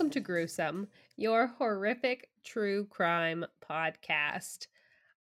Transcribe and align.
Welcome 0.00 0.12
to 0.12 0.20
Gruesome, 0.20 0.88
your 1.18 1.48
horrific 1.58 2.30
true 2.42 2.86
crime 2.86 3.44
podcast. 3.62 4.68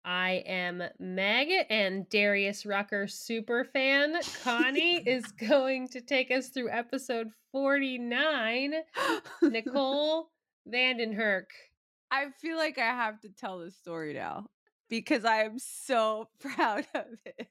I 0.03 0.43
am 0.47 0.83
Meg 0.99 1.67
and 1.69 2.09
Darius 2.09 2.65
Rucker 2.65 3.07
super 3.07 3.65
fan. 3.65 4.17
Connie 4.43 5.03
is 5.07 5.27
going 5.27 5.89
to 5.89 6.01
take 6.01 6.31
us 6.31 6.49
through 6.49 6.71
episode 6.71 7.33
49. 7.53 8.73
Nicole 9.43 10.31
van 10.67 10.97
den 10.97 11.13
Hurk. 11.13 11.51
I 12.11 12.29
feel 12.41 12.57
like 12.57 12.79
I 12.79 12.87
have 12.87 13.21
to 13.21 13.29
tell 13.29 13.59
this 13.59 13.77
story 13.77 14.15
now 14.15 14.47
because 14.89 15.27
I 15.27 15.43
am 15.43 15.59
so 15.59 16.31
proud 16.41 16.87
of 16.95 17.09
it. 17.27 17.49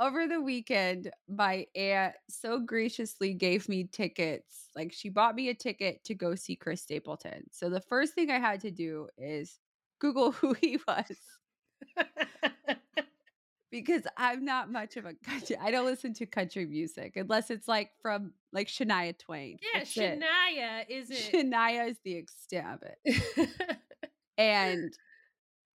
Over 0.00 0.26
the 0.26 0.40
weekend, 0.40 1.10
my 1.28 1.66
aunt 1.76 2.14
so 2.28 2.58
graciously 2.58 3.34
gave 3.34 3.68
me 3.68 3.84
tickets. 3.84 4.68
Like 4.74 4.92
she 4.92 5.10
bought 5.10 5.34
me 5.34 5.50
a 5.50 5.54
ticket 5.54 6.02
to 6.04 6.14
go 6.14 6.34
see 6.34 6.56
Chris 6.56 6.80
Stapleton. 6.80 7.44
So 7.52 7.68
the 7.68 7.82
first 7.82 8.14
thing 8.14 8.30
I 8.30 8.38
had 8.38 8.60
to 8.62 8.70
do 8.70 9.08
is 9.18 9.58
Google 9.98 10.32
who 10.32 10.54
he 10.54 10.78
was 10.88 11.16
because 13.70 14.02
I'm 14.16 14.42
not 14.44 14.72
much 14.72 14.96
of 14.96 15.04
a 15.04 15.12
country. 15.22 15.58
I 15.60 15.70
don't 15.70 15.84
listen 15.84 16.14
to 16.14 16.26
country 16.26 16.64
music 16.64 17.16
unless 17.16 17.50
it's 17.50 17.68
like 17.68 17.90
from 18.00 18.32
like 18.54 18.68
Shania 18.68 19.18
Twain. 19.18 19.58
yeah, 19.60 19.80
That's 19.80 19.96
it. 19.98 20.18
Shania 20.18 20.84
isn't. 20.88 21.50
Shania 21.52 21.90
is 21.90 21.98
the 22.04 22.14
extent 22.14 22.66
of 22.66 22.82
it. 22.82 23.50
And 24.38 24.94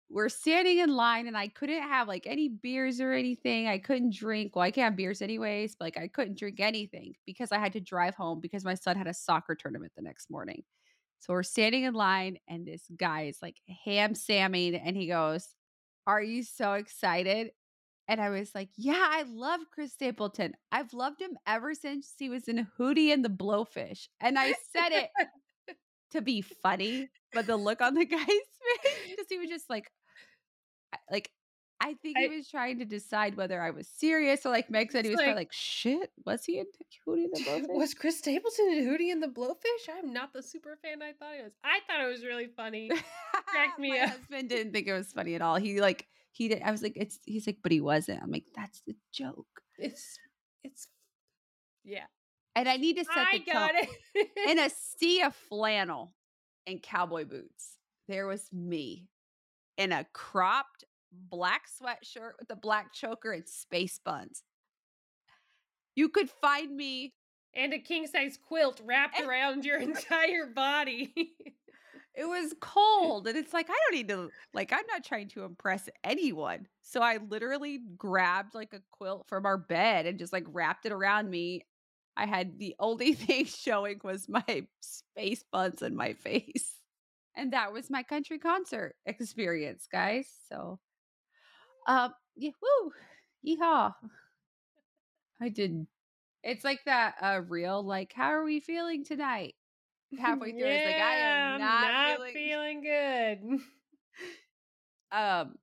we're 0.10 0.30
standing 0.30 0.80
in 0.80 0.90
line, 0.90 1.28
and 1.28 1.38
I 1.38 1.48
couldn't 1.48 1.82
have 1.82 2.08
like 2.08 2.28
any 2.28 2.48
beers 2.50 3.02
or 3.02 3.12
anything. 3.12 3.68
I 3.68 3.80
couldn't 3.80 4.14
drink. 4.14 4.56
Well, 4.56 4.64
I 4.64 4.72
can't 4.72 4.86
have 4.86 4.96
beers 4.96 5.22
anyways, 5.22 5.76
but 5.76 5.86
like 5.86 5.98
I 5.98 6.08
couldn't 6.08 6.38
drink 6.38 6.60
anything 6.60 7.16
because 7.26 7.52
I 7.52 7.58
had 7.58 7.74
to 7.74 7.80
drive 7.80 8.16
home 8.16 8.40
because 8.40 8.64
my 8.64 8.76
son 8.76 8.98
had 8.98 9.08
a 9.08 9.14
soccer 9.14 9.56
tournament 9.56 9.94
the 9.96 10.04
next 10.04 10.30
morning. 10.30 10.64
So 11.20 11.34
we're 11.34 11.44
standing 11.44 11.84
in 11.84 11.94
line, 11.94 12.38
and 12.48 12.68
this 12.68 12.84
guy 12.96 13.24
is 13.24 13.40
like 13.42 13.58
ham 13.86 14.14
samming, 14.16 14.76
and 14.76 14.96
he 14.96 15.08
goes, 15.08 15.50
Are 16.08 16.22
you 16.22 16.44
so 16.44 16.74
excited? 16.74 17.52
And 18.08 18.22
I 18.22 18.30
was 18.30 18.54
like, 18.54 18.70
Yeah, 18.78 19.08
I 19.10 19.24
love 19.28 19.62
Chris 19.72 19.94
Stapleton. 19.94 20.54
I've 20.72 20.94
loved 20.94 21.22
him 21.22 21.38
ever 21.48 21.74
since 21.74 22.14
he 22.18 22.30
was 22.30 22.48
in 22.48 22.68
Hootie 22.78 23.12
and 23.12 23.26
the 23.26 23.30
Blowfish. 23.30 24.08
And 24.22 24.38
I 24.38 24.54
said 24.72 24.92
it 24.92 25.10
to 26.16 26.22
be 26.22 26.42
funny, 26.42 27.10
but 27.34 27.48
the 27.48 27.56
look 27.58 27.82
on 27.82 27.94
the 27.94 28.06
guy's 28.06 28.26
face, 28.26 28.98
because 29.10 29.26
he 29.30 29.38
was 29.38 29.50
just 29.50 29.70
like, 29.70 29.92
like, 31.12 31.30
I 31.82 31.94
think 32.02 32.18
he 32.18 32.30
was 32.30 32.48
trying 32.50 32.80
to 32.80 32.86
decide 32.86 33.36
whether 33.36 33.62
I 33.62 33.72
was 33.72 33.88
serious 33.88 34.46
or 34.46 34.50
like 34.50 34.70
Meg 34.70 34.92
said, 34.92 35.04
he 35.06 35.12
was 35.12 35.20
like- 35.20 35.36
like, 35.36 35.52
shit, 35.52 36.10
was 36.26 36.46
he 36.46 36.58
in 36.60 36.66
Hootie 37.08 37.26
and 37.26 37.34
the 37.34 37.40
Blowfish? 37.68 37.68
was 37.78 37.94
Chris 37.94 38.18
Stapleton 38.20 38.70
in 38.72 38.86
Hootie 38.88 39.12
and 39.12 39.22
the 39.22 39.28
Blowfish? 39.28 39.90
I'm 39.94 40.14
not 40.14 40.32
the 40.34 40.42
super 40.42 40.78
fan 40.82 41.02
I 41.02 41.12
thought 41.14 41.36
he 41.38 41.44
was. 41.44 41.52
I 41.64 41.80
thought 41.88 42.04
it 42.04 42.10
was 42.10 42.24
really 42.24 42.48
funny. 42.56 42.90
cracked 43.48 43.78
me 43.80 43.90
My 43.92 44.00
up. 44.00 44.10
husband 44.12 44.50
didn't 44.50 44.72
think 44.74 44.88
it 44.88 44.94
was 44.94 45.12
funny 45.12 45.36
at 45.36 45.42
all. 45.42 45.58
He 45.58 45.82
like 45.82 46.08
he 46.32 46.48
did. 46.48 46.62
I 46.64 46.72
was 46.72 46.82
like, 46.82 46.94
it's. 46.96 47.20
He's 47.26 47.46
like, 47.48 47.58
but 47.64 47.72
he 47.72 47.80
wasn't. 47.82 48.22
I'm 48.24 48.32
like, 48.32 48.44
that's 48.56 48.82
the 48.88 48.96
joke. 49.14 49.48
It's 49.78 50.18
it's 50.64 50.88
yeah. 51.84 52.06
And 52.56 52.70
I 52.70 52.78
need 52.78 52.98
to 52.98 53.04
set 53.06 53.18
I 53.18 53.38
the 53.46 53.52
got 53.52 53.72
tone. 53.74 53.88
it. 54.16 54.30
In 54.48 54.60
a 54.60 54.70
sea 55.00 55.22
of 55.22 55.36
flannel 55.36 56.14
and 56.66 56.82
cowboy 56.82 57.26
boots, 57.26 57.78
there 58.08 58.28
was 58.28 58.48
me 58.54 59.08
in 59.78 59.92
a 59.92 60.06
cropped 60.14 60.86
black 61.12 61.64
sweatshirt 61.68 62.32
with 62.40 62.50
a 62.50 62.56
black 62.56 62.94
choker 62.94 63.32
and 63.34 63.48
space 63.48 64.00
buns. 64.04 64.44
You 65.96 66.10
could 66.10 66.30
find 66.30 66.76
me 66.76 67.14
and 67.54 67.74
a 67.74 67.80
king 67.80 68.06
size 68.08 68.38
quilt 68.48 68.82
wrapped 68.84 69.18
And- 69.20 69.28
around 69.28 69.66
your 69.66 69.78
entire 69.82 70.46
body. 70.46 71.14
it 72.14 72.26
was 72.28 72.54
cold 72.62 73.28
and 73.28 73.38
it's 73.38 73.54
like 73.54 73.70
i 73.70 73.74
don't 73.74 73.94
need 73.98 74.08
to 74.10 74.30
like 74.54 74.72
i'm 74.74 74.86
not 74.90 75.04
trying 75.04 75.28
to 75.28 75.44
impress 75.44 75.90
anyone 76.04 76.66
so 76.82 77.02
i 77.02 77.18
literally 77.30 77.80
grabbed 77.98 78.54
like 78.56 78.74
a 78.74 78.80
quilt 78.92 79.26
from 79.28 79.46
our 79.46 79.58
bed 79.58 80.06
and 80.06 80.18
just 80.20 80.32
like 80.32 80.46
wrapped 80.52 80.86
it 80.86 80.92
around 80.94 81.30
me 81.30 81.62
i 82.18 82.26
had 82.26 82.58
the 82.60 82.76
only 82.80 83.14
thing 83.26 83.46
showing 83.46 84.00
was 84.04 84.28
my 84.30 84.66
space 84.82 85.44
buns 85.52 85.82
and 85.82 85.96
my 85.96 86.14
face. 86.14 86.74
And 87.38 87.52
that 87.54 87.74
was 87.74 87.90
my 87.90 88.04
country 88.04 88.40
concert 88.40 88.96
experience 89.06 89.88
guys 89.92 90.28
so 90.50 90.80
um 91.88 92.14
yeah 92.36 92.52
woo 92.62 92.92
yeehaw. 93.46 93.94
I 95.42 95.50
did 95.50 95.86
it's 96.44 96.64
like 96.64 96.80
that 96.86 97.16
uh 97.22 97.42
real 97.48 97.84
like 97.84 98.14
how 98.14 98.28
are 98.30 98.44
we 98.46 98.60
feeling 98.62 99.04
tonight? 99.04 99.56
Halfway 100.18 100.52
through, 100.52 100.70
I 100.70 100.74
was 100.76 100.86
like, 100.86 100.98
I 101.00 101.16
am 101.16 101.60
Yeah, 101.60 101.66
not 101.68 102.16
feeling- 102.18 102.34
feeling 102.34 102.82
good. 102.82 103.60
um 105.12 105.56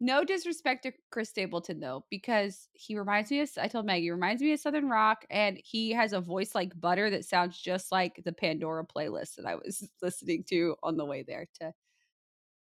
no 0.00 0.22
disrespect 0.24 0.84
to 0.84 0.92
Chris 1.10 1.30
Stapleton 1.30 1.80
though, 1.80 2.04
because 2.10 2.68
he 2.72 2.96
reminds 2.96 3.30
me 3.30 3.40
of 3.40 3.50
I 3.60 3.68
told 3.68 3.86
Maggie, 3.86 4.10
reminds 4.10 4.42
me 4.42 4.52
of 4.52 4.60
Southern 4.60 4.88
Rock, 4.88 5.24
and 5.30 5.58
he 5.62 5.90
has 5.92 6.12
a 6.12 6.20
voice 6.20 6.54
like 6.54 6.78
butter 6.80 7.10
that 7.10 7.24
sounds 7.24 7.58
just 7.58 7.90
like 7.90 8.20
the 8.24 8.32
Pandora 8.32 8.86
playlist 8.86 9.36
that 9.36 9.46
I 9.46 9.56
was 9.56 9.88
listening 10.02 10.44
to 10.50 10.76
on 10.82 10.96
the 10.96 11.04
way 11.04 11.24
there 11.26 11.46
to 11.60 11.72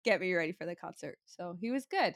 get 0.05 0.21
me 0.21 0.33
ready 0.35 0.53
for 0.53 0.67
the 0.67 0.77
concert. 0.77 1.19
So 1.27 1.57
he 1.61 1.71
was 1.71 1.87
good. 1.87 2.15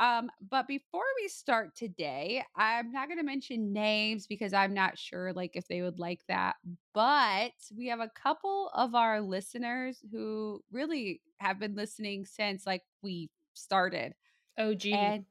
Um, 0.00 0.30
but 0.50 0.68
before 0.68 1.04
we 1.20 1.28
start 1.28 1.74
today, 1.74 2.44
I'm 2.56 2.92
not 2.92 3.08
gonna 3.08 3.24
mention 3.24 3.72
names 3.72 4.26
because 4.28 4.52
I'm 4.52 4.72
not 4.72 4.96
sure 4.96 5.32
like 5.32 5.56
if 5.56 5.66
they 5.68 5.82
would 5.82 5.98
like 5.98 6.20
that. 6.28 6.56
But 6.94 7.52
we 7.76 7.88
have 7.88 8.00
a 8.00 8.10
couple 8.14 8.70
of 8.74 8.94
our 8.94 9.20
listeners 9.20 9.98
who 10.12 10.62
really 10.70 11.20
have 11.40 11.58
been 11.58 11.74
listening 11.74 12.24
since 12.26 12.64
like 12.66 12.82
we 13.02 13.28
started 13.54 14.14
OG. 14.58 14.86
and 14.86 15.24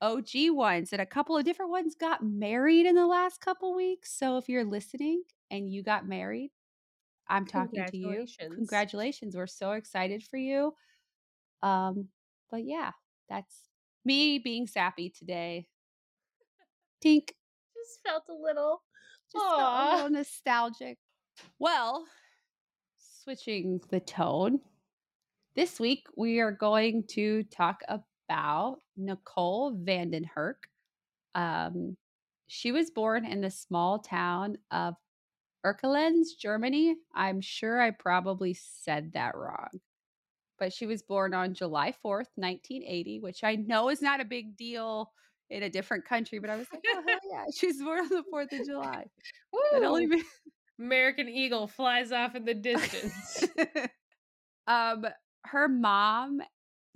OG 0.00 0.50
ones 0.50 0.92
and 0.92 1.00
a 1.00 1.06
couple 1.06 1.36
of 1.36 1.44
different 1.44 1.70
ones 1.70 1.94
got 1.94 2.22
married 2.22 2.86
in 2.86 2.94
the 2.94 3.06
last 3.06 3.40
couple 3.40 3.74
weeks. 3.74 4.12
So 4.12 4.36
if 4.36 4.48
you're 4.48 4.64
listening 4.64 5.22
and 5.50 5.72
you 5.72 5.82
got 5.82 6.06
married, 6.06 6.50
I'm 7.28 7.46
talking 7.46 7.84
to 7.86 7.96
you. 7.96 8.26
Congratulations. 8.38 9.34
We're 9.34 9.46
so 9.46 9.72
excited 9.72 10.22
for 10.22 10.36
you. 10.36 10.74
Um, 11.62 12.08
but 12.50 12.64
yeah, 12.64 12.90
that's 13.30 13.62
me 14.04 14.38
being 14.38 14.66
sappy 14.66 15.08
today. 15.08 15.66
Tink. 17.02 17.30
just 17.74 18.00
felt 18.06 18.24
a 18.28 18.34
little. 18.34 18.82
Just 19.32 19.44
felt 19.44 19.60
a 19.60 19.94
little 19.94 20.10
nostalgic. 20.10 20.98
Well, 21.58 22.04
switching 22.98 23.80
the 23.88 24.00
tone, 24.00 24.60
this 25.56 25.80
week 25.80 26.06
we 26.16 26.40
are 26.40 26.52
going 26.52 27.04
to 27.12 27.44
talk 27.44 27.80
about 27.88 28.04
Nicole 28.96 29.72
van 29.76 30.10
den 30.10 30.24
Hurk. 30.24 30.68
Um, 31.34 31.96
she 32.46 32.72
was 32.72 32.90
born 32.90 33.24
in 33.24 33.40
the 33.40 33.50
small 33.50 33.98
town 33.98 34.58
of 34.70 34.94
Erkelenz, 35.64 36.36
Germany. 36.38 36.96
I'm 37.14 37.40
sure 37.40 37.80
I 37.80 37.90
probably 37.90 38.54
said 38.54 39.12
that 39.14 39.34
wrong. 39.36 39.80
But 40.58 40.72
she 40.72 40.86
was 40.86 41.02
born 41.02 41.34
on 41.34 41.54
July 41.54 41.92
4th, 42.04 42.28
1980, 42.36 43.20
which 43.20 43.42
I 43.42 43.56
know 43.56 43.88
is 43.88 44.00
not 44.02 44.20
a 44.20 44.24
big 44.24 44.56
deal 44.56 45.10
in 45.50 45.62
a 45.62 45.70
different 45.70 46.04
country, 46.04 46.38
but 46.38 46.50
I 46.50 46.56
was 46.56 46.66
like, 46.72 46.82
oh, 46.86 47.02
hell 47.06 47.18
yeah. 47.30 47.44
she's 47.54 47.82
born 47.82 48.00
on 48.00 48.08
the 48.08 48.24
4th 48.32 48.58
of 48.60 48.66
July. 48.66 49.04
Only 49.74 50.06
means- 50.06 50.24
American 50.78 51.28
Eagle 51.28 51.66
flies 51.66 52.12
off 52.12 52.34
in 52.34 52.44
the 52.44 52.54
distance. 52.54 53.44
um, 54.66 55.06
her 55.44 55.68
mom's 55.68 56.42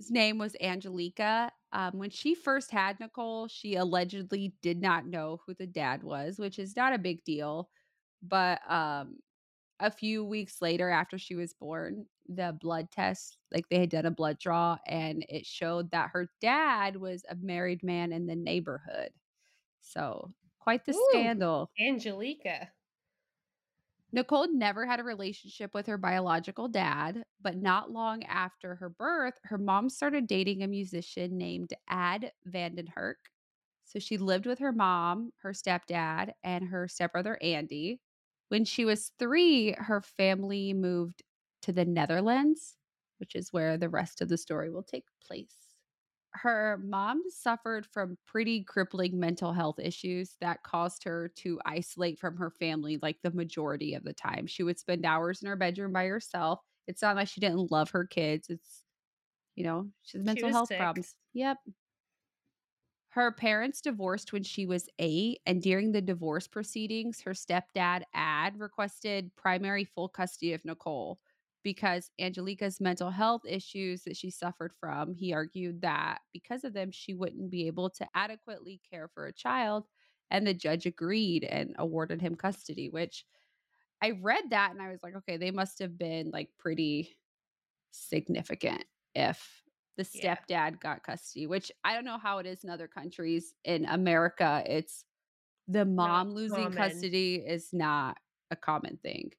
name 0.09 0.37
was 0.37 0.55
Angelica. 0.61 1.51
Um, 1.71 1.97
when 1.99 2.09
she 2.09 2.33
first 2.35 2.71
had 2.71 2.99
Nicole, 2.99 3.47
she 3.47 3.75
allegedly 3.75 4.55
did 4.61 4.81
not 4.81 5.05
know 5.05 5.41
who 5.45 5.53
the 5.53 5.67
dad 5.67 6.03
was, 6.03 6.39
which 6.39 6.57
is 6.59 6.75
not 6.75 6.93
a 6.93 6.97
big 6.97 7.23
deal. 7.23 7.69
But 8.21 8.61
um, 8.71 9.19
a 9.79 9.91
few 9.91 10.25
weeks 10.25 10.61
later, 10.61 10.89
after 10.89 11.17
she 11.19 11.35
was 11.35 11.53
born, 11.53 12.07
the 12.27 12.57
blood 12.59 12.91
test, 12.91 13.37
like 13.53 13.69
they 13.69 13.79
had 13.79 13.89
done 13.91 14.05
a 14.07 14.11
blood 14.11 14.39
draw, 14.39 14.77
and 14.87 15.25
it 15.29 15.45
showed 15.45 15.91
that 15.91 16.11
her 16.13 16.31
dad 16.41 16.97
was 16.97 17.23
a 17.29 17.35
married 17.35 17.83
man 17.83 18.13
in 18.13 18.27
the 18.27 18.35
neighborhood. 18.35 19.11
So 19.81 20.33
quite 20.59 20.85
the 20.85 20.93
Ooh. 20.93 21.31
scandal. 21.33 21.71
Angelica. 21.79 22.73
Nicole 24.11 24.47
never 24.51 24.85
had 24.85 24.99
a 24.99 25.03
relationship 25.03 25.73
with 25.73 25.85
her 25.87 25.97
biological 25.97 26.67
dad, 26.67 27.25
but 27.41 27.57
not 27.57 27.91
long 27.91 28.23
after 28.23 28.75
her 28.75 28.89
birth, 28.89 29.39
her 29.43 29.57
mom 29.57 29.89
started 29.89 30.27
dating 30.27 30.63
a 30.63 30.67
musician 30.67 31.37
named 31.37 31.73
Ad 31.87 32.31
van 32.45 32.75
den 32.75 32.87
Hurk. 32.87 33.29
So 33.83 33.99
she 33.99 34.17
lived 34.17 34.45
with 34.45 34.59
her 34.59 34.71
mom, 34.71 35.31
her 35.41 35.53
stepdad, 35.53 36.33
and 36.43 36.65
her 36.69 36.87
stepbrother 36.87 37.37
Andy. 37.41 38.01
When 38.49 38.65
she 38.65 38.85
was 38.85 39.11
three, 39.19 39.73
her 39.73 40.01
family 40.01 40.73
moved 40.73 41.23
to 41.63 41.71
the 41.71 41.85
Netherlands, 41.85 42.77
which 43.17 43.35
is 43.35 43.53
where 43.53 43.77
the 43.77 43.89
rest 43.89 44.21
of 44.21 44.29
the 44.29 44.37
story 44.37 44.69
will 44.71 44.83
take 44.83 45.05
place. 45.25 45.68
Her 46.33 46.79
mom 46.83 47.23
suffered 47.29 47.85
from 47.87 48.17
pretty 48.25 48.63
crippling 48.63 49.19
mental 49.19 49.51
health 49.51 49.79
issues 49.79 50.35
that 50.41 50.63
caused 50.63 51.03
her 51.03 51.31
to 51.37 51.59
isolate 51.65 52.19
from 52.19 52.37
her 52.37 52.51
family 52.51 52.99
like 53.01 53.17
the 53.23 53.31
majority 53.31 53.95
of 53.95 54.03
the 54.03 54.13
time. 54.13 54.45
She 54.47 54.63
would 54.63 54.79
spend 54.79 55.05
hours 55.05 55.41
in 55.41 55.47
her 55.47 55.55
bedroom 55.55 55.91
by 55.91 56.05
herself. 56.05 56.59
It's 56.87 57.01
not 57.01 57.15
like 57.15 57.27
she 57.27 57.41
didn't 57.41 57.71
love 57.71 57.89
her 57.91 58.05
kids. 58.05 58.49
It's, 58.49 58.83
you 59.55 59.63
know, 59.63 59.89
she 60.03 60.17
has 60.19 60.25
mental 60.25 60.47
was 60.47 60.55
health 60.55 60.67
sick. 60.69 60.77
problems. 60.77 61.15
Yep. 61.33 61.57
Her 63.09 63.31
parents 63.31 63.81
divorced 63.81 64.31
when 64.31 64.43
she 64.43 64.67
was 64.67 64.87
eight, 64.99 65.39
and 65.47 65.61
during 65.63 65.91
the 65.91 66.01
divorce 66.01 66.47
proceedings, 66.47 67.21
her 67.21 67.33
stepdad, 67.33 68.03
Ad, 68.13 68.59
requested 68.59 69.35
primary 69.35 69.83
full 69.83 70.09
custody 70.09 70.53
of 70.53 70.63
Nicole 70.63 71.19
because 71.63 72.11
Angelica's 72.19 72.79
mental 72.81 73.11
health 73.11 73.41
issues 73.47 74.03
that 74.03 74.17
she 74.17 74.29
suffered 74.31 74.73
from. 74.79 75.13
He 75.13 75.33
argued 75.33 75.81
that 75.81 76.19
because 76.33 76.63
of 76.63 76.73
them, 76.73 76.91
she 76.91 77.13
wouldn't 77.13 77.51
be 77.51 77.67
able 77.67 77.89
to 77.91 78.07
adequately 78.15 78.81
care 78.89 79.09
for 79.09 79.25
a 79.27 79.33
child. 79.33 79.87
And 80.31 80.45
the 80.47 80.53
judge 80.53 80.85
agreed 80.85 81.43
and 81.43 81.75
awarded 81.79 82.21
him 82.21 82.35
custody, 82.35 82.89
which 82.89 83.25
I 84.01 84.11
read 84.11 84.51
that 84.51 84.71
and 84.71 84.81
I 84.81 84.89
was 84.89 85.03
like, 85.03 85.15
okay, 85.15 85.37
they 85.37 85.51
must 85.51 85.79
have 85.79 85.97
been 85.97 86.31
like 86.31 86.51
pretty 86.57 87.17
significant 87.91 88.85
if 89.15 89.63
the 89.97 90.03
Yeah. 90.13 90.37
stepdad 90.37 90.79
got 90.79 91.03
custody, 91.03 91.47
which 91.47 91.71
I 91.83 91.93
don't 91.93 92.05
know 92.05 92.17
how 92.17 92.39
it 92.39 92.45
is 92.45 92.63
in 92.63 92.69
other 92.69 92.87
countries. 92.87 93.53
In 93.63 93.85
America, 93.85 94.63
it's 94.65 95.05
the 95.67 95.85
mom 95.85 96.31
losing 96.31 96.71
common. 96.71 96.71
custody 96.71 97.35
is 97.37 97.73
not 97.73 98.19
a 98.51 98.57
common 98.57 98.97
thing. 98.97 99.33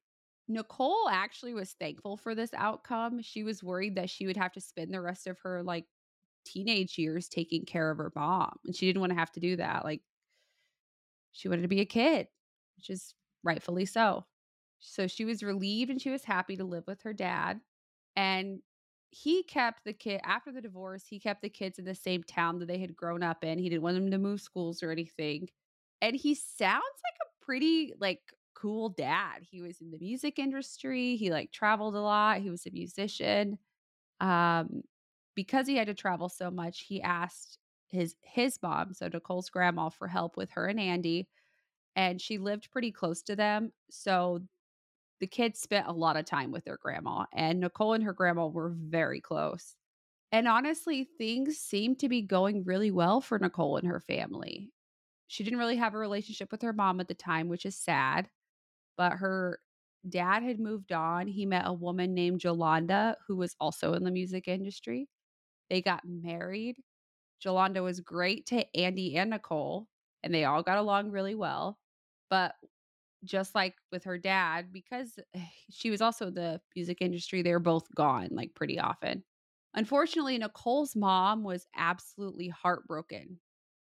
Nicole 0.51 1.09
actually 1.11 1.55
was 1.55 1.73
thankful 1.75 2.17
for 2.17 2.35
this 2.35 2.53
outcome. 2.55 3.23
She 3.23 3.43
was 3.45 3.63
worried 3.63 3.97
that 3.97 4.11
she 4.11 4.27
would 4.27 4.37
have 4.37 4.53
to 4.53 4.61
spend 4.61 4.93
the 4.93 5.01
rest 5.01 5.27
of 5.27 5.39
her 5.41 5.63
like 5.63 5.87
teenage 6.45 6.99
years 6.99 7.29
taking 7.29 7.65
care 7.65 7.91
of 7.91 7.99
her 7.99 8.13
mom, 8.15 8.59
and 8.65 8.75
she 8.75 8.87
didn't 8.87 9.01
want 9.01 9.13
to 9.13 9.19
have 9.19 9.33
to 9.33 9.41
do 9.41 9.57
that. 9.57 9.85
Like 9.85 10.03
she 11.33 11.49
wanted 11.49 11.63
to 11.63 11.69
be 11.69 11.81
a 11.81 11.87
kid, 11.87 12.29
which 12.77 12.91
is 12.91 13.15
rightfully 13.43 13.87
so. 13.87 14.27
So 14.81 15.07
she 15.07 15.25
was 15.25 15.43
relieved 15.43 15.91
and 15.91 16.01
she 16.01 16.11
was 16.11 16.25
happy 16.25 16.57
to 16.57 16.65
live 16.65 16.85
with 16.87 17.03
her 17.03 17.13
dad. 17.13 17.61
And 18.17 18.61
he 19.11 19.43
kept 19.43 19.85
the 19.85 19.93
kid 19.93 20.21
after 20.25 20.53
the 20.53 20.61
divorce, 20.61 21.05
he 21.07 21.21
kept 21.21 21.43
the 21.43 21.49
kids 21.51 21.79
in 21.79 21.85
the 21.85 21.95
same 21.95 22.23
town 22.23 22.59
that 22.61 22.69
they 22.69 22.79
had 22.79 22.97
grown 22.97 23.23
up 23.23 23.45
in. 23.45 23.59
He 23.59 23.69
didn't 23.69 23.83
want 23.83 23.97
them 23.97 24.11
to 24.11 24.19
move 24.19 24.41
schools 24.41 24.83
or 24.83 24.91
anything. 24.91 25.49
And 26.01 26.17
he 26.17 26.35
sounds 26.35 26.83
like 27.05 27.19
a 27.23 27.45
pretty 27.45 27.95
like 28.01 28.21
cool 28.61 28.91
dad. 28.91 29.43
He 29.51 29.63
was 29.63 29.81
in 29.81 29.91
the 29.91 29.99
music 29.99 30.39
industry. 30.39 31.17
He 31.17 31.31
like 31.31 31.53
traveled 31.53 31.95
a 31.95 32.01
lot. 32.01 32.41
He 32.41 32.51
was 32.51 32.67
a 32.67 32.71
musician. 32.73 33.59
Um 34.21 34.83
because 35.37 35.67
he 35.67 35.77
had 35.77 35.87
to 35.87 35.95
travel 35.95 36.29
so 36.29 36.51
much, 36.51 36.81
he 36.83 37.03
asked 37.03 37.59
his 37.89 38.17
his 38.23 38.59
mom, 38.63 38.95
so 38.95 39.09
Nicole's 39.09 39.51
grandma 39.51 39.89
for 39.91 40.09
help 40.09 40.37
with 40.37 40.51
her 40.53 40.67
and 40.67 40.81
Andy, 40.81 41.29
and 41.97 42.21
she 42.21 42.39
lived 42.39 42.71
pretty 42.73 42.93
close 42.93 43.23
to 43.25 43.37
them. 43.37 43.73
So 43.91 44.41
the 45.21 45.27
kids 45.27 45.61
spent 45.61 45.87
a 45.87 45.93
lot 45.93 46.17
of 46.17 46.25
time 46.25 46.51
with 46.51 46.65
their 46.65 46.79
grandma, 46.79 47.27
and 47.33 47.61
Nicole 47.61 47.95
and 47.95 48.05
her 48.05 48.13
grandma 48.15 48.47
were 48.47 48.71
very 48.77 49.21
close. 49.21 49.77
And 50.33 50.49
honestly, 50.49 51.05
things 51.19 51.59
seemed 51.59 51.99
to 52.01 52.09
be 52.09 52.23
going 52.23 52.65
really 52.65 52.91
well 52.91 53.21
for 53.21 53.39
Nicole 53.39 53.77
and 53.79 53.89
her 53.89 54.01
family. 54.01 54.73
She 55.29 55.45
didn't 55.45 55.59
really 55.61 55.77
have 55.77 55.95
a 55.95 55.99
relationship 55.99 56.53
with 56.53 56.63
her 56.63 56.73
mom 56.73 57.01
at 57.01 57.09
the 57.09 57.15
time, 57.15 57.49
which 57.49 57.67
is 57.67 57.77
sad, 57.77 58.29
but 59.01 59.15
her 59.15 59.59
dad 60.07 60.43
had 60.43 60.61
moved 60.61 60.93
on. 60.93 61.27
He 61.27 61.47
met 61.47 61.67
a 61.67 61.73
woman 61.73 62.13
named 62.13 62.43
Jolanda, 62.43 63.17
who 63.27 63.35
was 63.35 63.57
also 63.59 63.95
in 63.95 64.05
the 64.05 64.11
music 64.11 64.47
industry. 64.47 65.09
They 65.71 65.81
got 65.81 66.03
married. 66.05 66.77
Jolanda 67.43 67.83
was 67.83 68.01
great 68.01 68.45
to 68.49 68.67
Andy 68.77 69.17
and 69.17 69.31
Nicole, 69.31 69.89
and 70.23 70.35
they 70.35 70.45
all 70.45 70.63
got 70.63 70.77
along 70.77 71.13
really 71.13 71.35
well. 71.35 71.79
But 72.29 72.57
just 73.25 73.55
like 73.55 73.75
with 73.91 74.05
her 74.05 74.19
dad, 74.19 74.71
because 74.71 75.19
she 75.71 75.89
was 75.89 76.03
also 76.03 76.27
in 76.27 76.35
the 76.35 76.61
music 76.77 76.99
industry, 77.01 77.41
they 77.41 77.53
were 77.53 77.59
both 77.59 77.87
gone 77.95 78.29
like 78.33 78.55
pretty 78.55 78.79
often. 78.79 79.25
Unfortunately, 79.73 80.37
Nicole's 80.37 80.95
mom 80.95 81.43
was 81.43 81.67
absolutely 81.75 82.49
heartbroken 82.49 83.41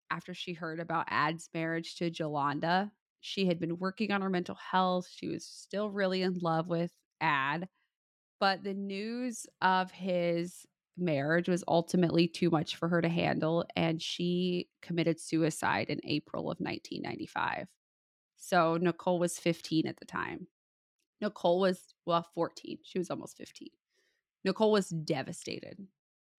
after 0.08 0.34
she 0.34 0.52
heard 0.52 0.78
about 0.78 1.06
Ad's 1.08 1.50
marriage 1.52 1.96
to 1.96 2.12
Jolanda. 2.12 2.92
She 3.20 3.46
had 3.46 3.60
been 3.60 3.78
working 3.78 4.10
on 4.10 4.22
her 4.22 4.30
mental 4.30 4.56
health. 4.56 5.08
She 5.14 5.28
was 5.28 5.44
still 5.44 5.90
really 5.90 6.22
in 6.22 6.38
love 6.38 6.68
with 6.68 6.92
Ad. 7.20 7.68
But 8.38 8.64
the 8.64 8.74
news 8.74 9.46
of 9.60 9.90
his 9.90 10.66
marriage 10.96 11.48
was 11.48 11.64
ultimately 11.68 12.26
too 12.26 12.50
much 12.50 12.76
for 12.76 12.88
her 12.88 13.02
to 13.02 13.08
handle, 13.08 13.64
and 13.76 14.00
she 14.00 14.68
committed 14.82 15.20
suicide 15.20 15.88
in 15.90 16.00
April 16.04 16.44
of 16.50 16.58
1995. 16.58 17.66
So 18.36 18.78
Nicole 18.78 19.18
was 19.18 19.38
15 19.38 19.86
at 19.86 19.98
the 19.98 20.06
time. 20.06 20.46
Nicole 21.20 21.60
was, 21.60 21.94
well, 22.06 22.26
14. 22.34 22.78
She 22.82 22.98
was 22.98 23.10
almost 23.10 23.36
15. 23.36 23.68
Nicole 24.44 24.72
was 24.72 24.88
devastated. 24.88 25.76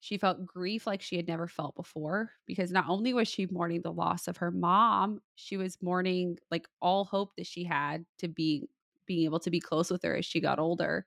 She 0.02 0.18
felt 0.18 0.46
grief 0.46 0.88
like 0.88 1.02
she 1.02 1.16
had 1.16 1.28
never 1.28 1.48
felt 1.48 1.76
before 1.76 2.32
because 2.48 2.72
not 2.72 2.90
only 2.90 3.14
was 3.14 3.28
she 3.28 3.46
mourning 3.46 3.84
the 3.84 3.94
loss 3.94 4.28
of 4.28 4.38
her 4.38 4.50
mom, 4.50 5.22
she 5.36 5.58
was 5.58 5.78
mourning 5.80 6.40
like 6.50 6.68
all 6.82 7.06
hope 7.06 7.36
that 7.38 7.46
she 7.46 7.64
had 7.64 8.04
to 8.18 8.28
be 8.28 8.68
being 9.06 9.26
able 9.26 9.40
to 9.40 9.52
be 9.52 9.60
close 9.60 9.92
with 9.92 10.02
her 10.02 10.16
as 10.16 10.26
she 10.26 10.40
got 10.42 10.58
older. 10.58 11.06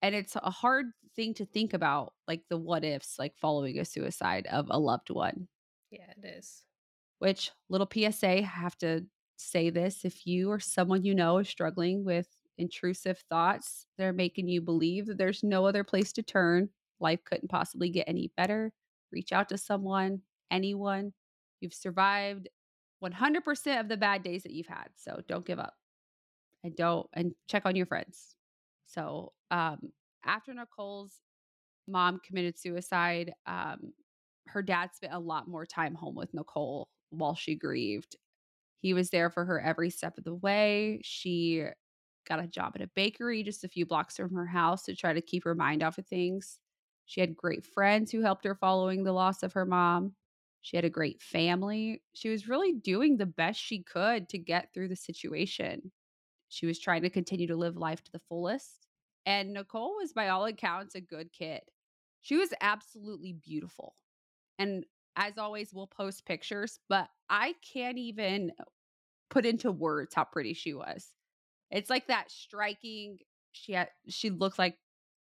And 0.00 0.14
it's 0.14 0.34
a 0.34 0.50
hard 0.50 0.86
thing 1.14 1.34
to 1.34 1.44
think 1.44 1.74
about, 1.74 2.14
like 2.26 2.40
the 2.48 2.56
what 2.56 2.84
ifs, 2.84 3.18
like 3.18 3.36
following 3.36 3.78
a 3.78 3.84
suicide 3.84 4.46
of 4.50 4.66
a 4.70 4.78
loved 4.78 5.10
one. 5.10 5.46
Yeah, 5.90 6.10
it 6.16 6.24
is. 6.24 6.64
Which 7.18 7.50
little 7.68 7.88
PSA, 7.92 8.42
have 8.42 8.78
to 8.78 9.04
say 9.36 9.68
this 9.68 10.06
if 10.06 10.26
you 10.26 10.50
or 10.50 10.58
someone 10.58 11.04
you 11.04 11.14
know 11.14 11.38
is 11.38 11.48
struggling 11.50 12.02
with 12.02 12.28
intrusive 12.56 13.18
thoughts 13.28 13.86
that 13.98 14.04
are 14.04 14.12
making 14.14 14.48
you 14.48 14.62
believe 14.62 15.06
that 15.06 15.18
there's 15.18 15.42
no 15.42 15.66
other 15.66 15.84
place 15.84 16.12
to 16.14 16.22
turn, 16.22 16.70
life 17.02 17.20
couldn't 17.24 17.48
possibly 17.48 17.90
get 17.90 18.08
any 18.08 18.32
better, 18.36 18.72
reach 19.10 19.32
out 19.32 19.48
to 19.50 19.58
someone, 19.58 20.22
anyone. 20.50 21.12
You've 21.60 21.74
survived 21.74 22.48
100% 23.04 23.80
of 23.80 23.88
the 23.88 23.96
bad 23.96 24.22
days 24.22 24.44
that 24.44 24.52
you've 24.52 24.66
had. 24.66 24.88
So 24.96 25.20
don't 25.28 25.44
give 25.44 25.58
up 25.58 25.74
and 26.64 26.74
don't, 26.76 27.06
and 27.12 27.32
check 27.48 27.66
on 27.66 27.76
your 27.76 27.86
friends. 27.86 28.36
So, 28.86 29.32
um, 29.50 29.92
after 30.24 30.54
Nicole's 30.54 31.20
mom 31.88 32.20
committed 32.24 32.58
suicide, 32.58 33.32
um, 33.46 33.92
her 34.46 34.62
dad 34.62 34.90
spent 34.94 35.14
a 35.14 35.18
lot 35.18 35.48
more 35.48 35.66
time 35.66 35.94
home 35.94 36.14
with 36.14 36.32
Nicole 36.34 36.88
while 37.10 37.34
she 37.34 37.54
grieved. 37.54 38.16
He 38.80 38.94
was 38.94 39.10
there 39.10 39.30
for 39.30 39.44
her 39.44 39.60
every 39.60 39.90
step 39.90 40.18
of 40.18 40.24
the 40.24 40.34
way. 40.34 41.00
She 41.02 41.64
got 42.28 42.42
a 42.42 42.46
job 42.46 42.72
at 42.74 42.82
a 42.82 42.90
bakery 42.94 43.42
just 43.42 43.64
a 43.64 43.68
few 43.68 43.86
blocks 43.86 44.16
from 44.16 44.34
her 44.34 44.46
house 44.46 44.84
to 44.84 44.94
try 44.94 45.12
to 45.12 45.20
keep 45.20 45.44
her 45.44 45.54
mind 45.54 45.82
off 45.82 45.98
of 45.98 46.06
things. 46.06 46.58
She 47.06 47.20
had 47.20 47.36
great 47.36 47.64
friends 47.64 48.10
who 48.10 48.22
helped 48.22 48.44
her 48.44 48.54
following 48.54 49.04
the 49.04 49.12
loss 49.12 49.42
of 49.42 49.52
her 49.54 49.66
mom. 49.66 50.14
She 50.60 50.76
had 50.76 50.84
a 50.84 50.90
great 50.90 51.20
family. 51.20 52.02
She 52.14 52.28
was 52.28 52.48
really 52.48 52.72
doing 52.72 53.16
the 53.16 53.26
best 53.26 53.60
she 53.60 53.82
could 53.82 54.28
to 54.28 54.38
get 54.38 54.72
through 54.72 54.88
the 54.88 54.96
situation. 54.96 55.90
She 56.48 56.66
was 56.66 56.78
trying 56.78 57.02
to 57.02 57.10
continue 57.10 57.48
to 57.48 57.56
live 57.56 57.76
life 57.76 58.02
to 58.04 58.12
the 58.12 58.20
fullest. 58.28 58.86
And 59.26 59.52
Nicole 59.52 59.96
was, 59.96 60.12
by 60.12 60.28
all 60.28 60.44
accounts, 60.44 60.94
a 60.94 61.00
good 61.00 61.32
kid. 61.32 61.62
She 62.20 62.36
was 62.36 62.54
absolutely 62.60 63.32
beautiful. 63.32 63.96
And 64.58 64.84
as 65.16 65.38
always, 65.38 65.72
we'll 65.72 65.88
post 65.88 66.24
pictures, 66.24 66.78
but 66.88 67.08
I 67.28 67.54
can't 67.72 67.98
even 67.98 68.52
put 69.30 69.44
into 69.44 69.72
words 69.72 70.14
how 70.14 70.24
pretty 70.24 70.54
she 70.54 70.74
was. 70.74 71.08
It's 71.70 71.90
like 71.90 72.06
that 72.06 72.30
striking. 72.30 73.18
She 73.52 73.72
had, 73.72 73.88
she 74.08 74.30
looked 74.30 74.58
like 74.58 74.76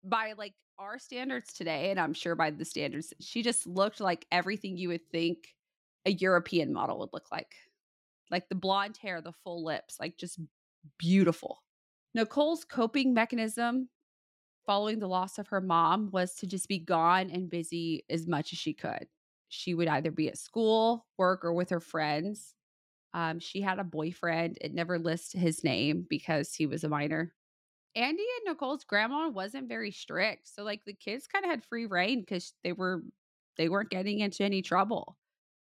by 0.04 0.34
like 0.36 0.54
our 0.78 0.98
standards 0.98 1.52
today, 1.52 1.90
and 1.90 2.00
I'm 2.00 2.14
sure 2.14 2.34
by 2.34 2.50
the 2.50 2.64
standards, 2.64 3.12
she 3.20 3.42
just 3.42 3.66
looked 3.66 4.00
like 4.00 4.26
everything 4.30 4.76
you 4.76 4.88
would 4.88 5.06
think 5.10 5.54
a 6.04 6.12
European 6.12 6.72
model 6.72 6.98
would 6.98 7.10
look 7.12 7.30
like. 7.30 7.54
Like 8.30 8.48
the 8.48 8.54
blonde 8.54 8.98
hair, 9.00 9.20
the 9.20 9.32
full 9.32 9.64
lips, 9.64 9.96
like 10.00 10.16
just 10.16 10.38
beautiful. 10.98 11.62
Nicole's 12.14 12.64
coping 12.64 13.14
mechanism 13.14 13.88
following 14.66 14.98
the 14.98 15.08
loss 15.08 15.38
of 15.38 15.48
her 15.48 15.60
mom 15.60 16.10
was 16.10 16.34
to 16.36 16.46
just 16.46 16.68
be 16.68 16.78
gone 16.78 17.30
and 17.30 17.50
busy 17.50 18.04
as 18.08 18.26
much 18.26 18.52
as 18.52 18.58
she 18.58 18.72
could. 18.72 19.06
She 19.48 19.74
would 19.74 19.88
either 19.88 20.10
be 20.10 20.28
at 20.28 20.38
school, 20.38 21.06
work, 21.18 21.44
or 21.44 21.52
with 21.52 21.70
her 21.70 21.80
friends. 21.80 22.54
Um, 23.12 23.38
she 23.38 23.60
had 23.60 23.78
a 23.78 23.84
boyfriend. 23.84 24.58
It 24.60 24.74
never 24.74 24.98
lists 24.98 25.32
his 25.32 25.62
name 25.62 26.06
because 26.08 26.54
he 26.54 26.66
was 26.66 26.82
a 26.82 26.88
minor. 26.88 27.32
Andy 27.96 28.24
and 28.38 28.52
Nicole's 28.52 28.84
grandma 28.84 29.28
wasn't 29.28 29.68
very 29.68 29.90
strict. 29.90 30.48
So 30.48 30.64
like 30.64 30.84
the 30.84 30.94
kids 30.94 31.26
kind 31.26 31.44
of 31.44 31.50
had 31.50 31.64
free 31.64 31.86
reign 31.86 32.20
because 32.20 32.54
they 32.62 32.72
were 32.72 33.02
they 33.56 33.68
weren't 33.68 33.90
getting 33.90 34.20
into 34.20 34.42
any 34.42 34.62
trouble. 34.62 35.16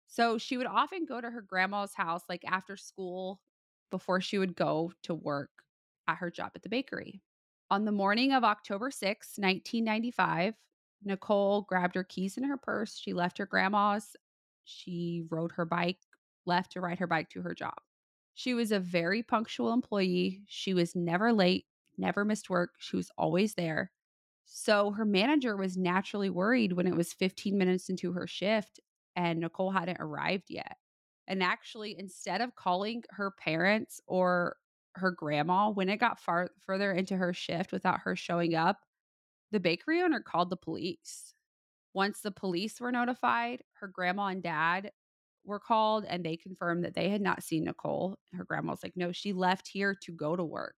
So 0.07 0.37
she 0.37 0.57
would 0.57 0.67
often 0.67 1.05
go 1.05 1.21
to 1.21 1.29
her 1.29 1.41
grandma's 1.41 1.93
house 1.93 2.23
like 2.29 2.43
after 2.45 2.77
school 2.77 3.41
before 3.91 4.21
she 4.21 4.37
would 4.37 4.55
go 4.55 4.91
to 5.03 5.13
work 5.13 5.49
at 6.07 6.17
her 6.17 6.29
job 6.29 6.51
at 6.55 6.63
the 6.63 6.69
bakery. 6.69 7.21
On 7.71 7.85
the 7.85 7.91
morning 7.91 8.31
of 8.33 8.43
October 8.43 8.89
6, 8.89 9.37
1995, 9.37 10.55
Nicole 11.03 11.61
grabbed 11.61 11.95
her 11.95 12.03
keys 12.03 12.37
in 12.37 12.43
her 12.43 12.57
purse. 12.57 12.97
She 12.97 13.13
left 13.13 13.37
her 13.37 13.45
grandma's. 13.45 14.15
She 14.65 15.23
rode 15.29 15.51
her 15.53 15.65
bike, 15.65 15.99
left 16.45 16.71
to 16.73 16.81
ride 16.81 16.99
her 16.99 17.07
bike 17.07 17.29
to 17.29 17.41
her 17.41 17.53
job. 17.53 17.75
She 18.33 18.53
was 18.53 18.71
a 18.71 18.79
very 18.79 19.21
punctual 19.21 19.73
employee. 19.73 20.41
She 20.47 20.73
was 20.73 20.95
never 20.95 21.31
late, 21.33 21.65
never 21.99 22.25
missed 22.25 22.49
work. 22.49 22.71
She 22.79 22.95
was 22.95 23.11
always 23.17 23.55
there. 23.55 23.91
So 24.45 24.91
her 24.91 25.05
manager 25.05 25.55
was 25.55 25.77
naturally 25.77 26.29
worried 26.29 26.73
when 26.73 26.87
it 26.87 26.95
was 26.95 27.13
15 27.13 27.57
minutes 27.57 27.89
into 27.89 28.13
her 28.13 28.25
shift 28.25 28.79
and 29.15 29.39
Nicole 29.39 29.71
hadn't 29.71 29.99
arrived 29.99 30.45
yet. 30.49 30.77
And 31.27 31.43
actually, 31.43 31.95
instead 31.99 32.41
of 32.41 32.55
calling 32.55 33.03
her 33.11 33.31
parents 33.31 34.01
or 34.07 34.55
her 34.95 35.11
grandma, 35.11 35.69
when 35.69 35.89
it 35.89 35.97
got 35.97 36.19
far 36.19 36.49
further 36.65 36.91
into 36.91 37.15
her 37.15 37.33
shift 37.33 37.71
without 37.71 37.99
her 38.01 38.15
showing 38.15 38.55
up, 38.55 38.79
the 39.51 39.59
bakery 39.59 40.01
owner 40.01 40.21
called 40.21 40.49
the 40.49 40.57
police. 40.57 41.33
Once 41.93 42.21
the 42.21 42.31
police 42.31 42.79
were 42.79 42.91
notified, 42.91 43.61
her 43.73 43.87
grandma 43.87 44.27
and 44.27 44.41
dad 44.41 44.91
were 45.43 45.59
called 45.59 46.05
and 46.05 46.23
they 46.23 46.37
confirmed 46.37 46.83
that 46.83 46.95
they 46.95 47.09
had 47.09 47.21
not 47.21 47.43
seen 47.43 47.65
Nicole. 47.65 48.17
Her 48.33 48.45
grandma 48.45 48.71
was 48.71 48.83
like, 48.83 48.93
no, 48.95 49.11
she 49.11 49.33
left 49.33 49.67
here 49.67 49.95
to 50.03 50.11
go 50.11 50.35
to 50.35 50.43
work. 50.43 50.75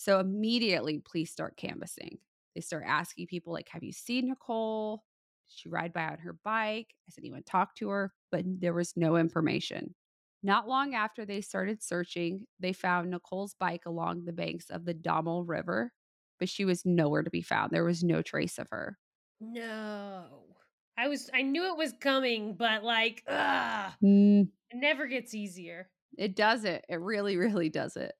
So 0.00 0.18
immediately, 0.18 0.98
police 1.00 1.30
start 1.30 1.58
canvassing. 1.58 2.20
They 2.54 2.62
start 2.62 2.84
asking 2.86 3.26
people, 3.26 3.52
like, 3.52 3.68
have 3.68 3.82
you 3.82 3.92
seen 3.92 4.28
Nicole? 4.28 5.04
Did 5.48 5.54
she 5.58 5.68
ride 5.68 5.92
by 5.92 6.04
on 6.06 6.18
her 6.20 6.32
bike? 6.32 6.94
Has 7.04 7.18
anyone 7.18 7.42
talked 7.42 7.76
to 7.78 7.90
her? 7.90 8.14
But 8.32 8.46
there 8.46 8.72
was 8.72 8.96
no 8.96 9.16
information. 9.16 9.94
Not 10.42 10.66
long 10.66 10.94
after 10.94 11.26
they 11.26 11.42
started 11.42 11.82
searching, 11.82 12.46
they 12.58 12.72
found 12.72 13.10
Nicole's 13.10 13.52
bike 13.54 13.84
along 13.84 14.24
the 14.24 14.32
banks 14.32 14.70
of 14.70 14.86
the 14.86 14.94
Dommel 14.94 15.44
River, 15.46 15.92
but 16.38 16.48
she 16.48 16.64
was 16.64 16.86
nowhere 16.86 17.22
to 17.22 17.30
be 17.30 17.42
found. 17.42 17.70
There 17.72 17.84
was 17.84 18.02
no 18.02 18.22
trace 18.22 18.58
of 18.58 18.68
her. 18.70 18.98
No. 19.40 20.56
I 20.96 21.08
was 21.08 21.30
I 21.32 21.42
knew 21.42 21.64
it 21.72 21.76
was 21.76 21.92
coming, 21.94 22.54
but 22.56 22.82
like 22.84 23.22
ugh, 23.26 23.92
Mm, 24.02 24.50
it 24.70 24.76
never 24.78 25.06
gets 25.06 25.34
easier. 25.34 25.90
it 26.16 26.34
doesn't. 26.36 26.84
It 26.88 26.96
really, 27.00 27.36
really 27.36 27.68
doesn't. 27.68 28.12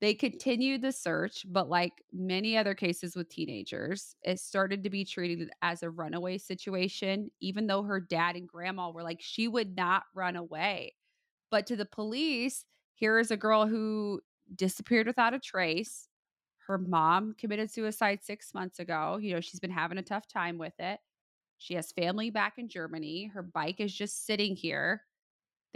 They 0.00 0.12
continued 0.14 0.82
the 0.82 0.92
search, 0.92 1.46
but 1.48 1.70
like 1.70 2.04
many 2.12 2.56
other 2.56 2.74
cases 2.74 3.16
with 3.16 3.30
teenagers, 3.30 4.14
it 4.22 4.38
started 4.40 4.84
to 4.84 4.90
be 4.90 5.04
treated 5.06 5.50
as 5.62 5.82
a 5.82 5.90
runaway 5.90 6.36
situation, 6.36 7.30
even 7.40 7.66
though 7.66 7.82
her 7.82 8.00
dad 8.00 8.36
and 8.36 8.46
grandma 8.46 8.90
were 8.90 9.02
like, 9.02 9.20
she 9.22 9.48
would 9.48 9.74
not 9.74 10.04
run 10.14 10.36
away. 10.36 10.94
But 11.50 11.66
to 11.68 11.76
the 11.76 11.86
police, 11.86 12.64
here 12.94 13.18
is 13.18 13.30
a 13.30 13.36
girl 13.38 13.66
who 13.66 14.22
disappeared 14.54 15.06
without 15.06 15.34
a 15.34 15.38
trace. 15.40 16.08
Her 16.66 16.78
mom 16.78 17.34
committed 17.38 17.70
suicide 17.70 18.22
six 18.22 18.52
months 18.52 18.80
ago. 18.80 19.18
You 19.18 19.34
know, 19.34 19.40
she's 19.40 19.60
been 19.60 19.70
having 19.70 19.98
a 19.98 20.02
tough 20.02 20.28
time 20.28 20.58
with 20.58 20.78
it. 20.78 21.00
She 21.58 21.74
has 21.74 21.92
family 21.92 22.30
back 22.30 22.58
in 22.58 22.68
Germany. 22.68 23.26
Her 23.26 23.42
bike 23.42 23.80
is 23.80 23.94
just 23.94 24.26
sitting 24.26 24.56
here. 24.56 25.05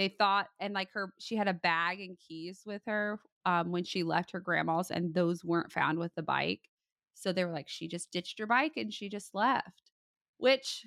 They 0.01 0.09
thought, 0.09 0.49
and 0.59 0.75
like 0.75 0.91
her, 0.95 1.13
she 1.21 1.37
had 1.37 1.49
a 1.49 1.55
bag 1.55 2.01
and 2.01 2.19
keys 2.19 2.63
with 2.67 2.83
her 2.87 3.21
um, 3.45 3.71
when 3.71 3.85
she 3.85 4.03
left 4.03 4.33
her 4.33 4.41
grandma's, 4.41 4.91
and 4.91 5.15
those 5.15 5.45
weren't 5.45 5.73
found 5.73 5.99
with 6.01 6.15
the 6.17 6.23
bike. 6.23 6.71
So 7.15 7.33
they 7.33 7.45
were 7.45 7.53
like, 7.53 7.69
she 7.69 7.87
just 7.87 8.11
ditched 8.11 8.39
her 8.39 8.47
bike 8.47 8.79
and 8.79 8.95
she 8.95 9.11
just 9.11 9.35
left, 9.35 9.91
which 10.39 10.87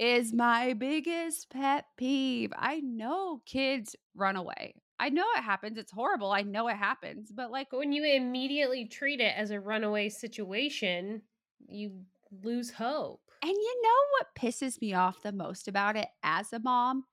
is 0.00 0.32
my 0.32 0.72
biggest 0.72 1.50
pet 1.50 1.84
peeve. 1.96 2.52
I 2.56 2.80
know 2.80 3.42
kids 3.46 3.94
run 4.16 4.36
away. 4.36 4.74
I 4.98 5.10
know 5.10 5.26
it 5.36 5.42
happens. 5.42 5.78
It's 5.78 5.92
horrible. 5.92 6.32
I 6.32 6.42
know 6.42 6.68
it 6.68 6.76
happens. 6.76 7.32
But 7.32 7.52
like, 7.52 7.70
But 7.70 7.78
when 7.78 7.92
you 7.92 8.04
immediately 8.04 8.86
treat 8.86 9.20
it 9.20 9.36
as 9.36 9.50
a 9.50 9.60
runaway 9.60 10.08
situation, 10.08 11.22
you 11.68 12.04
lose 12.42 12.70
hope. 12.70 13.22
and 13.42 13.50
you 13.52 13.82
know 13.82 14.04
what 14.18 14.34
pisses 14.36 14.80
me 14.80 14.92
off 14.94 15.22
the 15.22 15.32
most 15.32 15.68
about 15.68 15.96
it 15.96 16.08
as 16.22 16.52
a 16.52 16.58
mom? 16.58 17.04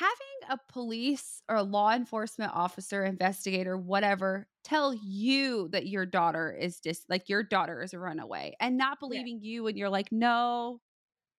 Having 0.00 0.48
a 0.48 0.58
police 0.72 1.42
or 1.46 1.56
a 1.56 1.62
law 1.62 1.92
enforcement 1.92 2.52
officer, 2.54 3.04
investigator, 3.04 3.76
whatever, 3.76 4.48
tell 4.64 4.94
you 4.94 5.68
that 5.72 5.86
your 5.88 6.06
daughter 6.06 6.50
is 6.58 6.80
just 6.80 7.04
like 7.10 7.28
your 7.28 7.42
daughter 7.42 7.82
is 7.82 7.92
a 7.92 7.98
runaway 7.98 8.54
and 8.60 8.78
not 8.78 8.98
believing 8.98 9.40
you. 9.42 9.66
And 9.66 9.76
you're 9.76 9.90
like, 9.90 10.10
no, 10.10 10.80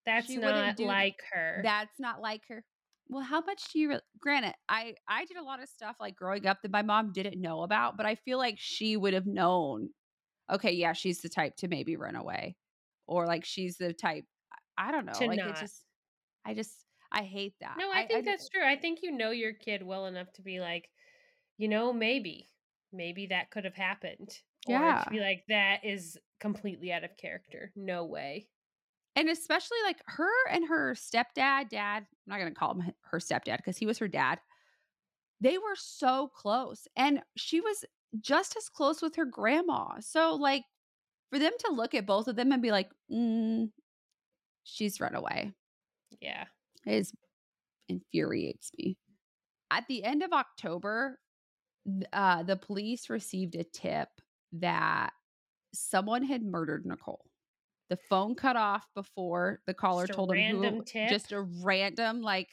That's 0.06 0.30
not 0.30 0.80
like 0.80 1.24
her. 1.34 1.62
that's 1.64 2.00
not 2.00 2.22
like 2.22 2.44
her. 2.50 2.64
Well, 3.10 3.24
how 3.24 3.42
much 3.42 3.64
do 3.74 3.80
you 3.80 3.90
re- 3.90 4.00
granted, 4.20 4.54
I 4.70 4.94
I 5.08 5.26
did 5.26 5.38
a 5.38 5.44
lot 5.44 5.62
of 5.62 5.68
stuff 5.68 5.96
like 6.00 6.16
growing 6.16 6.46
up 6.46 6.62
that 6.62 6.72
my 6.72 6.84
mom 6.84 7.14
didn't 7.14 7.42
know 7.42 7.64
about, 7.64 7.98
but 7.98 8.06
I 8.06 8.16
feel 8.16 8.38
like 8.38 8.56
she 8.60 8.96
would 8.96 9.14
have 9.16 9.26
known. 9.26 9.90
Okay, 10.52 10.74
yeah, 10.74 10.94
she's 10.94 11.22
the 11.22 11.30
type 11.30 11.56
to 11.58 11.68
maybe 11.68 11.96
run 11.96 12.16
away. 12.16 12.58
Or 13.08 13.26
like 13.26 13.44
she's 13.44 13.78
the 13.78 13.94
type 13.94 14.26
I 14.78 14.90
I 14.90 14.92
don't 14.92 15.06
know. 15.06 15.14
To 15.14 15.26
like 15.26 15.40
not. 15.40 15.50
it 15.50 15.56
just 15.62 15.84
I 16.46 16.54
just 16.54 16.86
I 17.12 17.24
hate 17.24 17.54
that. 17.62 17.76
no, 17.78 17.92
I 17.92 18.06
think 18.08 18.26
that's 18.26 18.50
true. 18.50 18.66
I 18.66 18.76
think 18.78 19.00
you 19.04 19.12
know 19.12 19.32
your 19.32 19.54
kid 19.54 19.84
well 19.84 20.06
enough 20.06 20.32
to 20.34 20.42
be 20.42 20.60
like, 20.60 20.90
you 21.58 21.68
know, 21.68 21.92
maybe, 21.92 22.50
maybe 22.94 23.28
that 23.28 23.52
could 23.52 23.66
have 23.66 23.76
happened. 23.76 24.30
Or 24.68 24.74
Yeah. 24.74 25.04
to 25.04 25.10
be 25.10 25.20
like, 25.20 25.44
that 25.50 25.84
is 25.84 26.18
completely 26.40 26.92
out 26.94 27.04
of 27.04 27.18
character. 27.18 27.72
No 27.76 28.06
way. 28.06 28.48
and 29.18 29.30
especially 29.30 29.78
like 29.84 30.02
her 30.06 30.32
and 30.50 30.68
her 30.70 30.94
stepdad, 30.94 31.70
dad, 31.70 32.04
I'm 32.08 32.08
not 32.28 32.40
going 32.40 32.48
to 32.54 32.58
call 32.58 32.76
him 32.76 32.94
her 33.02 33.20
stepdad 33.20 33.58
because 33.58 33.78
he 33.78 33.86
was 33.86 33.98
her 33.98 34.08
dad. 34.08 34.40
They 35.42 35.58
were 35.58 35.76
so 35.76 36.30
close. 36.34 36.88
And 36.96 37.22
she 37.36 37.60
was 37.60 37.84
just 38.22 38.56
as 38.56 38.70
close 38.70 39.02
with 39.02 39.16
her 39.18 39.26
grandma. 39.26 40.00
So, 40.00 40.36
like, 40.36 40.64
for 41.30 41.40
them 41.40 41.52
to 41.66 41.74
look 41.74 41.94
at 41.94 42.06
both 42.06 42.28
of 42.30 42.36
them 42.38 42.52
and 42.54 42.62
be 42.62 42.72
like, 42.72 42.90
mm, 43.12 43.70
she's 44.64 45.02
run 45.02 45.16
away 45.16 45.52
Yeah. 46.22 46.46
Is 46.86 47.14
infuriates 47.90 48.72
me. 48.78 48.98
At 49.70 49.86
the 49.88 50.04
end 50.04 50.24
of 50.24 50.32
October, 50.34 51.20
uh, 52.14 52.44
the 52.44 52.58
police 52.58 53.10
received 53.10 53.56
a 53.56 53.64
tip 53.64 54.10
that 54.54 55.12
someone 55.74 56.24
had 56.24 56.44
murdered 56.44 56.86
Nicole. 56.86 57.26
The 57.90 57.98
phone 58.10 58.36
cut 58.36 58.56
off 58.56 58.88
before 58.96 59.62
the 59.68 59.74
caller 59.74 60.04
Just 60.04 60.14
a 60.14 60.16
told 60.16 60.30
them 60.30 60.38
random 60.38 60.76
who. 60.76 60.84
tip? 60.84 61.10
Just 61.10 61.32
a 61.32 61.42
random 61.42 62.22
like 62.22 62.50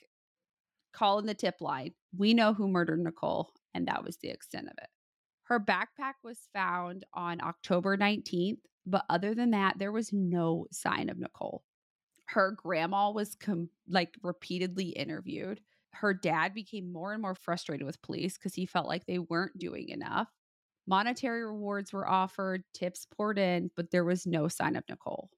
call 0.92 1.18
in 1.18 1.26
the 1.26 1.34
tip 1.34 1.60
line. 1.60 1.92
We 2.16 2.34
know 2.34 2.54
who 2.54 2.68
murdered 2.68 3.00
Nicole, 3.00 3.50
and 3.74 3.86
that 3.86 4.04
was 4.04 4.16
the 4.16 4.30
extent 4.30 4.66
of 4.66 4.74
it. 4.78 4.88
Her 5.44 5.60
backpack 5.60 6.14
was 6.22 6.48
found 6.52 7.04
on 7.14 7.40
October 7.40 7.96
19th, 7.96 8.58
but 8.86 9.04
other 9.08 9.34
than 9.34 9.50
that, 9.52 9.78
there 9.78 9.92
was 9.92 10.12
no 10.12 10.66
sign 10.72 11.08
of 11.08 11.18
Nicole 11.18 11.62
her 12.28 12.52
grandma 12.52 13.10
was 13.10 13.34
com- 13.34 13.70
like 13.88 14.16
repeatedly 14.22 14.90
interviewed. 14.90 15.60
Her 15.92 16.12
dad 16.12 16.54
became 16.54 16.92
more 16.92 17.12
and 17.12 17.22
more 17.22 17.34
frustrated 17.34 17.86
with 17.86 18.02
police 18.02 18.36
because 18.36 18.54
he 18.54 18.66
felt 18.66 18.86
like 18.86 19.06
they 19.06 19.18
weren't 19.18 19.58
doing 19.58 19.88
enough. 19.88 20.28
Monetary 20.86 21.44
rewards 21.44 21.92
were 21.92 22.08
offered, 22.08 22.64
tips 22.74 23.06
poured 23.16 23.38
in, 23.38 23.70
but 23.76 23.90
there 23.90 24.04
was 24.04 24.26
no 24.26 24.48
sign 24.48 24.76
of 24.76 24.84
Nicole. 24.88 25.30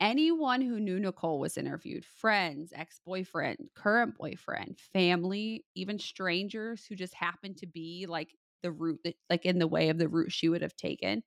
Anyone 0.00 0.60
who 0.60 0.80
knew 0.80 0.98
Nicole 0.98 1.38
was 1.38 1.56
interviewed 1.56 2.04
friends, 2.04 2.72
ex 2.74 3.00
boyfriend, 3.06 3.58
current 3.76 4.16
boyfriend, 4.16 4.78
family, 4.92 5.64
even 5.76 5.98
strangers 5.98 6.84
who 6.84 6.96
just 6.96 7.14
happened 7.14 7.56
to 7.58 7.66
be 7.66 8.06
like 8.08 8.34
the 8.64 8.72
route 8.72 8.98
that, 9.04 9.14
like 9.30 9.46
in 9.46 9.60
the 9.60 9.68
way 9.68 9.90
of 9.90 9.98
the 9.98 10.08
route 10.08 10.32
she 10.32 10.48
would 10.48 10.62
have 10.62 10.76
taken. 10.76 11.22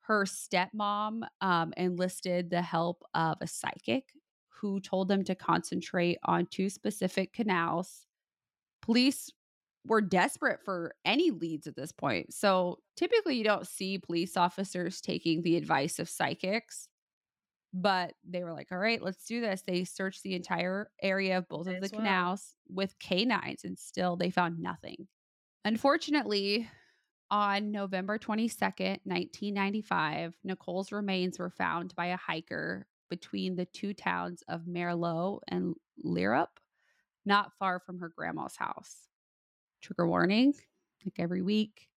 Her 0.00 0.24
stepmom 0.24 1.22
um, 1.40 1.72
enlisted 1.76 2.50
the 2.50 2.62
help 2.62 3.02
of 3.14 3.38
a 3.40 3.46
psychic 3.46 4.04
who 4.60 4.80
told 4.80 5.08
them 5.08 5.24
to 5.24 5.34
concentrate 5.34 6.18
on 6.24 6.46
two 6.46 6.68
specific 6.68 7.32
canals. 7.32 8.06
Police 8.82 9.30
were 9.86 10.00
desperate 10.00 10.60
for 10.64 10.94
any 11.04 11.30
leads 11.30 11.66
at 11.66 11.76
this 11.76 11.92
point. 11.92 12.32
So 12.34 12.78
typically, 12.96 13.36
you 13.36 13.44
don't 13.44 13.66
see 13.66 13.98
police 13.98 14.36
officers 14.36 15.00
taking 15.00 15.42
the 15.42 15.56
advice 15.56 15.98
of 15.98 16.08
psychics, 16.08 16.88
but 17.72 18.14
they 18.28 18.44
were 18.44 18.52
like, 18.52 18.68
all 18.72 18.78
right, 18.78 19.02
let's 19.02 19.24
do 19.26 19.40
this. 19.40 19.62
They 19.66 19.84
searched 19.84 20.22
the 20.22 20.34
entire 20.34 20.90
area 21.02 21.38
of 21.38 21.48
both 21.48 21.66
of 21.66 21.80
the 21.80 21.84
as 21.84 21.92
well. 21.92 22.00
canals 22.00 22.54
with 22.68 22.98
canines, 22.98 23.64
and 23.64 23.78
still 23.78 24.16
they 24.16 24.30
found 24.30 24.58
nothing. 24.58 25.06
Unfortunately, 25.64 26.68
on 27.30 27.70
November 27.70 28.18
22nd, 28.18 29.00
1995, 29.04 30.34
Nicole's 30.44 30.92
remains 30.92 31.38
were 31.38 31.50
found 31.50 31.94
by 31.94 32.06
a 32.06 32.16
hiker 32.16 32.86
between 33.08 33.56
the 33.56 33.66
two 33.66 33.94
towns 33.94 34.42
of 34.48 34.62
Mierlo 34.62 35.40
and 35.48 35.74
Lierop, 36.04 36.58
not 37.24 37.52
far 37.58 37.80
from 37.80 37.98
her 37.98 38.12
grandma's 38.16 38.56
house. 38.56 39.08
Trigger 39.82 40.06
warning, 40.08 40.54
like 41.04 41.18
every 41.18 41.42
week. 41.42 41.88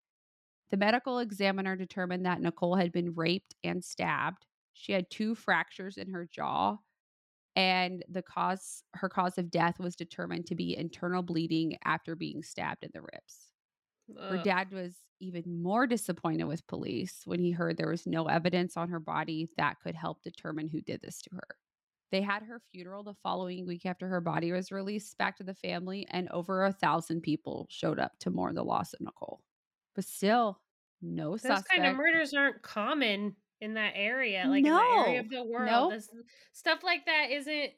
The 0.70 0.78
medical 0.78 1.20
examiner 1.20 1.76
determined 1.76 2.26
that 2.26 2.42
Nicole 2.42 2.76
had 2.76 2.92
been 2.92 3.14
raped 3.16 3.56
and 3.64 3.84
stabbed. 3.84 4.46
She 4.74 4.94
had 4.94 5.10
two 5.10 5.36
fractures 5.36 5.98
in 5.98 6.10
her 6.12 6.28
jaw, 6.32 6.78
and 7.56 8.04
the 8.10 8.22
cause 8.22 8.84
her 8.94 9.10
cause 9.10 9.38
of 9.38 9.52
death 9.52 9.80
was 9.80 9.96
determined 9.96 10.46
to 10.48 10.56
be 10.56 10.78
internal 10.78 11.24
bleeding 11.24 11.78
after 11.84 12.16
being 12.16 12.42
stabbed 12.42 12.84
in 12.84 12.92
the 12.94 13.02
ribs. 13.02 13.51
Her 14.20 14.42
dad 14.44 14.72
was 14.72 14.94
even 15.20 15.62
more 15.62 15.86
disappointed 15.88 16.46
with 16.46 16.66
police 16.68 17.22
when 17.26 17.40
he 17.40 17.52
heard 17.52 17.78
there 17.78 17.90
was 17.90 18.08
no 18.08 18.26
evidence 18.26 18.76
on 18.76 18.90
her 18.90 19.00
body 19.00 19.50
that 19.58 19.80
could 19.84 19.96
help 19.96 20.22
determine 20.24 20.68
who 20.68 20.82
did 20.82 21.02
this 21.02 21.22
to 21.22 21.30
her. 21.34 21.48
They 22.12 22.22
had 22.22 22.44
her 22.44 22.62
funeral 22.72 23.04
the 23.04 23.14
following 23.24 23.66
week 23.66 23.86
after 23.86 24.08
her 24.08 24.20
body 24.20 24.52
was 24.52 24.72
released 24.72 25.18
back 25.18 25.38
to 25.38 25.44
the 25.44 25.54
family, 25.54 26.06
and 26.12 26.28
over 26.30 26.66
a 26.66 26.74
thousand 26.74 27.22
people 27.22 27.68
showed 27.70 28.00
up 28.00 28.12
to 28.20 28.30
mourn 28.30 28.56
the 28.56 28.64
loss 28.64 28.94
of 28.94 29.02
Nicole. 29.02 29.42
But 29.96 30.06
still, 30.06 30.60
no 31.02 31.32
Those 31.32 31.42
suspect. 31.42 31.70
kind 31.70 31.86
of 31.86 31.96
murders 31.96 32.34
aren't 32.34 32.62
common 32.64 33.36
in 33.62 33.76
that 33.76 33.94
area, 33.96 34.46
like 34.48 34.66
in 34.66 34.72
that 34.74 35.06
area 35.08 35.20
of 35.22 35.30
the 35.30 35.44
world. 35.44 35.70
nope. 35.70 35.94
This, 35.94 36.10
stuff 36.52 36.80
like 36.84 37.06
that 37.06 37.32
isn't. 37.32 37.72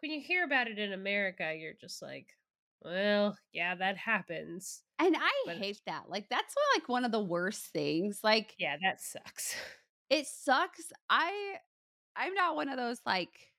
When 0.00 0.12
you 0.12 0.20
hear 0.20 0.44
about 0.44 0.66
it 0.68 0.78
in 0.78 0.92
America, 0.92 1.54
you're 1.58 1.74
just 1.80 2.02
like, 2.02 2.28
well, 2.84 3.36
yeah, 3.52 3.74
that 3.76 3.96
happens. 3.96 4.82
And 4.98 5.16
I 5.16 5.30
But- 5.46 5.56
hate 5.58 5.80
that. 5.86 6.08
Like 6.08 6.28
that's 6.28 6.54
like 6.74 6.88
one 6.88 7.04
of 7.04 7.12
the 7.12 7.22
worst 7.22 7.66
things. 7.66 8.20
Like 8.22 8.54
Yeah, 8.58 8.76
that 8.82 9.00
sucks. 9.00 9.56
it 10.10 10.26
sucks. 10.26 10.92
I 11.10 11.58
I'm 12.16 12.34
not 12.34 12.56
one 12.56 12.68
of 12.68 12.76
those 12.76 13.00
like 13.04 13.50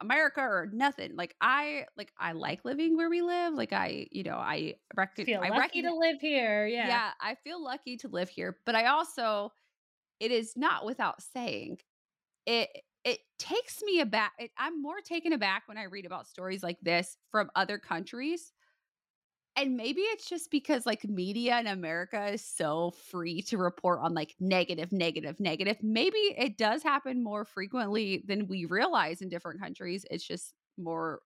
America 0.00 0.40
or 0.40 0.68
nothing. 0.72 1.14
Like 1.14 1.36
I 1.40 1.86
like 1.96 2.12
I 2.18 2.32
like 2.32 2.64
living 2.64 2.96
where 2.96 3.08
we 3.10 3.22
live. 3.22 3.54
Like 3.54 3.72
I, 3.72 4.08
you 4.10 4.24
know, 4.24 4.36
I 4.36 4.74
reckon 4.96 5.26
Feel 5.26 5.40
I 5.42 5.50
lucky 5.50 5.82
to 5.82 5.94
live 5.94 6.20
here. 6.20 6.66
Yeah. 6.66 6.88
yeah, 6.88 7.10
I 7.20 7.36
feel 7.36 7.62
lucky 7.62 7.96
to 7.98 8.08
live 8.08 8.28
here, 8.28 8.58
but 8.66 8.74
I 8.74 8.86
also 8.86 9.52
it 10.18 10.32
is 10.32 10.54
not 10.56 10.84
without 10.84 11.22
saying 11.22 11.78
it 12.46 12.68
it 13.04 13.18
takes 13.38 13.82
me 13.82 14.00
aback. 14.00 14.32
It, 14.38 14.50
I'm 14.56 14.80
more 14.82 15.00
taken 15.00 15.32
aback 15.32 15.64
when 15.66 15.78
I 15.78 15.84
read 15.84 16.06
about 16.06 16.26
stories 16.28 16.62
like 16.62 16.78
this 16.82 17.16
from 17.30 17.50
other 17.54 17.78
countries. 17.78 18.52
And 19.54 19.76
maybe 19.76 20.00
it's 20.00 20.28
just 20.28 20.50
because 20.50 20.86
like 20.86 21.04
media 21.04 21.58
in 21.60 21.66
America 21.66 22.26
is 22.28 22.42
so 22.44 22.90
free 22.92 23.42
to 23.42 23.58
report 23.58 24.00
on 24.00 24.14
like 24.14 24.34
negative, 24.40 24.92
negative, 24.92 25.40
negative. 25.40 25.82
Maybe 25.82 26.16
it 26.16 26.56
does 26.56 26.82
happen 26.82 27.22
more 27.22 27.44
frequently 27.44 28.24
than 28.26 28.46
we 28.46 28.64
realize 28.64 29.20
in 29.20 29.28
different 29.28 29.60
countries. 29.60 30.06
It's 30.10 30.26
just 30.26 30.54
more, 30.78 31.20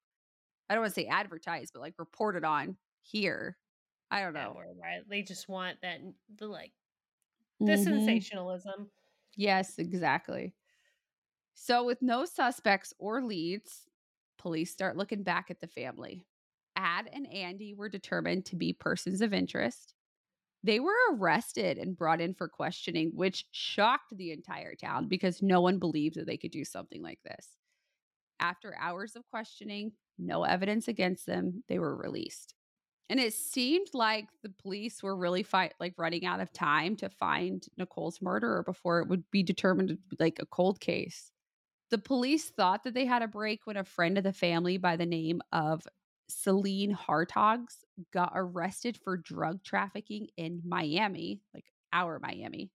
I 0.71 0.75
don't 0.75 0.83
want 0.83 0.95
to 0.95 1.01
say 1.03 1.07
advertised, 1.09 1.73
but 1.75 1.81
like 1.83 1.95
reported 1.99 2.45
on 2.45 2.79
here. 3.03 3.59
I 4.11 4.21
don't 4.23 4.35
know. 4.35 4.59
right. 4.81 5.03
They 5.09 5.23
just 5.23 5.49
want 5.49 5.81
that 5.83 6.01
the 6.35 6.47
like 6.47 6.73
the 7.67 7.77
Mhm. 7.77 7.79
sensationalism. 7.79 8.91
Yes, 9.37 9.79
exactly. 9.79 10.55
So, 11.55 11.85
with 11.85 12.03
no 12.03 12.25
suspects 12.25 12.93
or 12.99 13.23
leads, 13.23 13.89
police 14.39 14.73
start 14.73 14.97
looking 14.97 15.23
back 15.23 15.51
at 15.51 15.61
the 15.61 15.67
family. 15.69 16.27
Ad 16.77 17.09
and 17.13 17.33
Andy 17.33 17.75
were 17.75 17.89
determined 17.89 18.45
to 18.47 18.57
be 18.57 18.73
persons 18.73 19.21
of 19.21 19.33
interest. 19.33 19.95
They 20.63 20.81
were 20.81 20.95
arrested 21.13 21.79
and 21.79 21.97
brought 21.97 22.21
in 22.21 22.35
for 22.35 22.49
questioning, 22.49 23.13
which 23.15 23.47
shocked 23.53 24.17
the 24.17 24.33
entire 24.33 24.75
town 24.75 25.09
because 25.09 25.43
no 25.43 25.61
one 25.61 25.79
believed 25.79 26.17
that 26.17 26.27
they 26.27 26.37
could 26.37 26.51
do 26.51 26.65
something 26.65 27.03
like 27.03 27.21
this. 27.25 27.49
After 28.41 28.77
hours 28.79 29.17
of 29.17 29.27
questioning, 29.31 29.93
no 30.19 30.45
evidence 30.45 30.89
against 30.89 31.27
them, 31.27 31.63
they 31.69 31.79
were 31.79 31.97
released. 31.97 32.55
And 33.09 33.21
it 33.21 33.35
seemed 33.35 33.89
like 33.95 34.27
the 34.43 34.53
police 34.61 35.03
were 35.03 35.17
really 35.17 35.47
like 35.79 35.95
running 35.97 36.27
out 36.27 36.41
of 36.41 36.53
time 36.53 36.97
to 36.97 37.09
find 37.09 37.65
Nicole's 37.79 38.21
murderer 38.21 38.65
before 38.65 39.01
it 39.01 39.09
would 39.09 39.31
be 39.31 39.43
determined 39.45 39.99
like 40.19 40.39
a 40.41 40.47
cold 40.47 40.81
case. 40.81 41.31
The 41.91 41.99
police 41.99 42.51
thought 42.51 42.83
that 42.83 42.95
they 42.95 43.05
had 43.05 43.23
a 43.23 43.29
break 43.29 43.61
when 43.65 43.77
a 43.77 43.85
friend 43.85 44.19
of 44.19 44.25
the 44.25 44.33
family 44.33 44.77
by 44.77 44.97
the 44.97 45.07
name 45.07 45.41
of 45.53 45.87
Celine 46.29 46.95
Hartogs 46.95 47.85
got 48.13 48.33
arrested 48.35 48.99
for 49.03 49.17
drug 49.17 49.63
trafficking 49.63 50.29
in 50.37 50.63
Miami, 50.65 51.41
like 51.55 51.65
our 51.93 52.19
Miami, 52.19 52.71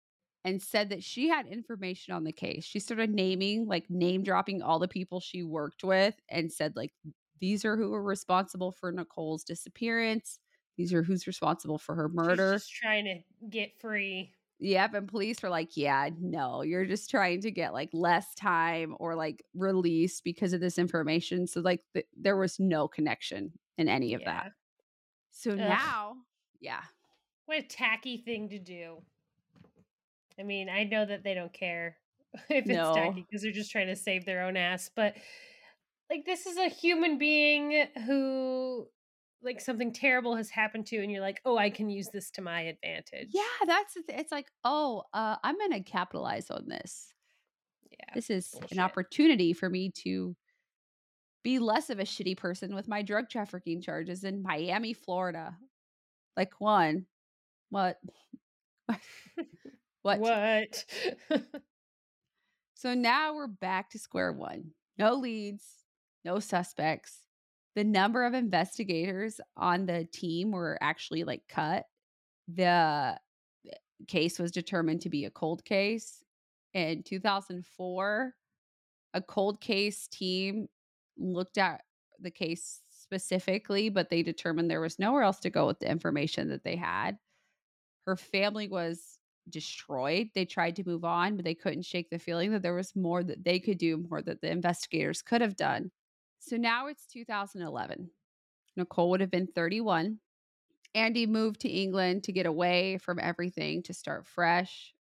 and 0.45 0.61
said 0.61 0.89
that 0.89 1.03
she 1.03 1.27
had 1.29 1.47
information 1.47 2.13
on 2.13 2.23
the 2.23 2.31
case. 2.31 2.63
She 2.63 2.79
started 2.79 3.09
naming, 3.11 3.67
like 3.67 3.89
name 3.89 4.23
dropping 4.23 4.61
all 4.61 4.79
the 4.79 4.87
people 4.87 5.19
she 5.19 5.43
worked 5.43 5.83
with 5.83 6.15
and 6.29 6.51
said, 6.51 6.75
like, 6.75 6.93
these 7.39 7.65
are 7.65 7.75
who 7.75 7.89
were 7.89 8.03
responsible 8.03 8.71
for 8.71 8.91
Nicole's 8.91 9.43
disappearance. 9.43 10.39
These 10.77 10.93
are 10.93 11.03
who's 11.03 11.27
responsible 11.27 11.77
for 11.77 11.95
her 11.95 12.09
She's 12.09 12.15
murder. 12.15 12.53
just 12.53 12.71
trying 12.71 13.05
to 13.05 13.47
get 13.49 13.79
free. 13.79 14.33
Yep. 14.63 14.93
And 14.93 15.07
police 15.07 15.41
were 15.41 15.49
like, 15.49 15.75
yeah, 15.75 16.09
no, 16.19 16.61
you're 16.61 16.85
just 16.85 17.09
trying 17.09 17.41
to 17.41 17.51
get 17.51 17.73
like 17.73 17.89
less 17.93 18.35
time 18.35 18.95
or 18.99 19.15
like 19.15 19.43
release 19.55 20.21
because 20.21 20.53
of 20.53 20.61
this 20.61 20.77
information. 20.77 21.47
So, 21.47 21.61
like, 21.61 21.81
th- 21.95 22.05
there 22.15 22.37
was 22.37 22.59
no 22.59 22.87
connection 22.87 23.51
in 23.79 23.89
any 23.89 24.13
of 24.13 24.21
Yeah. 24.21 24.33
that. 24.43 24.51
So 25.31 25.51
Ugh. 25.51 25.57
now, 25.57 26.13
yeah. 26.59 26.81
What 27.47 27.57
a 27.57 27.63
tacky 27.63 28.17
thing 28.17 28.49
to 28.49 28.59
do. 28.59 29.01
I 30.39 30.43
mean, 30.43 30.69
I 30.69 30.83
know 30.83 31.05
that 31.05 31.23
they 31.23 31.33
don't 31.33 31.51
care 31.53 31.97
if 32.49 32.65
it's 32.65 32.67
No. 32.67 32.93
tacky 32.93 33.25
because 33.27 33.41
they're 33.41 33.51
just 33.51 33.71
trying 33.71 33.87
to 33.87 33.95
save 33.95 34.25
their 34.25 34.43
own 34.43 34.57
ass, 34.57 34.91
but 34.95 35.15
like 36.09 36.25
this 36.25 36.45
is 36.45 36.57
a 36.57 36.67
human 36.67 37.17
being 37.17 37.87
who 38.05 38.85
like 39.43 39.59
something 39.59 39.93
terrible 39.93 40.35
has 40.35 40.49
happened 40.49 40.85
to 40.87 40.95
you, 40.95 41.01
and 41.01 41.11
you're 41.11 41.21
like, 41.21 41.41
"Oh, 41.45 41.57
I 41.57 41.69
can 41.69 41.89
use 41.89 42.09
this 42.09 42.31
to 42.31 42.41
my 42.41 42.61
advantage." 42.61 43.29
Yeah, 43.31 43.65
that's 43.65 43.97
it's 44.07 44.31
like, 44.31 44.51
oh, 44.63 45.03
uh, 45.13 45.37
I'm 45.43 45.57
gonna 45.57 45.83
capitalize 45.83 46.49
on 46.49 46.67
this. 46.67 47.13
Yeah. 47.89 48.13
This 48.13 48.29
is 48.29 48.49
bullshit. 48.51 48.71
an 48.73 48.79
opportunity 48.79 49.53
for 49.53 49.69
me 49.69 49.91
to 50.03 50.35
be 51.43 51.59
less 51.59 51.89
of 51.89 51.99
a 51.99 52.03
shitty 52.03 52.37
person 52.37 52.75
with 52.75 52.87
my 52.87 53.01
drug 53.01 53.29
trafficking 53.29 53.81
charges 53.81 54.23
in 54.23 54.43
Miami, 54.43 54.93
Florida. 54.93 55.57
Like 56.37 56.59
one, 56.59 57.05
what, 57.69 57.97
what? 60.01 60.19
What? 60.19 60.85
So 62.81 62.95
now 62.95 63.35
we're 63.35 63.45
back 63.45 63.91
to 63.91 63.99
square 63.99 64.33
one. 64.33 64.71
No 64.97 65.13
leads, 65.13 65.63
no 66.25 66.39
suspects. 66.39 67.19
The 67.75 67.83
number 67.83 68.25
of 68.25 68.33
investigators 68.33 69.39
on 69.55 69.85
the 69.85 70.05
team 70.05 70.51
were 70.51 70.77
actually 70.81 71.23
like 71.23 71.43
cut. 71.47 71.85
The 72.53 73.17
eh, 73.67 73.75
case 74.07 74.39
was 74.39 74.51
determined 74.51 75.01
to 75.01 75.09
be 75.09 75.25
a 75.25 75.31
cold 75.31 75.63
case. 75.63 76.23
In 76.73 77.03
2004, 77.03 78.33
a 79.13 79.21
cold 79.21 79.61
case 79.61 80.07
team 80.07 80.67
looked 81.17 81.57
at 81.57 81.81
the 82.19 82.31
case 82.31 82.81
specifically, 82.89 83.89
but 83.89 84.09
they 84.09 84.23
determined 84.23 84.69
there 84.69 84.81
was 84.81 84.99
nowhere 84.99 85.23
else 85.23 85.39
to 85.39 85.49
go 85.49 85.67
with 85.67 85.79
the 85.79 85.89
information 85.89 86.49
that 86.49 86.63
they 86.63 86.75
had. 86.75 87.17
Her 88.05 88.15
family 88.15 88.67
was 88.67 89.17
destroyed. 89.49 90.29
They 90.33 90.45
tried 90.45 90.75
to 90.77 90.87
move 90.87 91.03
on, 91.03 91.35
but 91.35 91.45
they 91.45 91.55
couldn't 91.55 91.85
shake 91.85 92.09
the 92.09 92.19
feeling 92.19 92.51
that 92.51 92.61
there 92.61 92.73
was 92.73 92.95
more 92.95 93.23
that 93.23 93.43
they 93.43 93.59
could 93.59 93.77
do, 93.77 94.05
more 94.09 94.21
that 94.21 94.41
the 94.41 94.49
investigators 94.49 95.21
could 95.21 95.41
have 95.41 95.55
done. 95.55 95.91
So 96.41 96.57
now 96.57 96.87
it's 96.87 97.05
2011. 97.05 98.09
Nicole 98.75 99.11
would 99.11 99.21
have 99.21 99.29
been 99.29 99.47
31. 99.47 100.17
Andy 100.95 101.27
moved 101.27 101.61
to 101.61 101.69
England 101.69 102.23
to 102.23 102.31
get 102.31 102.47
away 102.47 102.97
from 102.97 103.19
everything 103.19 103.83
to 103.83 103.93
start 103.93 104.25
fresh. 104.25 104.93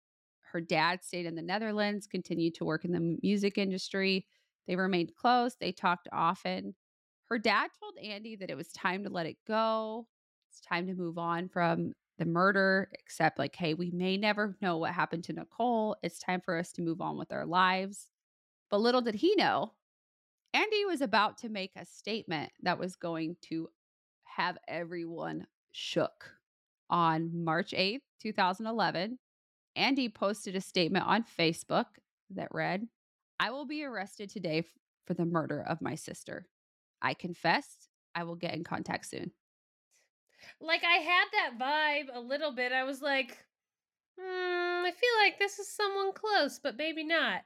Her 0.40 0.60
dad 0.60 1.04
stayed 1.04 1.26
in 1.26 1.36
the 1.36 1.42
Netherlands, 1.42 2.08
continued 2.08 2.54
to 2.56 2.64
work 2.64 2.84
in 2.84 2.90
the 2.90 3.18
music 3.22 3.56
industry. 3.56 4.26
They 4.66 4.74
remained 4.74 5.14
close, 5.14 5.54
they 5.54 5.70
talked 5.70 6.08
often. 6.12 6.74
Her 7.26 7.38
dad 7.38 7.68
told 7.78 7.96
Andy 7.98 8.34
that 8.34 8.50
it 8.50 8.56
was 8.56 8.72
time 8.72 9.04
to 9.04 9.10
let 9.10 9.26
it 9.26 9.36
go. 9.46 10.08
It's 10.50 10.60
time 10.60 10.88
to 10.88 10.94
move 10.94 11.18
on 11.18 11.48
from 11.48 11.92
the 12.18 12.26
murder, 12.26 12.90
except 12.98 13.38
like, 13.38 13.54
hey, 13.54 13.74
we 13.74 13.92
may 13.92 14.16
never 14.16 14.56
know 14.60 14.78
what 14.78 14.92
happened 14.92 15.22
to 15.24 15.32
Nicole. 15.32 15.96
It's 16.02 16.18
time 16.18 16.40
for 16.40 16.58
us 16.58 16.72
to 16.72 16.82
move 16.82 17.00
on 17.00 17.16
with 17.16 17.32
our 17.32 17.46
lives. 17.46 18.08
But 18.70 18.80
little 18.80 19.02
did 19.02 19.14
he 19.14 19.36
know, 19.36 19.72
Andy 20.54 20.84
was 20.86 21.00
about 21.00 21.38
to 21.38 21.48
make 21.48 21.72
a 21.76 21.86
statement 21.86 22.50
that 22.62 22.78
was 22.78 22.96
going 22.96 23.36
to 23.50 23.68
have 24.24 24.58
everyone 24.66 25.46
shook. 25.72 26.32
On 26.90 27.44
March 27.44 27.72
8th, 27.72 28.00
2011, 28.22 29.18
Andy 29.76 30.08
posted 30.08 30.56
a 30.56 30.60
statement 30.60 31.04
on 31.06 31.22
Facebook 31.38 31.84
that 32.30 32.48
read, 32.50 32.88
I 33.38 33.50
will 33.50 33.66
be 33.66 33.84
arrested 33.84 34.30
today 34.30 34.64
for 35.06 35.14
the 35.14 35.26
murder 35.26 35.62
of 35.68 35.82
my 35.82 35.94
sister. 35.94 36.46
I 37.02 37.14
confess, 37.14 37.88
I 38.14 38.24
will 38.24 38.36
get 38.36 38.54
in 38.54 38.64
contact 38.64 39.06
soon. 39.06 39.32
like 40.60 40.82
I 40.82 40.96
had 40.96 41.24
that 41.32 41.58
vibe 41.60 42.16
a 42.16 42.20
little 42.20 42.52
bit. 42.52 42.72
I 42.72 42.84
was 42.84 43.02
like, 43.02 43.36
hmm, 44.18 44.84
I 44.86 44.90
feel 44.90 45.24
like 45.24 45.38
this 45.38 45.58
is 45.58 45.68
someone 45.68 46.12
close, 46.12 46.58
but 46.58 46.76
maybe 46.76 47.04
not. 47.04 47.42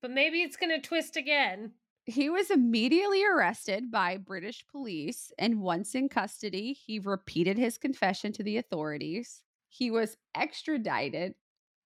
But 0.00 0.10
maybe 0.10 0.42
it's 0.42 0.56
gonna 0.56 0.80
twist 0.80 1.16
again. 1.16 1.72
He 2.04 2.28
was 2.30 2.50
immediately 2.50 3.24
arrested 3.24 3.90
by 3.90 4.16
British 4.16 4.66
police, 4.66 5.32
and 5.38 5.60
once 5.60 5.94
in 5.94 6.08
custody, 6.08 6.72
he 6.72 6.98
repeated 6.98 7.56
his 7.56 7.78
confession 7.78 8.32
to 8.32 8.42
the 8.42 8.56
authorities. 8.56 9.42
He 9.68 9.90
was 9.90 10.16
extradited 10.34 11.34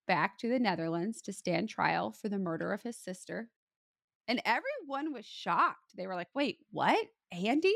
back 0.06 0.38
to 0.38 0.48
the 0.48 0.58
Netherlands 0.58 1.20
to 1.22 1.32
stand 1.32 1.68
trial 1.68 2.12
for 2.12 2.30
the 2.30 2.38
murder 2.38 2.72
of 2.72 2.82
his 2.82 2.96
sister. 2.96 3.50
And 4.26 4.40
everyone 4.44 5.12
was 5.12 5.26
shocked. 5.26 5.92
They 5.96 6.06
were 6.06 6.14
like, 6.14 6.34
wait, 6.34 6.58
what? 6.70 7.06
Andy? 7.30 7.74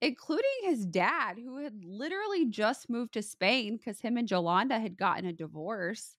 Including 0.00 0.44
his 0.62 0.86
dad, 0.86 1.38
who 1.38 1.56
had 1.56 1.84
literally 1.84 2.46
just 2.46 2.90
moved 2.90 3.14
to 3.14 3.22
Spain 3.22 3.78
because 3.78 4.00
him 4.00 4.16
and 4.16 4.28
Jolanda 4.28 4.78
had 4.78 4.98
gotten 4.98 5.24
a 5.24 5.32
divorce. 5.32 6.16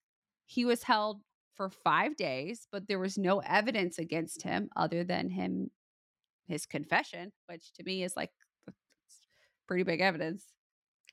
He 0.47 0.65
was 0.65 0.84
held 0.84 1.21
for 1.60 1.69
five 1.69 2.15
days, 2.15 2.69
but 2.72 2.88
there 2.88 3.00
was 3.00 3.17
no 3.17 3.39
evidence 3.39 4.00
against 4.00 4.43
him 4.43 4.69
other 4.78 5.04
than 5.04 5.30
him, 5.30 5.69
his 6.48 6.65
confession, 6.65 7.34
which 7.48 7.74
to 7.74 7.84
me 7.84 8.02
is 8.02 8.15
like 8.15 8.30
pretty 9.67 9.84
big 9.84 10.00
evidence. 10.00 10.45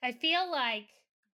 I 0.05 0.13
feel 0.13 0.49
like, 0.49 0.87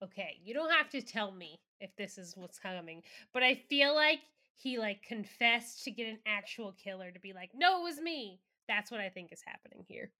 okay, 0.01 0.37
you 0.44 0.55
don't 0.55 0.70
have 0.70 0.88
to 0.90 1.03
tell 1.03 1.33
me 1.33 1.59
if 1.81 1.90
this 1.96 2.18
is 2.18 2.37
what's 2.37 2.61
coming, 2.61 3.03
but 3.35 3.42
I 3.42 3.57
feel 3.68 3.96
like 3.96 4.20
he 4.55 4.79
like 4.79 5.03
confessed 5.03 5.83
to 5.83 5.90
get 5.90 6.07
an 6.07 6.20
actual 6.25 6.73
killer 6.73 7.11
to 7.11 7.18
be 7.18 7.33
like, 7.33 7.51
no, 7.53 7.81
it 7.81 7.83
was 7.83 8.01
me. 8.01 8.38
That's 8.68 8.92
what 8.92 9.01
I 9.01 9.09
think 9.09 9.33
is 9.33 9.42
happening 9.44 9.85
here. 9.88 10.12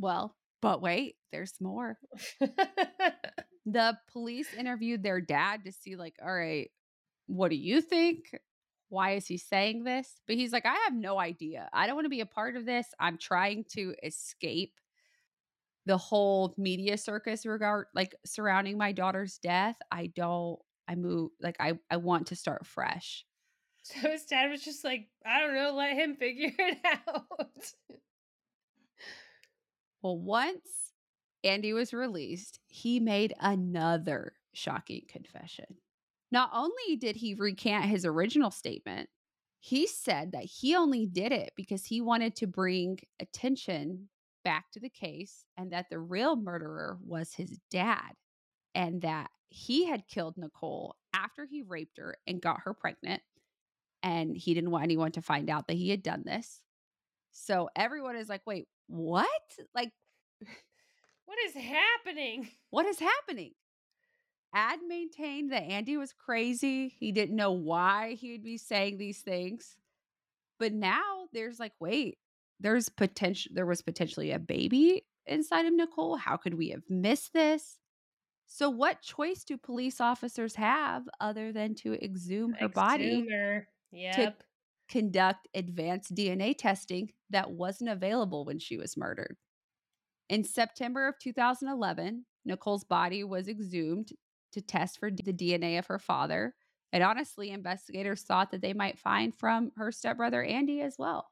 Well, 0.00 0.34
but 0.60 0.82
wait, 0.82 1.14
there's 1.30 1.54
more. 1.60 2.00
the 3.64 3.96
police 4.10 4.52
interviewed 4.58 5.04
their 5.04 5.20
dad 5.20 5.66
to 5.66 5.70
see, 5.72 5.94
like, 5.94 6.16
all 6.20 6.34
right, 6.34 6.68
what 7.26 7.50
do 7.50 7.56
you 7.56 7.80
think? 7.80 8.30
Why 8.88 9.12
is 9.12 9.26
he 9.26 9.38
saying 9.38 9.84
this? 9.84 10.20
But 10.26 10.36
he's 10.36 10.52
like, 10.52 10.66
I 10.66 10.76
have 10.84 10.94
no 10.94 11.18
idea. 11.18 11.68
I 11.72 11.86
don't 11.86 11.96
want 11.96 12.04
to 12.04 12.10
be 12.10 12.20
a 12.20 12.26
part 12.26 12.56
of 12.56 12.66
this. 12.66 12.86
I'm 13.00 13.18
trying 13.18 13.64
to 13.72 13.94
escape 14.02 14.74
the 15.86 15.96
whole 15.96 16.54
media 16.56 16.96
circus 16.96 17.44
regard 17.44 17.86
like 17.94 18.14
surrounding 18.24 18.78
my 18.78 18.92
daughter's 18.92 19.38
death. 19.38 19.76
I 19.90 20.06
don't 20.06 20.58
I 20.88 20.94
move 20.94 21.30
like 21.40 21.56
I 21.60 21.74
I 21.90 21.96
want 21.98 22.28
to 22.28 22.36
start 22.36 22.66
fresh. 22.66 23.24
So 23.86 24.08
his 24.08 24.24
dad 24.24 24.50
was 24.50 24.62
just 24.64 24.82
like, 24.82 25.08
I 25.26 25.40
don't 25.40 25.54
know, 25.54 25.74
let 25.74 25.92
him 25.94 26.16
figure 26.16 26.48
it 26.58 26.78
out. 27.06 27.72
well, 30.00 30.18
once 30.18 30.92
Andy 31.44 31.74
was 31.74 31.92
released, 31.92 32.60
he 32.66 32.98
made 32.98 33.34
another 33.38 34.32
shocking 34.54 35.02
confession. 35.06 35.66
Not 36.30 36.50
only 36.52 36.96
did 36.98 37.16
he 37.16 37.34
recant 37.34 37.84
his 37.84 38.04
original 38.04 38.50
statement, 38.50 39.08
he 39.60 39.86
said 39.86 40.32
that 40.32 40.44
he 40.44 40.76
only 40.76 41.06
did 41.06 41.32
it 41.32 41.52
because 41.56 41.86
he 41.86 42.00
wanted 42.00 42.36
to 42.36 42.46
bring 42.46 42.98
attention 43.18 44.08
back 44.44 44.70
to 44.72 44.80
the 44.80 44.90
case 44.90 45.46
and 45.56 45.72
that 45.72 45.86
the 45.90 45.98
real 45.98 46.36
murderer 46.36 46.98
was 47.02 47.32
his 47.32 47.58
dad 47.70 48.12
and 48.74 49.00
that 49.02 49.30
he 49.48 49.86
had 49.86 50.08
killed 50.08 50.36
Nicole 50.36 50.96
after 51.14 51.46
he 51.46 51.62
raped 51.62 51.98
her 51.98 52.16
and 52.26 52.42
got 52.42 52.60
her 52.64 52.74
pregnant. 52.74 53.22
And 54.02 54.36
he 54.36 54.52
didn't 54.52 54.70
want 54.70 54.84
anyone 54.84 55.12
to 55.12 55.22
find 55.22 55.48
out 55.48 55.66
that 55.68 55.76
he 55.78 55.88
had 55.88 56.02
done 56.02 56.24
this. 56.26 56.60
So 57.32 57.70
everyone 57.74 58.16
is 58.16 58.28
like, 58.28 58.42
wait, 58.46 58.66
what? 58.86 59.26
Like, 59.74 59.92
what 61.24 61.38
is 61.46 61.54
happening? 61.54 62.48
What 62.68 62.84
is 62.84 62.98
happening? 62.98 63.52
Ad 64.54 64.78
maintained 64.86 65.52
that 65.52 65.64
Andy 65.64 65.96
was 65.96 66.12
crazy. 66.12 66.94
He 66.98 67.10
didn't 67.10 67.34
know 67.34 67.52
why 67.52 68.14
he 68.14 68.32
would 68.32 68.44
be 68.44 68.56
saying 68.56 68.98
these 68.98 69.20
things. 69.20 69.76
But 70.60 70.72
now 70.72 71.26
there's 71.32 71.58
like, 71.58 71.72
wait, 71.80 72.18
there's 72.60 72.88
potential 72.88 73.50
there 73.54 73.66
was 73.66 73.82
potentially 73.82 74.30
a 74.30 74.38
baby 74.38 75.04
inside 75.26 75.66
of 75.66 75.72
Nicole. 75.74 76.16
How 76.16 76.36
could 76.36 76.54
we 76.54 76.68
have 76.68 76.84
missed 76.88 77.32
this? 77.32 77.78
So 78.46 78.70
what 78.70 79.02
choice 79.02 79.42
do 79.42 79.56
police 79.56 80.00
officers 80.00 80.54
have 80.54 81.02
other 81.20 81.50
than 81.50 81.74
to 81.76 81.94
exhume 81.94 82.52
her 82.52 82.68
body? 82.68 83.26
Yep. 83.90 84.14
To 84.16 84.34
conduct 84.88 85.48
advanced 85.54 86.14
DNA 86.14 86.54
testing 86.56 87.10
that 87.30 87.50
wasn't 87.50 87.90
available 87.90 88.44
when 88.44 88.58
she 88.60 88.76
was 88.76 88.96
murdered. 88.96 89.36
In 90.28 90.44
September 90.44 91.08
of 91.08 91.18
2011, 91.18 92.24
Nicole's 92.44 92.84
body 92.84 93.24
was 93.24 93.48
exhumed 93.48 94.12
to 94.54 94.62
test 94.62 94.98
for 94.98 95.10
the 95.10 95.32
DNA 95.32 95.78
of 95.78 95.86
her 95.86 95.98
father. 95.98 96.54
And 96.92 97.02
honestly, 97.02 97.50
investigators 97.50 98.22
thought 98.22 98.50
that 98.50 98.62
they 98.62 98.72
might 98.72 98.98
find 98.98 99.34
from 99.34 99.72
her 99.76 99.92
stepbrother 99.92 100.42
Andy 100.42 100.80
as 100.80 100.96
well. 100.98 101.30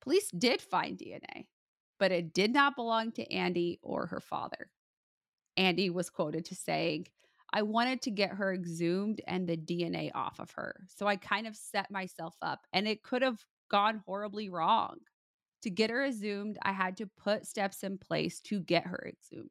Police 0.00 0.30
did 0.30 0.60
find 0.60 0.98
DNA, 0.98 1.46
but 1.98 2.12
it 2.12 2.32
did 2.34 2.52
not 2.52 2.76
belong 2.76 3.12
to 3.12 3.32
Andy 3.32 3.80
or 3.82 4.06
her 4.06 4.20
father. 4.20 4.70
Andy 5.56 5.90
was 5.90 6.10
quoted 6.10 6.44
to 6.46 6.54
saying, 6.54 7.06
I 7.52 7.62
wanted 7.62 8.02
to 8.02 8.10
get 8.10 8.30
her 8.30 8.52
exhumed 8.52 9.20
and 9.26 9.48
the 9.48 9.56
DNA 9.56 10.10
off 10.14 10.40
of 10.40 10.50
her. 10.52 10.86
So 10.88 11.06
I 11.06 11.16
kind 11.16 11.46
of 11.46 11.56
set 11.56 11.90
myself 11.90 12.34
up, 12.42 12.66
and 12.72 12.88
it 12.88 13.02
could 13.02 13.22
have 13.22 13.44
gone 13.70 14.02
horribly 14.06 14.48
wrong. 14.48 14.98
To 15.62 15.70
get 15.70 15.90
her 15.90 16.04
exhumed, 16.04 16.58
I 16.62 16.72
had 16.72 16.96
to 16.98 17.06
put 17.06 17.46
steps 17.46 17.84
in 17.84 17.96
place 17.96 18.40
to 18.42 18.60
get 18.60 18.86
her 18.86 19.08
exhumed. 19.08 19.50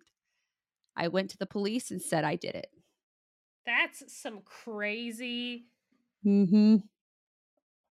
I 0.96 1.08
went 1.08 1.32
to 1.32 1.38
the 1.38 1.46
police 1.46 1.92
and 1.92 2.02
said 2.02 2.24
I 2.24 2.36
did 2.36 2.56
it. 2.56 2.70
That's 3.66 4.04
some 4.14 4.42
crazy. 4.44 5.66
Mm-hmm. 6.26 6.78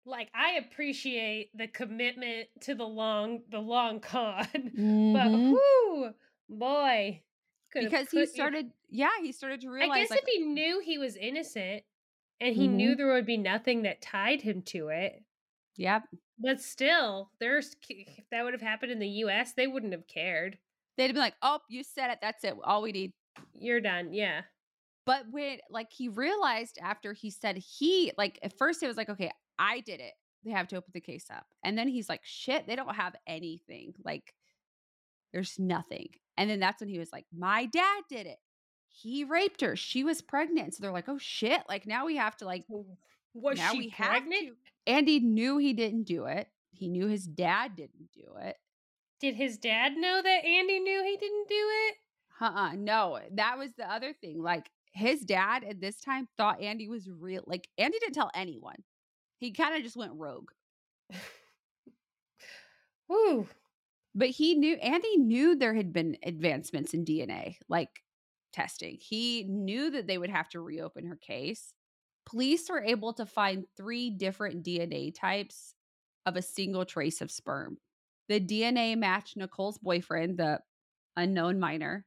Like 0.04 0.30
I 0.34 0.52
appreciate 0.52 1.50
the 1.56 1.66
commitment 1.66 2.48
to 2.62 2.74
the 2.74 2.84
long, 2.84 3.40
the 3.50 3.58
long 3.58 4.00
con, 4.00 4.46
mm-hmm. 4.56 5.12
but 5.12 5.30
whoo, 5.30 6.10
boy, 6.48 7.22
because 7.74 8.10
he 8.10 8.24
started, 8.26 8.70
yeah, 8.88 9.08
he 9.20 9.32
started 9.32 9.60
to 9.62 9.70
realize. 9.70 9.96
I 9.96 10.00
guess 10.02 10.10
like, 10.10 10.22
if 10.22 10.28
he 10.28 10.44
knew 10.44 10.80
he 10.80 10.98
was 10.98 11.16
innocent, 11.16 11.82
and 12.40 12.54
he 12.54 12.66
mm-hmm. 12.66 12.76
knew 12.76 12.94
there 12.94 13.12
would 13.12 13.26
be 13.26 13.36
nothing 13.36 13.82
that 13.82 14.02
tied 14.02 14.42
him 14.42 14.62
to 14.66 14.88
it. 14.88 15.22
Yep. 15.76 16.02
But 16.38 16.60
still, 16.60 17.30
there's 17.40 17.74
if 17.88 18.24
that 18.30 18.44
would 18.44 18.52
have 18.52 18.62
happened 18.62 18.92
in 18.92 18.98
the 18.98 19.08
U.S., 19.08 19.54
they 19.54 19.66
wouldn't 19.66 19.92
have 19.92 20.06
cared. 20.06 20.58
They'd 20.96 21.12
be 21.12 21.18
like, 21.18 21.34
"Oh, 21.42 21.60
you 21.68 21.82
said 21.82 22.10
it. 22.10 22.18
That's 22.22 22.44
it. 22.44 22.54
All 22.62 22.82
we 22.82 22.92
need. 22.92 23.12
You're 23.54 23.80
done." 23.80 24.12
Yeah. 24.12 24.42
But 25.06 25.24
when 25.30 25.58
like 25.70 25.92
he 25.92 26.08
realized 26.08 26.78
after 26.82 27.12
he 27.12 27.30
said 27.30 27.56
he 27.56 28.12
like 28.18 28.38
at 28.42 28.58
first 28.58 28.82
it 28.82 28.88
was 28.88 28.96
like, 28.96 29.08
okay, 29.08 29.30
I 29.58 29.80
did 29.80 30.00
it. 30.00 30.12
They 30.44 30.50
have 30.50 30.68
to 30.68 30.76
open 30.76 30.90
the 30.92 31.00
case 31.00 31.26
up. 31.30 31.46
And 31.64 31.78
then 31.78 31.88
he's 31.88 32.08
like, 32.08 32.20
shit, 32.24 32.66
they 32.66 32.76
don't 32.76 32.94
have 32.94 33.14
anything. 33.26 33.94
Like 34.04 34.34
there's 35.32 35.58
nothing. 35.58 36.08
And 36.36 36.50
then 36.50 36.60
that's 36.60 36.80
when 36.80 36.88
he 36.88 36.98
was 36.98 37.12
like, 37.12 37.24
my 37.36 37.66
dad 37.66 38.02
did 38.10 38.26
it. 38.26 38.38
He 38.88 39.24
raped 39.24 39.60
her. 39.60 39.76
She 39.76 40.04
was 40.04 40.22
pregnant. 40.22 40.74
So 40.74 40.82
they're 40.82 40.92
like, 40.92 41.08
oh 41.08 41.18
shit. 41.18 41.62
Like 41.68 41.86
now 41.86 42.06
we 42.06 42.16
have 42.16 42.36
to 42.38 42.44
like 42.44 42.64
was 43.32 43.58
now 43.58 43.72
she 43.72 43.90
pregnant? 43.90 44.56
Andy 44.86 45.20
knew 45.20 45.58
he 45.58 45.72
didn't 45.72 46.04
do 46.04 46.24
it. 46.26 46.48
He 46.72 46.88
knew 46.88 47.06
his 47.06 47.26
dad 47.26 47.76
didn't 47.76 48.10
do 48.12 48.36
it. 48.40 48.56
Did 49.20 49.34
his 49.34 49.56
dad 49.56 49.96
know 49.96 50.20
that 50.22 50.44
Andy 50.44 50.80
knew 50.80 51.02
he 51.04 51.16
didn't 51.16 51.48
do 51.48 51.54
it? 51.54 51.94
Uh-uh. 52.40 52.72
No, 52.76 53.18
that 53.32 53.56
was 53.58 53.70
the 53.78 53.90
other 53.90 54.12
thing. 54.12 54.42
Like 54.42 54.70
his 54.96 55.20
dad 55.20 55.62
at 55.62 55.80
this 55.80 56.00
time 56.00 56.26
thought 56.38 56.62
Andy 56.62 56.88
was 56.88 57.08
real. 57.08 57.42
Like 57.46 57.68
Andy 57.76 57.98
didn't 57.98 58.14
tell 58.14 58.30
anyone. 58.34 58.82
He 59.38 59.52
kind 59.52 59.76
of 59.76 59.82
just 59.82 59.96
went 59.96 60.14
rogue. 60.14 60.50
Woo. 63.08 63.46
But 64.14 64.30
he 64.30 64.54
knew 64.54 64.76
Andy 64.76 65.18
knew 65.18 65.54
there 65.54 65.74
had 65.74 65.92
been 65.92 66.16
advancements 66.24 66.94
in 66.94 67.04
DNA, 67.04 67.56
like 67.68 67.90
testing. 68.54 68.96
He 68.98 69.44
knew 69.44 69.90
that 69.90 70.06
they 70.06 70.16
would 70.16 70.30
have 70.30 70.48
to 70.50 70.60
reopen 70.60 71.06
her 71.06 71.16
case. 71.16 71.74
Police 72.24 72.68
were 72.70 72.82
able 72.82 73.12
to 73.14 73.26
find 73.26 73.66
three 73.76 74.08
different 74.08 74.64
DNA 74.64 75.14
types 75.14 75.74
of 76.24 76.36
a 76.36 76.42
single 76.42 76.86
trace 76.86 77.20
of 77.20 77.30
sperm. 77.30 77.76
The 78.28 78.40
DNA 78.40 78.96
matched 78.96 79.36
Nicole's 79.36 79.78
boyfriend, 79.78 80.38
the 80.38 80.60
unknown 81.16 81.60
minor, 81.60 82.06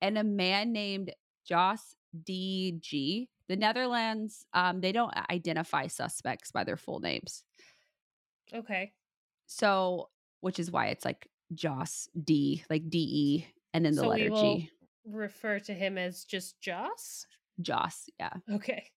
and 0.00 0.16
a 0.16 0.24
man 0.24 0.72
named 0.72 1.12
Joss 1.46 1.94
DG. 2.26 3.28
The 3.48 3.56
Netherlands, 3.56 4.46
um, 4.54 4.80
they 4.80 4.92
don't 4.92 5.12
identify 5.30 5.86
suspects 5.86 6.50
by 6.50 6.64
their 6.64 6.76
full 6.76 7.00
names. 7.00 7.44
Okay. 8.54 8.92
So, 9.46 10.08
which 10.40 10.58
is 10.58 10.70
why 10.70 10.86
it's 10.86 11.04
like 11.04 11.28
Joss 11.52 12.08
D, 12.22 12.64
like 12.70 12.88
D 12.88 12.98
E, 12.98 13.46
and 13.74 13.84
then 13.84 13.94
the 13.94 14.02
so 14.02 14.08
letter 14.08 14.30
G. 14.30 14.70
Refer 15.06 15.58
to 15.60 15.74
him 15.74 15.98
as 15.98 16.24
just 16.24 16.60
Joss? 16.60 17.26
Joss, 17.60 18.08
yeah. 18.18 18.32
Okay. 18.50 18.90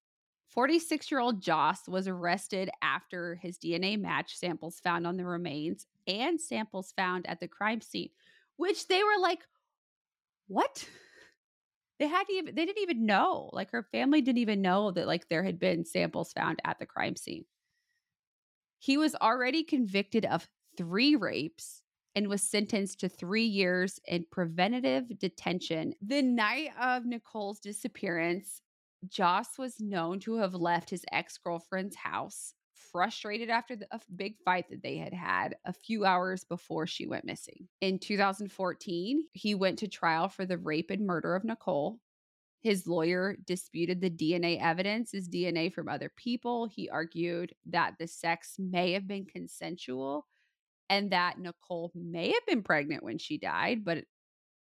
46 0.50 1.12
year 1.12 1.20
old 1.20 1.42
Joss 1.42 1.88
was 1.88 2.08
arrested 2.08 2.70
after 2.82 3.36
his 3.36 3.58
DNA 3.58 4.00
match 4.00 4.36
samples 4.36 4.80
found 4.80 5.06
on 5.06 5.18
the 5.18 5.26
remains 5.26 5.86
and 6.08 6.40
samples 6.40 6.94
found 6.96 7.28
at 7.28 7.40
the 7.40 7.48
crime 7.48 7.82
scene, 7.82 8.10
which 8.56 8.88
they 8.88 9.04
were 9.04 9.22
like, 9.22 9.40
what? 10.48 10.88
They 12.00 12.08
had 12.08 12.26
even 12.30 12.54
they 12.56 12.66
didn't 12.66 12.82
even 12.84 13.06
know. 13.06 13.50
Like 13.54 13.72
her 13.72 13.84
family 13.84 14.22
didn't 14.22 14.40
even 14.40 14.62
know 14.62 14.92
that 14.92 15.08
like 15.08 15.30
there 15.30 15.44
had 15.44 15.60
been 15.60 15.86
samples 15.86 16.34
found 16.34 16.60
at 16.64 16.80
the 16.80 16.86
crime 16.86 17.16
scene. 17.16 17.46
He 18.80 18.98
was 18.98 19.16
already 19.16 19.64
convicted 19.64 20.26
of 20.26 20.48
3 20.78 21.16
rapes 21.16 21.82
and 22.14 22.28
was 22.28 22.44
sentenced 22.44 23.00
to 23.00 23.10
3 23.10 23.44
years 23.44 24.00
in 24.06 24.26
preventative 24.32 25.18
detention. 25.18 25.96
The 26.02 26.22
night 26.22 26.70
of 26.80 27.06
Nicole's 27.06 27.60
disappearance, 27.60 28.62
Joss 29.08 29.58
was 29.58 29.80
known 29.80 30.20
to 30.22 30.36
have 30.38 30.54
left 30.54 30.92
his 30.92 31.06
ex-girlfriend's 31.12 31.96
house 31.96 32.54
frustrated 32.92 33.50
after 33.50 33.76
the, 33.76 33.88
a 33.92 34.00
big 34.16 34.38
fight 34.44 34.70
that 34.70 34.84
they 34.84 34.98
had 34.98 35.14
had 35.14 35.56
a 35.66 35.74
few 35.74 36.06
hours 36.06 36.44
before 36.44 36.88
she 36.88 37.08
went 37.08 37.26
missing. 37.26 37.68
In 37.82 38.00
2014, 38.00 39.24
he 39.34 39.56
went 39.56 39.80
to 39.80 39.88
trial 39.88 40.30
for 40.30 40.46
the 40.46 40.58
rape 40.58 40.90
and 40.90 41.06
murder 41.06 41.36
of 41.36 41.44
Nicole. 41.44 42.00
His 42.62 42.88
lawyer 42.88 43.38
disputed 43.46 44.02
the 44.02 44.10
DNA 44.10 44.62
evidence 44.62 45.14
is 45.14 45.30
DNA 45.30 45.72
from 45.72 45.88
other 45.88 46.12
people. 46.16 46.68
He 46.68 46.90
argued 46.90 47.54
that 47.68 47.94
the 48.00 48.08
sex 48.08 48.56
may 48.58 48.94
have 48.94 49.08
been 49.08 49.26
consensual 49.26 50.28
and 50.90 51.12
that 51.12 51.40
Nicole 51.40 51.92
may 51.94 52.30
have 52.30 52.46
been 52.48 52.64
pregnant 52.64 53.04
when 53.04 53.18
she 53.18 53.38
died, 53.38 53.84
but 53.84 54.06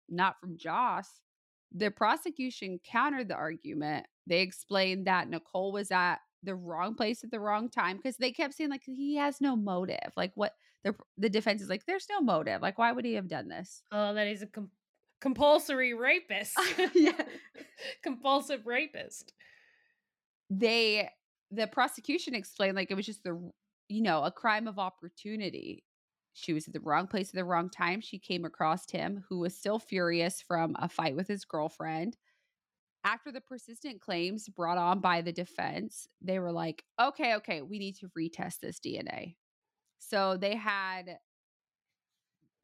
not 0.09 0.39
from 0.39 0.57
Joss. 0.57 1.21
The 1.73 1.91
prosecution 1.91 2.79
countered 2.83 3.27
the 3.27 3.35
argument. 3.35 4.05
They 4.25 4.41
explained 4.41 5.07
that 5.07 5.29
Nicole 5.29 5.71
was 5.71 5.91
at 5.91 6.17
the 6.43 6.55
wrong 6.55 6.95
place 6.95 7.23
at 7.23 7.31
the 7.31 7.39
wrong 7.39 7.69
time 7.69 7.97
because 7.97 8.17
they 8.17 8.31
kept 8.31 8.53
saying 8.55 8.69
like 8.69 8.83
he 8.85 9.15
has 9.15 9.41
no 9.41 9.55
motive. 9.55 10.11
Like 10.15 10.31
what 10.35 10.53
the 10.83 10.95
the 11.17 11.29
defense 11.29 11.61
is 11.61 11.69
like, 11.69 11.85
there's 11.85 12.07
no 12.09 12.21
motive. 12.21 12.61
Like 12.61 12.77
why 12.77 12.91
would 12.91 13.05
he 13.05 13.13
have 13.15 13.27
done 13.27 13.47
this? 13.47 13.83
Oh, 13.91 14.13
that 14.13 14.27
he's 14.27 14.41
a 14.43 14.47
com- 14.47 14.71
compulsory 15.21 15.93
rapist. 15.93 16.57
yeah, 16.93 17.19
Compulsive 18.03 18.65
rapist. 18.67 19.33
they 20.49 21.09
the 21.51 21.67
prosecution 21.67 22.35
explained 22.35 22.75
like 22.75 22.91
it 22.91 22.95
was 22.95 23.05
just 23.05 23.23
the 23.23 23.51
you 23.89 24.01
know 24.01 24.23
a 24.23 24.31
crime 24.31 24.67
of 24.67 24.79
opportunity 24.79 25.83
she 26.33 26.53
was 26.53 26.67
at 26.67 26.73
the 26.73 26.79
wrong 26.81 27.07
place 27.07 27.29
at 27.29 27.35
the 27.35 27.43
wrong 27.43 27.69
time 27.69 28.01
she 28.01 28.19
came 28.19 28.45
across 28.45 28.89
him 28.91 29.23
who 29.29 29.39
was 29.39 29.55
still 29.55 29.79
furious 29.79 30.41
from 30.41 30.75
a 30.79 30.87
fight 30.89 31.15
with 31.15 31.27
his 31.27 31.45
girlfriend 31.45 32.17
after 33.07 33.31
the 33.31 33.41
persistent 33.41 34.01
claims 34.01 34.49
brought 34.49 34.77
on 34.77 34.99
by 34.99 35.21
the 35.21 35.31
defense 35.31 36.07
they 36.21 36.39
were 36.39 36.51
like 36.51 36.83
okay 37.01 37.35
okay 37.35 37.61
we 37.61 37.79
need 37.79 37.95
to 37.95 38.09
retest 38.17 38.59
this 38.59 38.79
dna 38.79 39.35
so 39.97 40.37
they 40.37 40.55
had 40.55 41.17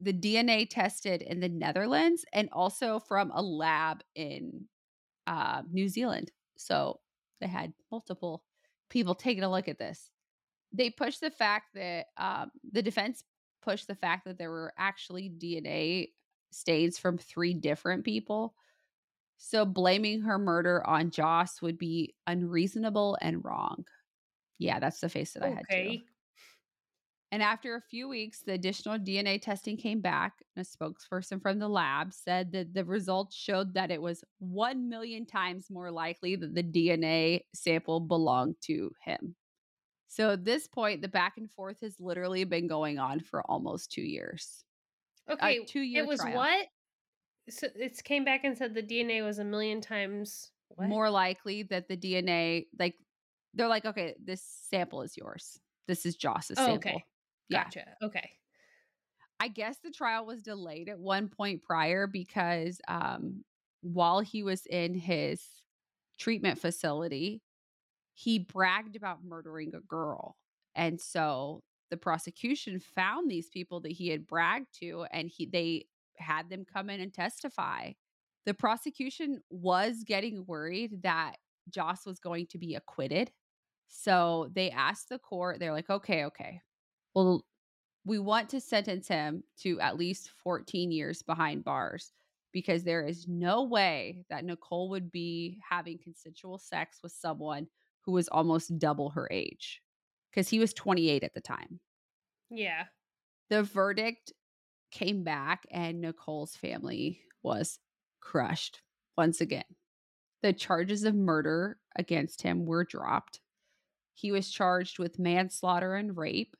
the 0.00 0.12
dna 0.12 0.68
tested 0.68 1.22
in 1.22 1.40
the 1.40 1.48
netherlands 1.48 2.24
and 2.32 2.48
also 2.52 2.98
from 2.98 3.30
a 3.32 3.42
lab 3.42 4.02
in 4.14 4.66
uh, 5.26 5.62
new 5.70 5.88
zealand 5.88 6.30
so 6.56 7.00
they 7.40 7.46
had 7.46 7.72
multiple 7.90 8.42
people 8.90 9.14
taking 9.14 9.44
a 9.44 9.50
look 9.50 9.68
at 9.68 9.78
this. 9.78 10.10
They 10.72 10.90
pushed 10.90 11.20
the 11.20 11.30
fact 11.30 11.74
that 11.74 12.06
um, 12.16 12.50
the 12.72 12.82
defense 12.82 13.22
pushed 13.62 13.86
the 13.86 13.94
fact 13.94 14.24
that 14.24 14.38
there 14.38 14.50
were 14.50 14.72
actually 14.78 15.30
DNA 15.30 16.10
stains 16.52 16.98
from 16.98 17.18
three 17.18 17.54
different 17.54 18.04
people. 18.04 18.54
So 19.38 19.64
blaming 19.64 20.22
her 20.22 20.38
murder 20.38 20.86
on 20.86 21.10
Joss 21.10 21.60
would 21.60 21.78
be 21.78 22.14
unreasonable 22.26 23.18
and 23.20 23.44
wrong. 23.44 23.84
Yeah, 24.58 24.78
that's 24.80 25.00
the 25.00 25.08
face 25.08 25.32
that 25.32 25.42
I 25.42 25.48
had 25.50 25.64
Okay. 25.70 26.04
And 27.34 27.42
after 27.42 27.74
a 27.74 27.80
few 27.80 28.08
weeks, 28.08 28.42
the 28.46 28.52
additional 28.52 28.96
DNA 28.96 29.42
testing 29.42 29.76
came 29.76 30.00
back. 30.00 30.34
And 30.54 30.64
a 30.64 30.68
spokesperson 30.68 31.42
from 31.42 31.58
the 31.58 31.68
lab 31.68 32.12
said 32.12 32.52
that 32.52 32.72
the 32.72 32.84
results 32.84 33.34
showed 33.34 33.74
that 33.74 33.90
it 33.90 34.00
was 34.00 34.22
1 34.38 34.88
million 34.88 35.26
times 35.26 35.66
more 35.68 35.90
likely 35.90 36.36
that 36.36 36.54
the 36.54 36.62
DNA 36.62 37.40
sample 37.52 37.98
belonged 37.98 38.54
to 38.66 38.92
him. 39.04 39.34
So 40.06 40.30
at 40.30 40.44
this 40.44 40.68
point, 40.68 41.02
the 41.02 41.08
back 41.08 41.36
and 41.36 41.50
forth 41.50 41.80
has 41.80 41.96
literally 41.98 42.44
been 42.44 42.68
going 42.68 43.00
on 43.00 43.18
for 43.18 43.42
almost 43.50 43.90
two 43.90 44.02
years. 44.02 44.62
Uh, 45.28 45.32
okay. 45.32 45.64
two-year 45.64 46.04
It 46.04 46.06
was 46.06 46.20
trial. 46.20 46.36
what? 46.36 46.66
So 47.48 47.68
it 47.74 48.02
came 48.04 48.24
back 48.24 48.44
and 48.44 48.56
said 48.56 48.74
the 48.74 48.82
DNA 48.82 49.22
was 49.22 49.38
a 49.38 49.44
million 49.44 49.80
times 49.80 50.52
what? 50.68 50.90
More 50.90 51.10
likely 51.10 51.62
that 51.64 51.88
the 51.88 51.96
DNA, 51.96 52.68
like, 52.78 52.98
they're 53.52 53.68
like, 53.68 53.84
okay, 53.84 54.16
this 54.18 54.42
sample 54.42 55.02
is 55.02 55.16
yours. 55.16 55.60
This 55.86 56.04
is 56.04 56.16
Joss's 56.16 56.58
Oh, 56.58 56.74
sample. 56.74 56.74
okay. 56.74 57.06
Yeah. 57.48 57.70
Gotcha. 57.70 57.96
Okay. 58.02 58.38
I 59.40 59.48
guess 59.48 59.78
the 59.78 59.90
trial 59.90 60.26
was 60.26 60.42
delayed 60.42 60.88
at 60.88 60.98
one 60.98 61.28
point 61.28 61.62
prior 61.62 62.06
because 62.06 62.80
um, 62.88 63.44
while 63.80 64.20
he 64.20 64.42
was 64.42 64.66
in 64.66 64.94
his 64.94 65.46
treatment 66.18 66.58
facility, 66.58 67.42
he 68.14 68.38
bragged 68.38 68.96
about 68.96 69.24
murdering 69.24 69.74
a 69.74 69.80
girl. 69.80 70.38
And 70.74 71.00
so 71.00 71.64
the 71.90 71.98
prosecution 71.98 72.80
found 72.80 73.30
these 73.30 73.50
people 73.50 73.80
that 73.82 73.92
he 73.92 74.08
had 74.08 74.26
bragged 74.26 74.68
to 74.80 75.04
and 75.12 75.28
he 75.28 75.46
they 75.46 75.86
had 76.16 76.50
them 76.50 76.64
come 76.64 76.90
in 76.90 77.00
and 77.00 77.12
testify. 77.12 77.92
The 78.46 78.54
prosecution 78.54 79.40
was 79.50 80.04
getting 80.04 80.44
worried 80.46 81.02
that 81.02 81.36
Joss 81.70 82.04
was 82.04 82.20
going 82.20 82.46
to 82.48 82.58
be 82.58 82.74
acquitted. 82.74 83.30
So 83.88 84.50
they 84.54 84.70
asked 84.70 85.08
the 85.08 85.18
court, 85.18 85.60
they're 85.60 85.72
like, 85.72 85.90
okay, 85.90 86.24
okay. 86.26 86.60
Well, 87.14 87.44
we 88.04 88.18
want 88.18 88.50
to 88.50 88.60
sentence 88.60 89.08
him 89.08 89.44
to 89.60 89.80
at 89.80 89.96
least 89.96 90.30
14 90.42 90.90
years 90.90 91.22
behind 91.22 91.64
bars 91.64 92.12
because 92.52 92.84
there 92.84 93.04
is 93.04 93.26
no 93.26 93.64
way 93.64 94.24
that 94.30 94.44
Nicole 94.44 94.90
would 94.90 95.10
be 95.10 95.58
having 95.68 95.98
consensual 95.98 96.58
sex 96.58 96.98
with 97.02 97.12
someone 97.12 97.66
who 98.02 98.12
was 98.12 98.28
almost 98.28 98.78
double 98.78 99.10
her 99.10 99.28
age 99.30 99.80
because 100.30 100.48
he 100.48 100.58
was 100.58 100.74
28 100.74 101.24
at 101.24 101.34
the 101.34 101.40
time. 101.40 101.80
Yeah. 102.50 102.84
The 103.50 103.62
verdict 103.62 104.32
came 104.94 105.24
back, 105.24 105.66
and 105.70 106.00
Nicole's 106.00 106.54
family 106.54 107.20
was 107.42 107.78
crushed 108.20 108.80
once 109.18 109.40
again. 109.40 109.64
The 110.42 110.52
charges 110.52 111.04
of 111.04 111.14
murder 111.14 111.78
against 111.96 112.42
him 112.42 112.64
were 112.64 112.84
dropped. 112.84 113.40
He 114.14 114.30
was 114.30 114.50
charged 114.50 114.98
with 114.98 115.18
manslaughter 115.18 115.96
and 115.96 116.16
rape. 116.16 116.56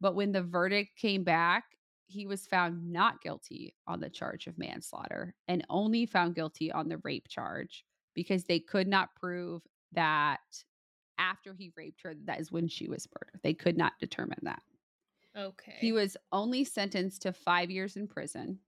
But 0.00 0.14
when 0.14 0.32
the 0.32 0.42
verdict 0.42 0.96
came 0.96 1.24
back, 1.24 1.64
he 2.06 2.26
was 2.26 2.46
found 2.46 2.92
not 2.92 3.22
guilty 3.22 3.74
on 3.86 4.00
the 4.00 4.10
charge 4.10 4.46
of 4.46 4.58
manslaughter 4.58 5.34
and 5.48 5.64
only 5.70 6.04
found 6.04 6.34
guilty 6.34 6.70
on 6.70 6.88
the 6.88 6.98
rape 6.98 7.28
charge 7.28 7.84
because 8.14 8.44
they 8.44 8.60
could 8.60 8.86
not 8.86 9.14
prove 9.14 9.62
that 9.92 10.40
after 11.18 11.54
he 11.54 11.72
raped 11.76 12.02
her, 12.02 12.14
that 12.26 12.40
is 12.40 12.52
when 12.52 12.68
she 12.68 12.88
was 12.88 13.08
murdered. 13.14 13.40
They 13.42 13.54
could 13.54 13.78
not 13.78 13.92
determine 13.98 14.40
that. 14.42 14.62
Okay. 15.36 15.76
He 15.80 15.92
was 15.92 16.16
only 16.32 16.64
sentenced 16.64 17.22
to 17.22 17.32
five 17.32 17.70
years 17.70 17.96
in 17.96 18.06
prison. 18.06 18.60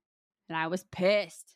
And 0.49 0.57
I 0.57 0.67
was 0.67 0.83
pissed. 0.83 1.55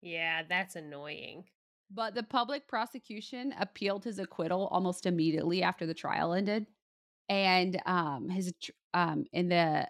yeah, 0.00 0.42
that's 0.48 0.76
annoying. 0.76 1.44
But 1.90 2.14
the 2.14 2.22
public 2.22 2.66
prosecution 2.68 3.54
appealed 3.58 4.04
his 4.04 4.18
acquittal 4.18 4.68
almost 4.68 5.04
immediately 5.06 5.62
after 5.62 5.86
the 5.86 5.94
trial 5.94 6.32
ended. 6.32 6.66
And 7.28 7.80
um 7.86 8.28
his 8.28 8.52
um 8.94 9.24
in 9.32 9.48
the 9.48 9.88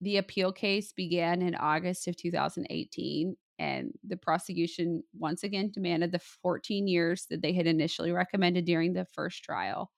the 0.00 0.16
appeal 0.18 0.52
case 0.52 0.92
began 0.92 1.42
in 1.42 1.54
August 1.54 2.08
of 2.08 2.16
2018 2.16 3.36
and 3.58 3.92
the 4.06 4.16
prosecution 4.16 5.02
once 5.14 5.44
again 5.44 5.70
demanded 5.72 6.12
the 6.12 6.18
14 6.18 6.88
years 6.88 7.26
that 7.30 7.42
they 7.42 7.52
had 7.52 7.66
initially 7.66 8.12
recommended 8.12 8.64
during 8.64 8.94
the 8.94 9.04
first 9.04 9.44
trial. 9.44 9.90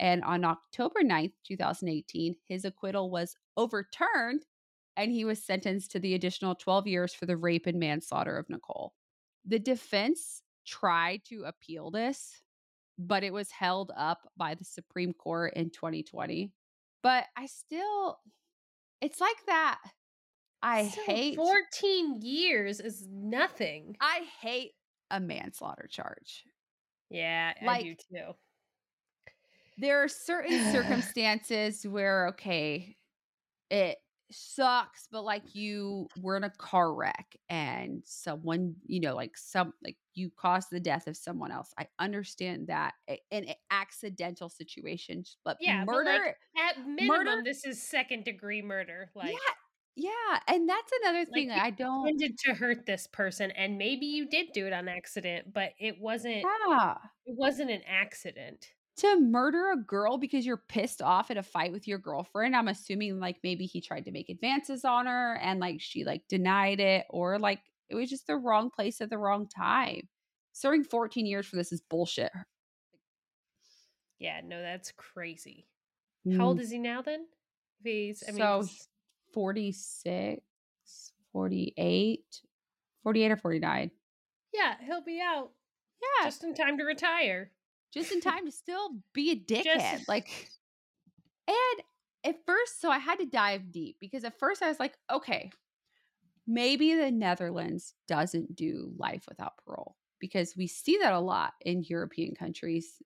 And 0.00 0.22
on 0.24 0.44
October 0.44 1.00
9th, 1.02 1.32
2018, 1.44 2.36
his 2.48 2.64
acquittal 2.64 3.10
was 3.10 3.36
overturned 3.56 4.42
and 4.96 5.12
he 5.12 5.24
was 5.24 5.44
sentenced 5.44 5.90
to 5.92 5.98
the 6.00 6.14
additional 6.14 6.54
12 6.54 6.86
years 6.86 7.14
for 7.14 7.26
the 7.26 7.36
rape 7.36 7.66
and 7.66 7.78
manslaughter 7.78 8.36
of 8.38 8.48
Nicole. 8.48 8.94
The 9.44 9.58
defense 9.58 10.42
tried 10.66 11.22
to 11.28 11.44
appeal 11.44 11.90
this, 11.90 12.42
but 12.98 13.22
it 13.22 13.32
was 13.32 13.50
held 13.50 13.92
up 13.96 14.20
by 14.36 14.54
the 14.54 14.64
Supreme 14.64 15.12
Court 15.12 15.52
in 15.54 15.70
2020. 15.70 16.52
But 17.02 17.26
I 17.36 17.46
still, 17.46 18.18
it's 19.00 19.20
like 19.20 19.36
that. 19.46 19.78
I 20.62 20.88
So 20.88 21.02
hate, 21.02 21.36
14 21.36 22.22
years 22.22 22.80
is 22.80 23.06
nothing. 23.10 23.96
I 24.00 24.22
hate 24.40 24.72
a 25.10 25.20
manslaughter 25.20 25.86
charge. 25.88 26.44
Yeah, 27.10 27.52
I 27.60 27.82
do 27.82 27.90
Like- 27.90 27.98
too. 28.10 28.32
There 29.78 30.02
are 30.02 30.08
certain 30.08 30.60
circumstances 30.72 31.86
where 31.86 32.28
okay 32.28 32.96
it 33.70 33.98
sucks 34.30 35.06
but 35.12 35.22
like 35.22 35.54
you 35.54 36.08
were 36.20 36.36
in 36.36 36.42
a 36.42 36.50
car 36.50 36.92
wreck 36.92 37.36
and 37.48 38.02
someone 38.04 38.74
you 38.84 38.98
know 39.00 39.14
like 39.14 39.36
some 39.36 39.72
like 39.84 39.96
you 40.14 40.30
caused 40.36 40.68
the 40.70 40.80
death 40.80 41.06
of 41.06 41.16
someone 41.16 41.52
else 41.52 41.72
i 41.78 41.86
understand 42.00 42.66
that 42.66 42.94
in 43.30 43.46
accidental 43.70 44.48
situations 44.48 45.36
but 45.44 45.56
Yeah, 45.60 45.84
but, 45.84 45.92
murder 45.92 46.10
like, 46.10 46.36
At 46.56 46.86
minimum, 46.86 47.24
Murder? 47.24 47.42
this 47.44 47.64
is 47.64 47.80
second 47.82 48.24
degree 48.24 48.62
murder. 48.62 49.10
Like, 49.14 49.30
yeah 49.32 49.38
yeah 49.94 50.40
and 50.48 50.68
that's 50.68 50.92
another 51.02 51.20
like, 51.20 51.28
thing 51.32 51.48
you 51.50 51.54
i 51.54 51.70
don't 51.70 52.08
intended 52.08 52.36
to 52.38 52.54
hurt 52.54 52.84
this 52.86 53.06
person, 53.06 53.50
and 53.52 53.78
maybe 53.78 54.06
you 54.06 54.28
did 54.28 54.48
do 54.52 54.66
it 54.66 54.72
on 54.72 54.88
accident, 54.88 55.52
but 55.54 55.70
it 55.78 56.00
wasn't. 56.00 56.42
yeah 56.68 56.94
It 57.26 57.36
wasn't 57.38 57.70
an 57.70 57.82
accident. 57.86 58.72
To 58.98 59.20
murder 59.20 59.72
a 59.72 59.76
girl 59.76 60.16
because 60.18 60.46
you're 60.46 60.56
pissed 60.68 61.02
off 61.02 61.30
at 61.30 61.36
a 61.36 61.42
fight 61.42 61.70
with 61.72 61.86
your 61.86 61.98
girlfriend 61.98 62.56
i'm 62.56 62.68
assuming 62.68 63.18
like 63.20 63.36
maybe 63.42 63.66
he 63.66 63.80
tried 63.80 64.04
to 64.04 64.10
make 64.10 64.28
advances 64.30 64.84
on 64.84 65.06
her 65.06 65.34
and 65.42 65.60
like 65.60 65.80
she 65.80 66.04
like 66.04 66.22
denied 66.28 66.80
it 66.80 67.04
or 67.10 67.38
like 67.38 67.60
it 67.90 67.94
was 67.94 68.08
just 68.10 68.26
the 68.26 68.36
wrong 68.36 68.70
place 68.70 69.00
at 69.00 69.10
the 69.10 69.18
wrong 69.18 69.46
time 69.48 70.08
serving 70.52 70.82
14 70.84 71.26
years 71.26 71.46
for 71.46 71.56
this 71.56 71.72
is 71.72 71.80
bullshit 71.82 72.32
Yeah, 74.18 74.40
no, 74.42 74.62
that's 74.62 74.92
crazy. 74.92 75.68
How 76.38 76.46
old 76.46 76.58
Mm, 76.58 76.62
is 76.62 76.70
he 76.70 76.78
now 76.78 77.02
then? 77.02 77.26
If 77.80 77.84
he's, 77.84 78.24
I 78.26 78.32
mean, 78.32 78.38
So, 78.40 78.60
he's- 78.62 78.88
46 79.34 80.40
48 81.32 82.40
48 83.02 83.30
or 83.32 83.36
49 83.36 83.90
yeah, 84.54 84.76
he'll 84.86 85.02
be 85.04 85.20
out. 85.20 85.50
Yeah. 86.00 86.24
Just 86.28 86.42
in 86.42 86.54
time 86.54 86.78
to 86.78 86.84
retire. 86.84 87.50
Just 87.92 88.12
in 88.12 88.20
time 88.20 88.44
to 88.46 88.52
still 88.52 88.90
be 89.12 89.30
a 89.30 89.36
dickhead. 89.36 89.64
Just- 89.64 90.08
like 90.08 90.50
and 91.48 91.82
at 92.24 92.44
first, 92.44 92.80
so 92.80 92.90
I 92.90 92.98
had 92.98 93.20
to 93.20 93.26
dive 93.26 93.70
deep 93.70 93.96
because 94.00 94.24
at 94.24 94.38
first 94.38 94.62
I 94.62 94.68
was 94.68 94.80
like, 94.80 94.94
okay, 95.10 95.50
maybe 96.46 96.94
the 96.94 97.10
Netherlands 97.10 97.94
doesn't 98.08 98.56
do 98.56 98.92
life 98.96 99.24
without 99.28 99.52
parole 99.64 99.96
because 100.18 100.56
we 100.56 100.66
see 100.66 100.98
that 100.98 101.12
a 101.12 101.20
lot 101.20 101.52
in 101.60 101.84
European 101.84 102.34
countries 102.34 103.00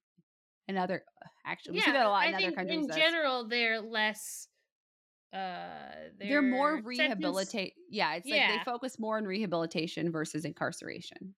and 0.68 0.78
other 0.78 1.04
actually 1.44 1.72
we 1.74 1.80
see 1.80 1.90
that 1.92 2.06
a 2.06 2.08
lot 2.08 2.28
in 2.28 2.34
I 2.34 2.36
other 2.38 2.46
think 2.46 2.56
countries. 2.56 2.84
in 2.86 2.90
general 2.96 3.44
they're 3.48 3.80
less. 3.80 4.46
Uh, 5.32 6.08
they're 6.18 6.42
more 6.42 6.76
sentence- 6.76 6.86
rehabilitate. 6.98 7.74
Yeah, 7.88 8.14
it's 8.14 8.28
like 8.28 8.40
they 8.58 8.64
focus 8.64 8.98
more 8.98 9.16
on 9.18 9.24
rehabilitation 9.26 10.10
versus 10.10 10.44
incarceration. 10.44 11.34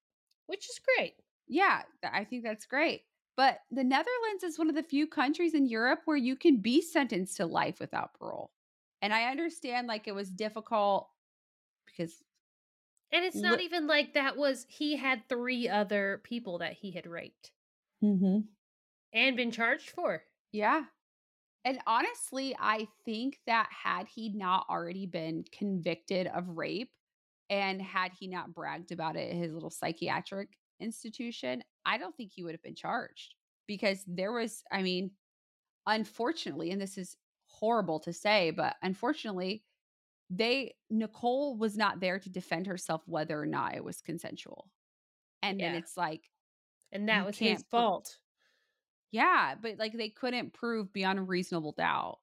which 0.46 0.68
is 0.70 0.78
great. 0.96 1.14
Yeah, 1.48 1.83
I 2.05 2.24
think 2.24 2.44
that's 2.44 2.64
great. 2.66 3.02
But 3.37 3.61
the 3.71 3.85
Netherlands 3.85 4.42
is 4.45 4.59
one 4.59 4.68
of 4.68 4.75
the 4.75 4.83
few 4.83 5.07
countries 5.07 5.55
in 5.55 5.66
Europe 5.66 6.03
where 6.05 6.16
you 6.16 6.37
can 6.37 6.59
be 6.61 6.81
sentenced 6.83 7.37
to 7.38 7.47
life 7.47 7.81
without 7.81 8.14
parole. 8.14 8.53
And 9.01 9.12
I 9.12 9.31
understand 9.31 9.87
like 9.88 10.07
it 10.07 10.14
was 10.14 10.31
difficult 10.31 11.11
because 11.87 12.23
And 13.12 13.25
it's 13.25 13.40
not 13.42 13.61
Li- 13.61 13.61
even 13.61 13.87
like 13.87 14.14
that 14.14 14.37
was 14.37 14.66
he 14.68 14.97
had 14.97 15.29
three 15.29 15.68
other 15.68 16.21
people 16.25 16.59
that 16.59 16.73
he 16.73 16.90
had 16.90 17.07
raped 17.07 17.53
Mm-hmm. 18.03 18.49
and 19.12 19.37
been 19.37 19.51
charged 19.51 19.88
for. 19.90 20.25
yeah. 20.53 20.85
And 21.64 21.81
honestly, 21.87 22.57
I 22.59 22.88
think 23.05 23.40
that 23.47 23.68
had 23.71 24.09
he 24.09 24.31
not 24.31 24.66
already 24.68 25.07
been 25.07 25.45
convicted 25.53 26.27
of 26.27 26.49
rape 26.49 26.92
and 27.51 27.81
had 27.81 28.12
he 28.12 28.27
not 28.27 28.55
bragged 28.55 28.92
about 28.92 29.16
it 29.16 29.31
at 29.31 29.37
his 29.37 29.53
little 29.53 29.71
psychiatric 29.71 30.59
institution, 30.83 31.62
I 31.87 31.99
don't 31.99 32.14
think 32.16 32.33
he 32.33 32.42
would 32.42 32.53
have 32.53 32.62
been 32.62 32.75
charged 32.75 33.35
because 33.66 34.05
there 34.07 34.33
was, 34.33 34.62
I 34.71 34.83
mean, 34.83 35.12
unfortunately, 35.87 36.71
and 36.71 36.81
this 36.81 36.99
is 36.99 37.16
horrible 37.47 38.01
to 38.01 38.12
say, 38.12 38.51
but 38.51 38.77
unfortunately, 38.83 39.64
they, 40.31 40.75
Nicole 40.90 41.57
was 41.57 41.77
not 41.77 42.01
there 42.01 42.18
to 42.18 42.31
defend 42.31 42.66
herself 42.66 43.03
whether 43.07 43.40
or 43.40 43.47
not 43.47 43.75
it 43.75 43.85
was 43.85 44.01
consensual. 44.01 44.71
And 45.42 45.59
then 45.61 45.75
it's 45.75 45.97
like, 45.97 46.31
And 46.92 47.09
that 47.09 47.27
was 47.27 47.37
his 47.37 47.64
fault. 47.71 48.16
yeah, 49.11 49.55
but 49.61 49.79
like 49.79 49.92
they 49.92 50.09
couldn't 50.09 50.55
prove 50.55 50.92
beyond 50.92 51.18
a 51.18 51.23
reasonable 51.23 51.73
doubt, 51.73 52.18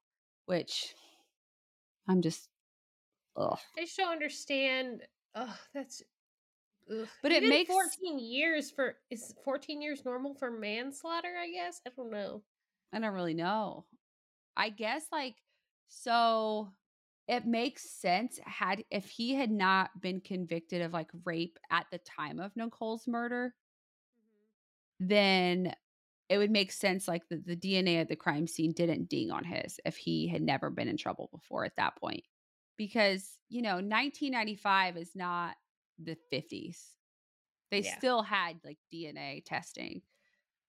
which 0.46 0.94
I'm 2.08 2.22
just, 2.22 2.48
ugh. 3.38 3.60
I 3.78 3.82
just 3.82 3.98
don't 3.98 4.12
understand. 4.12 5.02
Oh, 5.36 5.56
that's. 5.74 6.02
Ugh. 6.90 7.08
But 7.22 7.32
it 7.32 7.44
makes- 7.44 7.70
14 7.70 8.20
years 8.20 8.72
for. 8.72 8.98
Is 9.10 9.36
14 9.44 9.82
years 9.82 10.04
normal 10.06 10.34
for 10.34 10.52
manslaughter, 10.52 11.36
I 11.38 11.50
guess? 11.50 11.82
I 11.86 11.92
don't 11.96 12.12
know. 12.12 12.44
I 12.92 13.00
don't 13.00 13.14
really 13.14 13.34
know. 13.34 13.86
I 14.58 14.70
guess 14.70 15.06
like 15.12 15.36
so 15.88 16.72
it 17.28 17.46
makes 17.46 17.90
sense 17.90 18.40
had 18.44 18.84
if 18.90 19.10
he 19.10 19.36
had 19.36 19.52
not 19.52 20.02
been 20.02 20.20
convicted 20.20 20.82
of 20.82 20.94
like 20.94 21.10
rape 21.26 21.60
at 21.70 21.86
the 21.92 22.00
time 22.00 22.40
of 22.40 22.56
Nicole's 22.56 23.08
murder, 23.08 23.54
mm-hmm. 24.20 25.08
then 25.08 25.74
it 26.28 26.38
would 26.38 26.52
make 26.52 26.72
sense 26.72 27.08
like 27.08 27.28
the, 27.30 27.38
the 27.38 27.56
DNA 27.56 28.02
of 28.02 28.08
the 28.08 28.16
crime 28.16 28.48
scene 28.48 28.72
didn't 28.72 29.10
ding 29.10 29.32
on 29.32 29.44
his 29.44 29.80
if 29.86 29.98
he 29.98 30.28
had 30.28 30.42
never 30.42 30.70
been 30.70 30.88
in 30.88 30.98
trouble 30.98 31.30
before 31.32 31.66
at 31.66 31.76
that 31.78 31.96
point. 31.98 32.24
Because, 32.78 33.38
you 33.50 33.62
know, 33.62 33.76
1995 33.76 34.98
is 34.98 35.12
not 35.16 35.56
the 36.02 36.18
50s. 36.32 36.96
They 37.72 37.82
Yeah. 37.82 37.98
still 37.98 38.24
had 38.24 38.60
like 38.64 38.78
DNA 38.92 39.42
testing. 39.46 40.02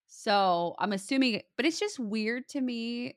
So 0.07 0.75
I'm 0.79 0.93
assuming, 0.93 1.43
but 1.57 1.65
it's 1.67 1.79
just 1.79 1.99
weird 1.99 2.49
to 2.51 2.61
me. 2.61 3.17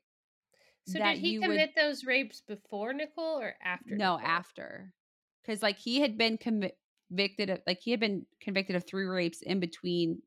So 0.87 0.99
did 0.99 1.17
he 1.17 1.31
you 1.33 1.39
would- 1.41 1.47
commit 1.49 1.75
those 1.75 2.03
rapes 2.05 2.41
before 2.41 2.93
Nicole 2.93 3.39
or 3.39 3.55
after? 3.61 3.95
No, 3.95 4.15
Nicole? 4.17 4.29
after. 4.31 4.93
Because 5.41 5.63
like 5.63 5.77
he 5.77 5.99
had 6.01 6.17
been 6.17 6.37
convicted 6.37 7.49
of 7.49 7.61
like 7.65 7.79
he 7.81 7.91
had 7.91 7.99
been 7.99 8.25
convicted 8.41 8.75
of 8.75 8.85
three 8.85 9.05
rapes 9.05 9.41
in 9.41 9.59
between 9.59 10.21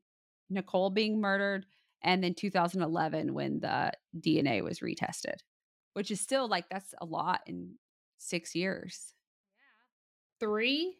Nicole 0.49 0.89
being 0.89 1.19
murdered 1.21 1.65
and 2.01 2.23
then 2.23 2.33
2011 2.35 3.33
when 3.33 3.59
the 3.59 3.91
DNA 4.19 4.61
was 4.63 4.79
retested, 4.79 5.37
which 5.93 6.11
is 6.11 6.21
still 6.21 6.47
like 6.47 6.69
that's 6.69 6.93
a 7.01 7.05
lot 7.05 7.41
in 7.47 7.77
six 8.17 8.55
years. 8.55 9.13
Yeah. 9.57 10.45
Three? 10.47 10.97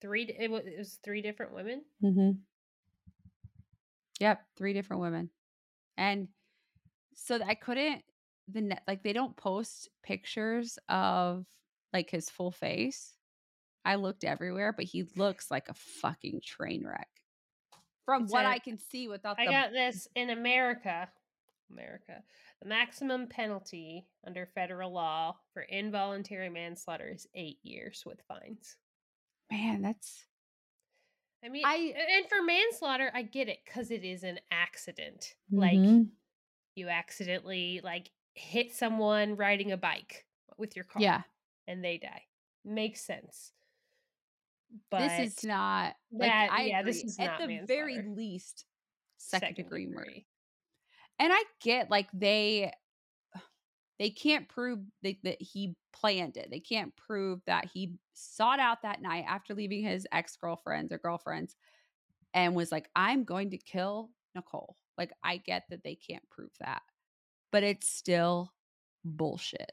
Three? 0.00 0.24
It 0.38 0.50
was, 0.50 0.62
it 0.66 0.78
was 0.78 0.98
three 1.04 1.22
different 1.22 1.54
women? 1.54 1.82
Mm-hmm. 2.02 2.30
Yep, 4.20 4.40
three 4.56 4.72
different 4.74 5.00
women, 5.02 5.30
and 5.96 6.28
so 7.14 7.38
I 7.44 7.54
couldn't 7.54 8.02
the 8.48 8.60
net 8.60 8.82
like 8.86 9.02
they 9.02 9.12
don't 9.12 9.36
post 9.36 9.88
pictures 10.02 10.78
of 10.88 11.46
like 11.92 12.10
his 12.10 12.28
full 12.28 12.50
face. 12.50 13.14
I 13.84 13.94
looked 13.94 14.24
everywhere, 14.24 14.74
but 14.74 14.84
he 14.84 15.04
looks 15.16 15.50
like 15.50 15.68
a 15.70 15.74
fucking 15.74 16.42
train 16.44 16.84
wreck. 16.86 17.08
From 18.04 18.24
It's 18.24 18.32
what 18.32 18.44
a- 18.44 18.48
I 18.48 18.58
can 18.58 18.76
see 18.78 19.08
without 19.08 19.38
I 19.40 19.46
the 19.46 19.50
got 19.52 19.72
this 19.72 20.06
in 20.14 20.30
America. 20.30 21.08
America. 21.70 22.22
The 22.60 22.68
maximum 22.68 23.26
penalty 23.28 24.06
under 24.26 24.44
federal 24.44 24.92
law 24.92 25.36
for 25.54 25.62
involuntary 25.62 26.50
manslaughter 26.50 27.08
is 27.08 27.26
eight 27.34 27.58
years 27.62 28.02
with 28.04 28.20
fines. 28.28 28.76
Man, 29.50 29.82
that's 29.82 30.24
I 31.44 31.48
mean, 31.48 31.62
I 31.64 31.94
and 32.18 32.26
for 32.28 32.42
manslaughter, 32.42 33.10
I 33.14 33.22
get 33.22 33.48
it 33.48 33.58
because 33.64 33.90
it 33.90 34.04
is 34.04 34.22
an 34.24 34.40
accident. 34.50 35.34
Like 35.50 35.78
Mhm. 35.78 36.10
you 36.74 36.88
accidentally 36.88 37.80
like 37.82 38.10
hit 38.34 38.74
someone 38.74 39.36
riding 39.36 39.72
a 39.72 39.76
bike 39.76 40.26
with 40.58 40.76
your 40.76 40.84
car, 40.84 41.00
yeah. 41.02 41.22
and 41.66 41.82
they 41.84 41.96
die. 41.98 42.24
Makes 42.64 43.00
sense. 43.00 43.52
But 44.90 45.08
this 45.08 45.38
is 45.38 45.44
not 45.44 45.96
like 46.12 46.30
that- 46.30 46.52
I 46.52 46.62
yeah, 46.66 46.82
this 46.82 46.98
agree. 46.98 47.08
is 47.08 47.18
at 47.18 47.38
the 47.38 47.60
very 47.66 48.02
least 48.02 48.66
second, 49.16 49.54
degree 49.56 49.86
murder. 49.86 50.12
and 51.18 51.32
I 51.32 51.42
get 51.60 51.90
like 51.90 52.08
they 52.12 52.72
they 54.00 54.08
can't 54.10 54.48
prove 54.48 54.80
that, 55.02 55.16
that 55.24 55.42
he 55.42 55.76
planned 55.92 56.38
it. 56.38 56.48
They 56.50 56.58
can't 56.58 56.96
prove 56.96 57.42
that 57.46 57.66
he 57.66 57.98
sought 58.14 58.58
out 58.58 58.80
that 58.82 59.02
night 59.02 59.26
after 59.28 59.54
leaving 59.54 59.84
his 59.84 60.06
ex 60.10 60.36
girlfriends 60.36 60.90
or 60.90 60.96
girlfriends 60.96 61.54
and 62.32 62.56
was 62.56 62.72
like, 62.72 62.88
"I'm 62.96 63.24
going 63.24 63.50
to 63.50 63.58
kill 63.58 64.10
Nicole." 64.34 64.76
Like 64.96 65.12
I 65.22 65.36
get 65.36 65.64
that 65.68 65.84
they 65.84 65.96
can't 65.96 66.28
prove 66.30 66.50
that, 66.60 66.80
but 67.52 67.62
it's 67.62 67.90
still 67.90 68.54
bullshit. 69.04 69.72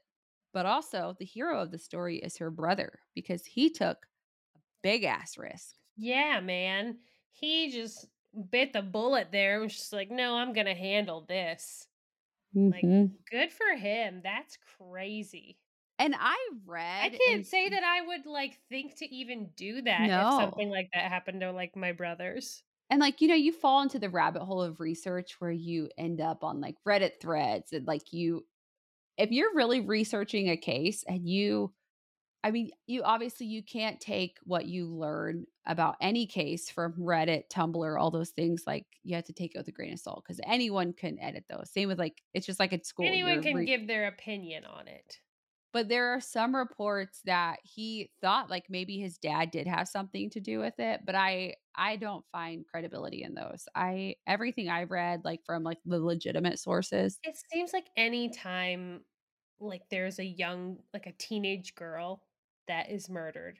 But 0.54 0.66
also, 0.66 1.16
the 1.18 1.26
hero 1.26 1.62
of 1.62 1.72
the 1.72 1.78
story 1.78 2.18
is 2.18 2.38
her 2.38 2.52
brother 2.52 3.00
because 3.16 3.46
he 3.46 3.70
took 3.70 4.08
a 4.56 4.60
big 4.84 5.06
ass 5.06 5.38
risk. 5.38 5.76
Yeah, 5.96 6.42
man. 6.42 6.98
He 7.32 7.72
just 7.72 8.08
bit 8.52 8.74
the 8.74 8.82
bullet 8.82 9.30
there 9.32 9.56
and 9.56 9.64
was 9.64 9.76
just 9.76 9.94
like, 9.94 10.12
no, 10.12 10.36
I'm 10.36 10.52
going 10.52 10.66
to 10.66 10.74
handle 10.74 11.22
this. 11.22 11.87
Like, 12.72 12.88
Mhm. 12.88 13.18
good 13.32 13.52
for 13.54 13.76
him. 13.76 14.22
That's 14.24 14.58
crazy. 14.58 15.60
and 16.00 16.16
I 16.18 16.38
read, 16.66 17.10
I 17.10 17.10
can't 17.10 17.46
and 17.46 17.46
say 17.46 17.70
that 17.70 17.84
I 17.84 18.02
would 18.02 18.26
like 18.26 18.60
think 18.70 18.96
to 18.98 19.06
even 19.16 19.52
do 19.56 19.82
that 19.84 20.12
No. 20.12 20.18
if 20.18 20.32
something 20.32 20.70
like 20.70 20.90
that 20.94 21.10
happened 21.12 21.42
to 21.42 21.52
like 21.52 21.76
my 21.76 21.92
brothers. 21.92 22.64
and 22.90 23.00
like 23.00 23.22
you 23.22 23.28
know 23.28 23.36
you 23.36 23.52
fall 23.52 23.82
into 23.82 24.00
the 24.00 24.10
rabbit 24.10 24.44
hole 24.44 24.62
of 24.62 24.80
research 24.80 25.40
where 25.40 25.52
you 25.52 25.90
end 25.98 26.22
up 26.22 26.44
on 26.44 26.62
like 26.62 26.76
reddit 26.88 27.20
threads 27.22 27.74
and 27.74 27.86
like 27.88 28.14
you 28.14 28.46
if 29.18 29.32
you're 29.32 29.56
really 29.56 29.82
researching 29.82 30.50
a 30.50 30.58
case 30.58 31.04
and 31.08 31.28
you 31.30 31.74
i 32.48 32.52
mean 32.52 32.72
you 32.88 33.04
obviously 33.04 33.46
you 33.46 33.62
can't 33.62 34.00
take 34.00 34.38
what 34.44 34.66
you 34.66 34.88
learn 34.88 35.46
about 35.66 35.98
any 36.00 36.26
case 36.26 36.70
from 36.70 36.94
reddit 36.94 37.44
tumblr 37.52 38.00
all 38.00 38.10
those 38.10 38.30
things 38.30 38.64
like 38.66 38.86
you 39.04 39.14
have 39.16 39.26
to 39.26 39.34
take 39.34 39.54
it 39.54 39.58
with 39.58 39.68
a 39.68 39.72
grain 39.72 39.92
of 39.92 40.00
salt 40.00 40.24
because 40.26 40.40
anyone 40.46 40.94
can 40.94 41.20
edit 41.20 41.44
those 41.50 41.70
same 41.70 41.90
with 41.90 42.00
like 42.00 42.22
it's 42.34 42.46
just 42.46 42.60
like 42.60 42.72
at 42.72 42.86
school 42.86 43.06
Anyone 43.06 43.34
you're 43.34 43.44
can 43.44 43.56
re- 43.56 43.66
give 43.66 43.86
their 43.86 44.08
opinion 44.08 44.64
on 44.64 44.88
it. 44.88 45.20
but 45.74 45.90
there 45.90 46.14
are 46.14 46.22
some 46.22 46.56
reports 46.56 47.22
that 47.26 47.58
he 47.64 48.10
thought 48.22 48.50
like 48.50 48.64
maybe 48.70 48.98
his 48.98 49.18
dad 49.18 49.52
did 49.52 49.68
have 49.68 49.90
something 49.90 50.30
to 50.30 50.40
do 50.40 50.60
with 50.60 50.80
it 50.80 51.02
but 51.06 51.16
i 51.16 51.54
i 51.76 51.98
don't 51.98 52.24
find 52.32 52.66
credibility 52.66 53.24
in 53.24 53.34
those 53.36 53.68
i 53.76 54.16
everything 54.26 54.70
I've 54.70 54.90
read 54.92 55.22
like 55.26 55.42
from 55.46 55.64
like 55.64 55.80
the 55.86 56.00
legitimate 56.00 56.60
sources 56.60 57.20
It 57.24 57.36
seems 57.52 57.74
like 57.74 57.88
any 57.98 58.30
time 58.30 59.02
like 59.60 59.82
there's 59.90 60.20
a 60.20 60.26
young 60.26 60.78
like 60.94 61.08
a 61.08 61.12
teenage 61.14 61.76
girl 61.76 62.22
that 62.68 62.90
is 62.92 63.10
murdered, 63.10 63.60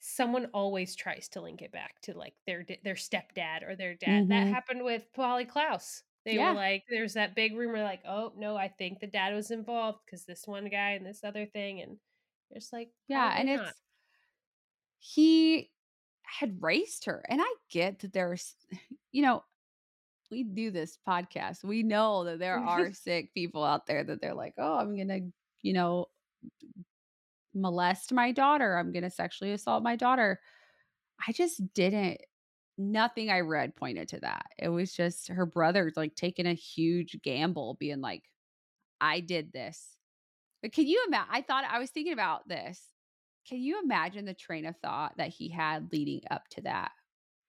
someone 0.00 0.46
always 0.54 0.94
tries 0.96 1.28
to 1.30 1.40
link 1.40 1.62
it 1.62 1.72
back 1.72 2.00
to 2.02 2.16
like 2.18 2.34
their 2.46 2.64
their 2.84 2.94
stepdad 2.96 3.62
or 3.68 3.76
their 3.76 3.94
dad. 3.94 4.26
That 4.30 4.46
Mhm. 4.46 4.48
happened 4.48 4.84
with 4.84 5.12
Polly 5.14 5.46
Klaas. 5.46 6.04
They 6.24 6.38
Yeah. 6.38 6.40
were 6.40 6.52
like, 6.52 6.84
there's 6.90 7.14
that 7.14 7.36
big 7.36 7.56
rumor, 7.56 7.82
like, 7.82 8.02
oh 8.06 8.32
no, 8.36 8.56
I 8.56 8.68
think 8.68 9.00
the 9.00 9.06
dad 9.08 9.34
was 9.34 9.50
involved 9.52 10.00
because 10.06 10.26
this 10.26 10.46
one 10.46 10.68
guy 10.70 10.92
and 10.92 11.06
this 11.06 11.24
other 11.24 11.46
thing, 11.46 11.80
and 11.82 11.98
it's 12.50 12.72
like, 12.72 12.92
yeah 13.08 13.34
and 13.38 13.48
probably 13.52 13.72
it's 13.72 13.82
he 14.98 15.70
had 16.24 16.62
raised 16.62 17.04
her 17.04 17.24
and 17.28 17.40
i 17.42 17.54
get 17.70 18.00
that 18.00 18.12
there's 18.12 18.56
you 19.12 19.22
know 19.22 19.42
we 20.30 20.44
do 20.44 20.70
this 20.70 20.98
podcast. 21.08 21.64
We 21.64 21.84
know 21.84 22.24
that 22.24 22.38
there 22.40 22.58
are 22.60 22.92
sick 22.92 23.34
people 23.34 23.64
out 23.64 23.86
there 23.86 24.04
that 24.04 24.20
they're 24.20 24.34
like, 24.34 24.54
oh, 24.58 24.78
I'm 24.78 24.96
gonna, 24.96 25.20
you 25.62 25.72
know, 25.74 26.06
molest 27.56 28.12
my 28.12 28.32
daughter. 28.32 28.76
I'm 28.76 28.92
gonna 28.92 29.10
sexually 29.10 29.52
assault 29.52 29.82
my 29.82 29.96
daughter. 29.96 30.40
I 31.26 31.32
just 31.32 31.72
didn't. 31.74 32.20
Nothing 32.78 33.30
I 33.30 33.40
read 33.40 33.74
pointed 33.76 34.08
to 34.10 34.20
that. 34.20 34.46
It 34.58 34.68
was 34.68 34.92
just 34.94 35.28
her 35.28 35.46
brother 35.46 35.92
like 35.96 36.14
taking 36.16 36.46
a 36.46 36.54
huge 36.54 37.20
gamble, 37.22 37.74
being 37.80 38.00
like, 38.02 38.24
I 39.00 39.20
did 39.20 39.52
this. 39.52 39.96
But 40.62 40.72
can 40.72 40.86
you 40.86 41.02
imagine? 41.08 41.28
I 41.32 41.42
thought 41.42 41.64
I 41.64 41.78
was 41.78 41.90
thinking 41.90 42.12
about 42.12 42.48
this. 42.48 42.82
Can 43.48 43.58
you 43.60 43.80
imagine 43.82 44.24
the 44.26 44.34
train 44.34 44.66
of 44.66 44.76
thought 44.78 45.16
that 45.18 45.28
he 45.28 45.48
had 45.48 45.92
leading 45.92 46.22
up 46.30 46.48
to 46.50 46.62
that? 46.62 46.92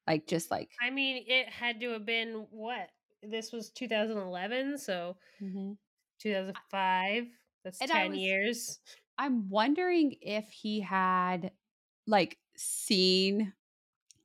Like, 0.07 0.27
just 0.27 0.51
like, 0.51 0.71
I 0.81 0.89
mean, 0.91 1.25
it 1.27 1.49
had 1.49 1.79
to 1.81 1.89
have 1.91 2.05
been 2.05 2.47
what? 2.51 2.89
This 3.23 3.51
was 3.51 3.71
2011, 3.71 4.77
so 4.77 5.17
Mhm. 5.41 5.77
2005. 6.19 7.27
That's 7.63 7.81
And 7.81 7.89
10 7.91 8.09
was- 8.11 8.19
years. 8.19 8.79
I'm 9.17 9.49
wondering 9.49 10.15
if 10.21 10.49
he 10.49 10.81
had 10.81 11.51
like 12.05 12.37
seen, 12.55 13.53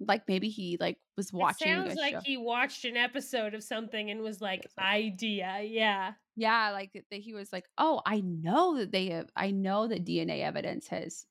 like 0.01 0.29
maybe 0.29 0.49
he 0.49 0.77
like 0.81 0.99
was 1.17 1.33
watching. 1.33 1.69
it 1.69 1.75
sounds 1.75 1.95
like 1.97 2.15
show. 2.15 2.21
he 2.25 2.37
watched 2.37 2.85
an 2.85 2.97
episode 2.97 3.55
of 3.55 3.63
something 3.63 4.11
and 4.11 4.21
was 4.21 4.41
like, 4.41 4.65
It's 4.65 4.77
like- 4.77 4.87
idea. 4.87 5.61
Yeah. 5.65 6.13
Yeah, 6.37 6.71
like 6.71 6.93
that 7.11 7.21
he 7.21 7.35
was 7.35 7.53
like, 7.53 7.67
"Oh, 7.77 8.01
I 8.07 8.21
know 8.21 8.79
that 8.79 8.91
they 8.91 9.11
have 9.11 9.29
I 9.37 9.51
know 9.51 9.87
that 9.89 10.05
DNA 10.07 10.41
evidence 10.43 10.89
has 10.89 11.27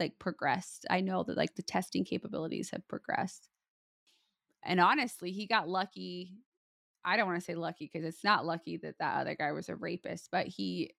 like 0.00 0.18
progressed. 0.18 0.86
I 0.90 1.02
know 1.02 1.22
that 1.22 1.36
like 1.36 1.54
the 1.54 1.62
testing 1.62 2.04
capabilities 2.04 2.70
have 2.70 2.86
progressed." 2.88 3.48
And 4.64 4.80
honestly, 4.80 5.30
he 5.30 5.46
got 5.46 5.68
lucky. 5.68 6.34
I 7.04 7.16
don't 7.16 7.26
want 7.28 7.38
to 7.38 7.44
say 7.44 7.54
lucky 7.54 7.88
because 7.92 8.04
it's 8.04 8.24
not 8.24 8.44
lucky 8.44 8.76
that 8.78 8.98
that 8.98 9.20
other 9.20 9.36
guy 9.36 9.52
was 9.52 9.68
a 9.68 9.76
rapist, 9.76 10.30
but 10.32 10.48
he 10.48 10.90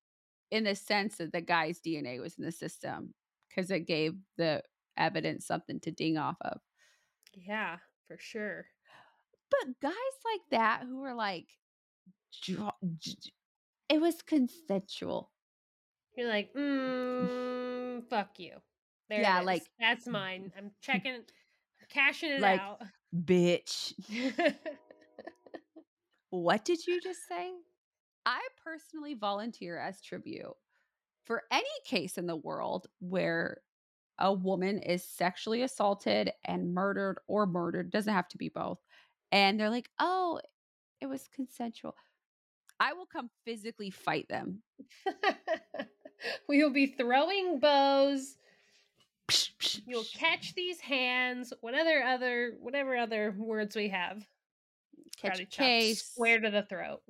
in 0.56 0.64
the 0.64 0.76
sense 0.76 1.18
that 1.18 1.32
the 1.32 1.42
guy's 1.42 1.80
DNA 1.80 2.20
was 2.22 2.36
in 2.38 2.46
the 2.46 2.52
system 2.52 3.14
because 3.50 3.70
it 3.72 3.82
gave 3.88 4.14
the 4.38 4.62
evidence 4.98 5.46
something 5.46 5.80
to 5.82 5.92
ding 5.92 6.18
off 6.18 6.38
of. 6.42 6.60
Yeah, 7.34 7.78
for 8.08 8.18
sure. 8.20 8.66
But 9.52 9.80
guys 9.82 9.94
like 10.24 10.42
that 10.52 10.84
who 10.84 11.04
are 11.04 11.14
like 11.16 11.48
dra- 12.44 12.74
j- 12.98 13.16
j- 13.22 13.32
it 13.90 14.02
was 14.02 14.22
consensual. 14.22 15.32
You're 16.18 16.30
like, 16.30 16.54
mm, 16.54 18.08
fuck 18.10 18.40
you. 18.40 18.54
There 19.10 19.22
Yeah, 19.22 19.42
like- 19.42 19.64
that's 19.80 20.08
mine. 20.20 20.52
I'm 20.58 20.72
checking, 20.82 21.22
cashing 21.90 22.32
it 22.32 22.42
Like- 22.42 22.62
out. 22.62 22.82
Bitch. 23.14 23.94
What 26.30 26.66
did 26.66 26.86
you 26.86 27.00
just 27.02 27.20
say? 27.30 27.52
I 28.26 28.42
personally 28.64 29.14
volunteer 29.14 29.78
as 29.78 30.02
tribute 30.02 30.56
for 31.26 31.44
any 31.52 31.66
case 31.86 32.18
in 32.18 32.28
the 32.28 32.36
world 32.36 32.88
where 33.00 33.62
a 34.20 34.32
woman 34.32 34.80
is 34.80 35.04
sexually 35.04 35.62
assaulted 35.64 36.32
and 36.46 36.74
murdered 36.74 37.20
or 37.28 37.46
murdered, 37.46 37.92
doesn't 37.92 38.14
have 38.14 38.28
to 38.30 38.38
be 38.38 38.50
both. 38.50 38.80
And 39.32 39.60
they're 39.60 39.70
like, 39.70 39.90
oh, 40.00 40.40
it 41.02 41.08
was 41.08 41.28
consensual. 41.36 41.96
I 42.80 42.94
will 42.94 43.06
come 43.06 43.30
physically 43.46 43.90
fight 43.90 44.28
them. 44.30 44.62
we 46.48 46.64
will 46.64 46.72
be 46.72 46.88
throwing 46.88 47.60
bows. 47.60 48.38
Psh, 49.30 49.52
psh, 49.60 49.82
You'll 49.88 50.06
catch 50.14 50.54
these 50.54 50.80
hands. 50.80 51.52
What 51.62 51.74
other 51.74 52.04
other 52.04 52.54
whatever 52.60 52.96
other 52.96 53.34
words 53.38 53.76
we 53.76 53.90
have? 53.90 54.26
Catch 55.18 55.50
case. 55.50 56.04
Square 56.04 56.42
to 56.42 56.52
the 56.52 56.64
throat. 56.64 57.02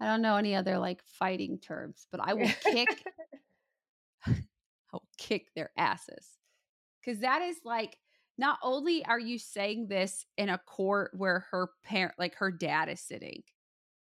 I 0.00 0.06
don't 0.06 0.22
know 0.22 0.36
any 0.36 0.54
other 0.54 0.78
like 0.78 1.02
fighting 1.04 1.58
terms, 1.58 2.06
but 2.10 2.20
I 2.22 2.34
will 2.34 2.50
kick 2.62 3.04
I'll 4.92 5.06
kick 5.18 5.48
their 5.54 5.70
asses. 5.76 6.26
Cause 7.04 7.18
that 7.20 7.42
is 7.42 7.56
like 7.64 7.98
not 8.38 8.58
only 8.62 9.04
are 9.04 9.18
you 9.18 9.38
saying 9.38 9.88
this 9.88 10.24
in 10.36 10.48
a 10.48 10.58
court 10.58 11.12
where 11.14 11.46
her 11.50 11.68
parent 11.84 12.14
like 12.18 12.36
her 12.36 12.50
dad 12.50 12.88
is 12.88 13.00
sitting, 13.00 13.42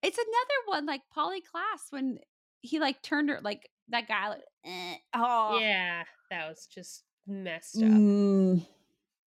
it's 0.02 0.18
another 0.18 0.78
one 0.78 0.86
like 0.86 1.02
Polly 1.14 1.42
Klaas 1.42 1.88
when 1.90 2.20
he 2.62 2.80
like 2.80 3.02
turned 3.02 3.30
her 3.30 3.40
like 3.44 3.70
that 3.90 4.08
guy 4.08 4.30
like 4.30 4.42
eh, 4.66 4.96
oh 5.14 5.60
Yeah, 5.60 6.04
that 6.32 6.48
was 6.50 6.66
just 6.66 7.04
messed 7.28 7.78
up. 7.78 7.90
Mm, 7.90 8.66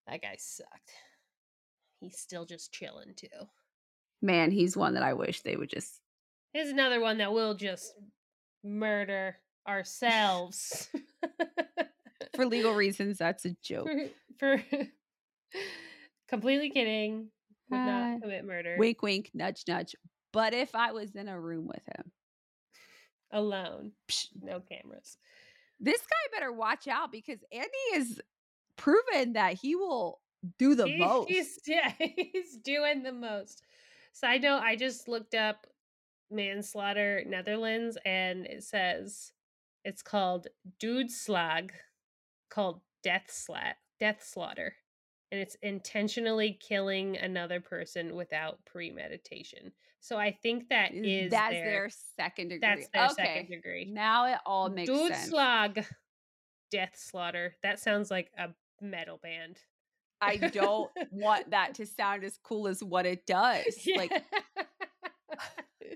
That 0.08 0.22
guy 0.22 0.36
sucked. 0.40 0.92
He's 2.00 2.18
still 2.18 2.46
just 2.46 2.72
chilling 2.72 3.14
too. 3.16 3.28
man, 4.22 4.52
he's 4.52 4.78
one 4.78 4.94
that 4.94 5.04
I 5.04 5.14
wish 5.14 5.42
they 5.42 5.56
would 5.56 5.70
just 5.70 6.00
Here's 6.56 6.70
another 6.70 7.02
one 7.02 7.18
that 7.18 7.34
we'll 7.34 7.54
just 7.56 7.94
murder 8.64 9.36
ourselves 9.68 10.88
for 12.34 12.46
legal 12.46 12.74
reasons, 12.76 13.18
that's 13.18 13.44
a 13.44 13.58
joke. 13.62 13.90
for, 14.40 14.58
for 14.58 14.64
completely 16.30 16.70
kidding. 16.70 17.28
Would 17.70 17.78
Uh, 17.78 17.86
not 17.86 18.22
commit 18.22 18.46
murder 18.46 18.78
Wink 18.80 19.02
wink, 19.02 19.32
nudge 19.34 19.64
nudge. 19.68 19.96
But 20.32 20.54
if 20.54 20.74
I 20.76 20.94
was 20.94 21.14
in 21.14 21.28
a 21.28 21.38
room 21.38 21.68
with 21.68 21.84
him, 21.98 22.12
alone. 23.32 23.92
psh, 24.10 24.28
No 24.42 24.62
cameras. 24.62 25.18
this 25.82 26.00
guy 26.00 26.40
better 26.40 26.54
watch 26.54 26.88
out 26.88 27.12
because 27.12 27.40
Andy 27.52 27.68
is 27.96 28.22
proven 28.78 29.34
that 29.34 29.56
he 29.56 29.76
will 29.76 30.22
do 30.58 30.74
the 30.76 30.88
He- 30.88 31.00
most. 31.00 31.28
He's 31.30 31.60
yeah, 31.68 31.92
he's 32.00 32.56
doing 32.64 33.04
the 33.04 33.12
most. 33.12 33.62
Side 34.14 34.44
note, 34.44 34.62
I 34.64 34.78
just 34.78 35.10
looked 35.10 35.36
up 35.36 35.68
manslaughter 36.32 37.24
Netherlands 37.28 37.98
and 38.06 38.46
it 38.46 38.64
says 38.64 39.32
it's 39.84 40.02
called 40.02 40.48
doodslag, 40.82 41.72
called 42.50 42.82
death 43.04 43.30
slat 43.30 43.78
death 44.00 44.24
slaughter. 44.24 44.74
And 45.32 45.42
it's 45.42 45.56
intentionally 45.62 46.58
killing 46.62 47.18
another 47.18 47.60
person 47.60 48.16
without 48.16 48.60
premeditation. 48.66 49.72
So 50.00 50.18
I 50.18 50.38
think 50.44 50.70
that 50.70 50.94
is 50.94 51.32
That's 51.32 51.52
their, 51.52 51.66
their 51.66 51.90
second 52.16 52.50
degree. 52.50 52.60
that's 52.60 52.88
their 52.90 53.06
okay. 53.06 53.14
second 53.16 53.50
degree. 53.50 53.86
Now 53.86 54.26
it 54.32 54.38
all 54.46 54.70
makes 54.70 54.90
sense. 54.92 55.30
Doodslag 55.32 55.86
death 56.72 56.94
slaughter. 56.96 57.56
That 57.64 57.80
sounds 57.80 58.12
like 58.12 58.32
a 58.38 58.50
metal 58.82 59.20
band. 59.22 59.58
I 60.22 60.38
don't 60.38 60.90
want 61.12 61.52
that 61.52 61.76
to 61.76 61.86
sound 61.88 62.24
as 62.24 62.38
cool 62.42 62.68
as 62.68 62.84
what 62.84 63.06
it 63.06 63.26
does. 63.26 63.66
Like 63.96 64.12
It's- 64.12 64.42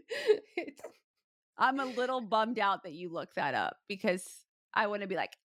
I'm 1.57 1.79
a 1.79 1.85
little 1.85 2.21
bummed 2.21 2.59
out 2.59 2.83
that 2.83 2.93
you 2.93 3.09
looked 3.11 3.35
that 3.35 3.53
up 3.53 3.77
because 3.87 4.25
I 4.73 4.87
want 4.87 5.01
to 5.01 5.07
be 5.07 5.15
like, 5.15 5.35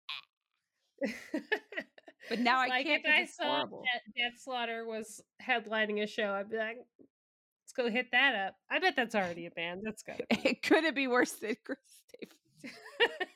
but 2.29 2.39
now 2.39 2.59
I 2.61 2.69
like 2.69 2.87
can't 2.87 3.03
if 3.05 3.11
I 3.11 3.25
saw 3.27 3.57
horrible. 3.57 3.83
that 3.83 4.03
Death 4.17 4.41
Slaughter 4.43 4.87
was 4.87 5.21
headlining 5.43 6.03
a 6.03 6.07
show, 6.07 6.33
I'd 6.33 6.51
be 6.51 6.57
like, 6.57 6.77
let's 6.99 7.73
go 7.77 7.91
hit 7.91 8.11
that 8.13 8.35
up. 8.35 8.55
I 8.71 8.79
bet 8.79 8.97
that's 8.97 9.15
already 9.15 9.47
a 9.47 9.51
band. 9.51 9.83
That's 9.85 10.03
good. 10.03 10.25
It 10.31 10.63
couldn't 10.63 10.95
be 10.95 11.07
worse 11.09 11.33
than 11.33 11.57
Chris 11.65 11.79
Stapleton. 12.09 12.79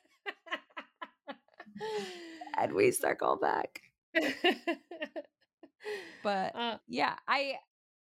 And 2.56 2.72
we 2.74 2.90
circle 2.90 3.36
back. 3.36 3.82
But 6.22 6.54
uh, 6.54 6.78
yeah 6.88 7.14
i 7.26 7.54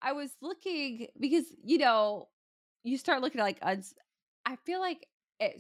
i 0.01 0.13
was 0.13 0.31
looking 0.41 1.07
because 1.19 1.45
you 1.63 1.77
know 1.77 2.27
you 2.83 2.97
start 2.97 3.21
looking 3.21 3.39
at 3.41 3.43
like 3.43 3.59
uns- 3.61 3.93
i 4.45 4.55
feel 4.65 4.79
like 4.79 5.07
at 5.39 5.53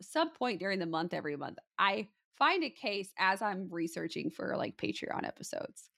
some 0.00 0.30
point 0.30 0.58
during 0.58 0.78
the 0.78 0.86
month 0.86 1.14
every 1.14 1.36
month 1.36 1.58
i 1.78 2.08
find 2.40 2.64
a 2.64 2.70
case 2.70 3.12
as 3.18 3.42
i'm 3.42 3.68
researching 3.70 4.30
for 4.30 4.56
like 4.56 4.76
patreon 4.76 5.24
episodes. 5.26 5.90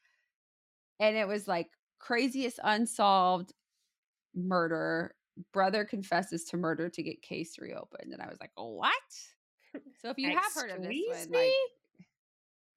And 1.01 1.17
it 1.17 1.27
was 1.27 1.49
like 1.49 1.69
craziest 1.99 2.59
unsolved 2.63 3.53
murder. 4.35 5.15
Brother 5.53 5.85
confesses 5.85 6.45
to 6.47 6.57
murder 6.57 6.91
to 6.91 7.03
get 7.03 7.23
case 7.23 7.59
reopened 7.59 8.13
and 8.13 8.21
i 8.21 8.27
was 8.29 8.39
like 8.41 8.51
what? 8.57 8.93
So 10.03 10.11
if 10.11 10.19
you 10.19 10.29
have 10.29 10.53
heard 10.55 10.71
of 10.71 10.83
this 10.83 10.95
one 11.09 11.31
like 11.31 11.53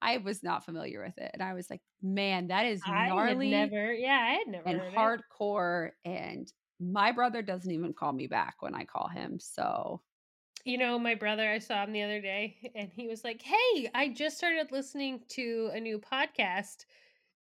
i 0.01 0.17
was 0.17 0.43
not 0.43 0.63
familiar 0.63 1.03
with 1.03 1.17
it 1.17 1.31
and 1.33 1.43
i 1.43 1.53
was 1.53 1.69
like 1.69 1.81
man 2.01 2.47
that 2.47 2.65
is 2.65 2.81
I 2.85 3.09
gnarly 3.09 3.51
had 3.51 3.71
never, 3.71 3.93
yeah, 3.93 4.17
I 4.21 4.33
had 4.35 4.47
never 4.47 4.69
and 4.69 4.81
hardcore 4.95 5.89
and 6.05 6.49
my 6.79 7.11
brother 7.11 7.41
doesn't 7.41 7.71
even 7.71 7.93
call 7.93 8.11
me 8.11 8.27
back 8.27 8.55
when 8.61 8.75
i 8.75 8.83
call 8.83 9.07
him 9.07 9.39
so 9.39 10.01
You 10.65 10.79
know, 10.79 10.97
my 10.97 11.13
brother, 11.13 11.47
I 11.47 11.59
saw 11.59 11.83
him 11.83 11.93
the 11.93 12.01
other 12.01 12.19
day 12.21 12.57
and 12.75 12.89
he 12.91 13.07
was 13.07 13.23
like, 13.23 13.41
Hey, 13.41 13.87
I 13.93 14.09
just 14.09 14.35
started 14.37 14.71
listening 14.71 15.21
to 15.37 15.69
a 15.73 15.79
new 15.79 15.99
podcast. 15.99 16.85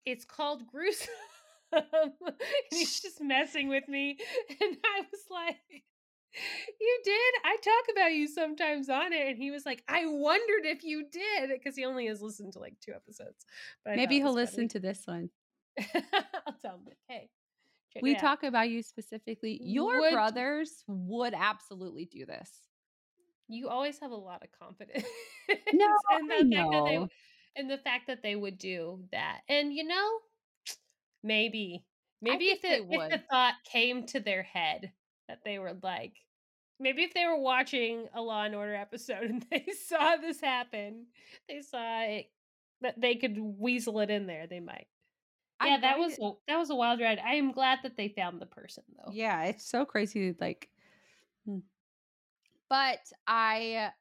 It's 0.05 0.23
called 0.23 0.67
Gruesome. 0.67 1.09
and 1.71 2.13
he's 2.69 3.01
just 3.01 3.19
messing 3.19 3.69
with 3.69 3.87
me. 3.87 4.19
And 4.61 4.77
I 4.85 5.01
was 5.11 5.23
like, 5.31 5.83
You 6.79 6.99
did? 7.03 7.33
I 7.43 7.57
talk 7.57 7.85
about 7.91 8.13
you 8.13 8.27
sometimes 8.27 8.87
on 8.87 9.11
it. 9.13 9.27
And 9.29 9.37
he 9.37 9.49
was 9.49 9.65
like, 9.65 9.81
I 9.87 10.05
wondered 10.05 10.65
if 10.65 10.83
you 10.83 11.05
did 11.11 11.49
because 11.49 11.75
he 11.75 11.85
only 11.85 12.05
has 12.05 12.21
listened 12.21 12.53
to 12.53 12.59
like 12.59 12.75
two 12.79 12.93
episodes. 12.93 13.45
But 13.83 13.93
I 13.93 13.95
maybe 13.95 14.19
he'll 14.19 14.33
listen 14.33 14.67
to 14.69 14.79
this 14.79 15.01
one. 15.05 15.31
I'll 15.79 16.57
tell 16.61 16.75
him, 16.75 16.93
Hey, 17.09 17.29
Check 17.93 18.03
we 18.03 18.15
out. 18.15 18.21
talk 18.21 18.43
about 18.43 18.69
you 18.69 18.83
specifically. 18.83 19.59
Your 19.61 20.01
Would- 20.01 20.13
brothers 20.13 20.83
would 20.87 21.33
absolutely 21.33 22.05
do 22.05 22.25
this. 22.25 22.51
You 23.49 23.69
always 23.69 23.97
have 23.99 24.11
a 24.11 24.15
lot 24.15 24.43
of 24.43 24.49
confidence. 24.59 25.05
No, 25.73 25.85
and 26.11 26.29
the 26.29 26.35
I 26.35 26.43
fact 26.43 26.49
that 26.49 26.83
they 26.85 27.07
and 27.55 27.69
the 27.69 27.77
fact 27.77 28.07
that 28.07 28.21
they 28.21 28.35
would 28.35 28.57
do 28.57 29.05
that. 29.11 29.39
And 29.47 29.73
you 29.73 29.85
know, 29.85 30.09
maybe 31.23 31.85
maybe 32.21 32.45
if 32.45 32.63
it 32.63 32.85
if 32.89 33.09
the 33.09 33.21
thought 33.29 33.53
came 33.71 34.05
to 34.07 34.19
their 34.19 34.43
head 34.43 34.91
that 35.29 35.39
they 35.45 35.59
were 35.59 35.77
like 35.81 36.13
maybe 36.79 37.03
if 37.03 37.13
they 37.13 37.25
were 37.25 37.39
watching 37.39 38.07
a 38.13 38.21
Law 38.21 38.43
and 38.43 38.55
Order 38.55 38.75
episode 38.75 39.23
and 39.23 39.45
they 39.51 39.65
saw 39.87 40.17
this 40.17 40.41
happen, 40.41 41.07
they 41.49 41.61
saw 41.61 42.01
it 42.03 42.29
that 42.81 42.99
they 42.99 43.15
could 43.15 43.37
weasel 43.39 43.99
it 43.99 44.09
in 44.09 44.27
there, 44.27 44.45
they 44.47 44.59
might. 44.59 44.87
I'm 45.59 45.71
yeah, 45.71 45.79
that 45.81 45.97
was 45.97 46.15
to- 46.17 46.23
a, 46.23 46.31
that 46.47 46.57
was 46.57 46.69
a 46.69 46.75
wild 46.75 46.99
ride. 46.99 47.19
I 47.19 47.35
am 47.35 47.51
glad 47.51 47.79
that 47.83 47.97
they 47.97 48.09
found 48.09 48.39
the 48.41 48.45
person 48.45 48.83
though. 48.95 49.11
Yeah, 49.11 49.45
it's 49.45 49.69
so 49.69 49.85
crazy. 49.85 50.35
Like, 50.39 50.69
hmm. 51.45 51.59
but 52.69 52.99
I 53.27 53.91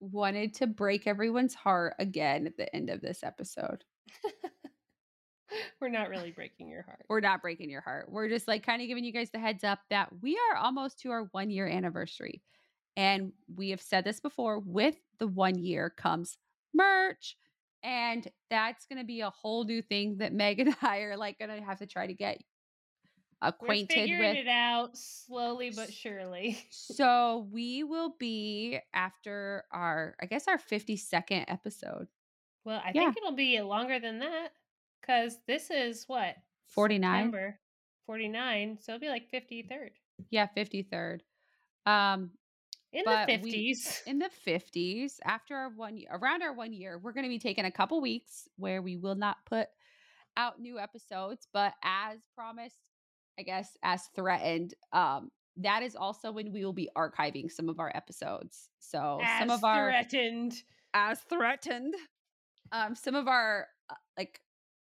wanted 0.00 0.54
to 0.54 0.66
break 0.66 1.06
everyone's 1.06 1.54
heart 1.54 1.94
again 1.98 2.46
at 2.46 2.56
the 2.56 2.74
end 2.74 2.90
of 2.90 3.00
this 3.00 3.22
episode. 3.22 3.84
We're 5.80 5.88
not 5.88 6.10
really 6.10 6.30
breaking 6.30 6.68
your 6.68 6.82
heart. 6.82 7.06
We're 7.08 7.20
not 7.20 7.40
breaking 7.40 7.70
your 7.70 7.80
heart. 7.80 8.10
We're 8.10 8.28
just 8.28 8.46
like 8.46 8.64
kind 8.64 8.82
of 8.82 8.88
giving 8.88 9.04
you 9.04 9.12
guys 9.12 9.30
the 9.30 9.38
heads 9.38 9.64
up 9.64 9.80
that 9.90 10.10
we 10.20 10.38
are 10.50 10.56
almost 10.56 11.00
to 11.00 11.10
our 11.10 11.24
one 11.32 11.50
year 11.50 11.66
anniversary. 11.66 12.42
And 12.96 13.32
we 13.54 13.70
have 13.70 13.80
said 13.80 14.04
this 14.04 14.20
before 14.20 14.58
with 14.58 14.96
the 15.18 15.28
one 15.28 15.58
year 15.58 15.88
comes 15.88 16.36
merch. 16.74 17.36
And 17.82 18.26
that's 18.50 18.86
going 18.86 18.98
to 18.98 19.04
be 19.04 19.20
a 19.20 19.30
whole 19.30 19.64
new 19.64 19.82
thing 19.82 20.18
that 20.18 20.32
Meg 20.32 20.60
and 20.60 20.76
I 20.82 21.00
are 21.00 21.16
like 21.16 21.38
going 21.38 21.50
to 21.50 21.64
have 21.64 21.78
to 21.78 21.86
try 21.86 22.06
to 22.06 22.14
get 22.14 22.42
We're 23.60 23.76
acquainted 23.76 23.76
figuring 23.76 24.34
with. 24.34 24.34
it 24.34 24.48
out 24.48 24.96
slowly 24.96 25.70
but 25.70 25.92
surely. 25.92 26.58
So 26.70 27.48
we 27.50 27.82
will 27.82 28.10
be 28.18 28.80
after 28.92 29.64
our, 29.72 30.16
I 30.20 30.26
guess, 30.26 30.48
our 30.48 30.58
52nd 30.58 31.44
episode, 31.48 32.08
Well, 32.62 32.80
I 32.84 32.92
Yeah. 32.92 32.92
think 32.92 33.16
it'll 33.16 33.32
be 33.32 33.60
longer 33.62 33.98
than 33.98 34.20
that 34.20 34.52
because 35.00 35.40
this 35.46 35.70
is 35.72 36.08
what 36.08 36.36
49. 36.68 37.34
September 37.34 37.60
49, 38.06 38.78
so 38.80 38.92
it'll 38.94 39.00
be 39.00 39.08
like 39.08 39.28
53rd 39.28 39.98
Yeah, 40.30 40.46
53rd. 40.46 41.22
Um, 41.86 42.32
in 42.92 43.02
But 43.04 43.26
the 43.26 43.38
we- 43.38 43.74
50s. 43.74 44.02
in 44.06 44.18
the 44.18 44.30
50s 44.46 45.18
after 45.24 45.54
our 45.56 45.68
one 45.70 45.96
year 45.96 46.08
around 46.12 46.42
our 46.42 46.52
one 46.52 46.72
year 46.72 46.98
we're 46.98 47.12
going 47.12 47.24
to 47.24 47.28
be 47.30 47.38
taking 47.38 47.64
a 47.64 47.70
couple 47.70 48.00
weeks 48.00 48.48
where 48.56 48.80
we 48.82 48.96
will 48.96 49.14
not 49.14 49.36
put 49.46 49.68
out 50.36 50.60
new 50.60 50.78
episodes 50.78 51.46
but 51.52 51.74
as 51.82 52.18
promised 52.34 52.78
i 53.38 53.42
guess 53.42 53.76
as 53.82 54.04
threatened 54.14 54.74
um 54.92 55.30
that 55.56 55.82
is 55.82 55.96
also 55.96 56.30
when 56.30 56.52
we 56.52 56.64
will 56.64 56.72
be 56.72 56.88
archiving 56.96 57.50
some 57.50 57.68
of 57.68 57.78
our 57.80 57.90
episodes 57.94 58.70
so 58.78 59.20
some 59.38 59.50
of 59.50 59.64
our 59.64 59.90
threatened. 59.90 60.54
as 60.94 61.20
threatened 61.28 61.94
um 62.72 62.94
some 62.94 63.14
of 63.14 63.26
our 63.28 63.66
uh, 63.90 63.94
like 64.16 64.40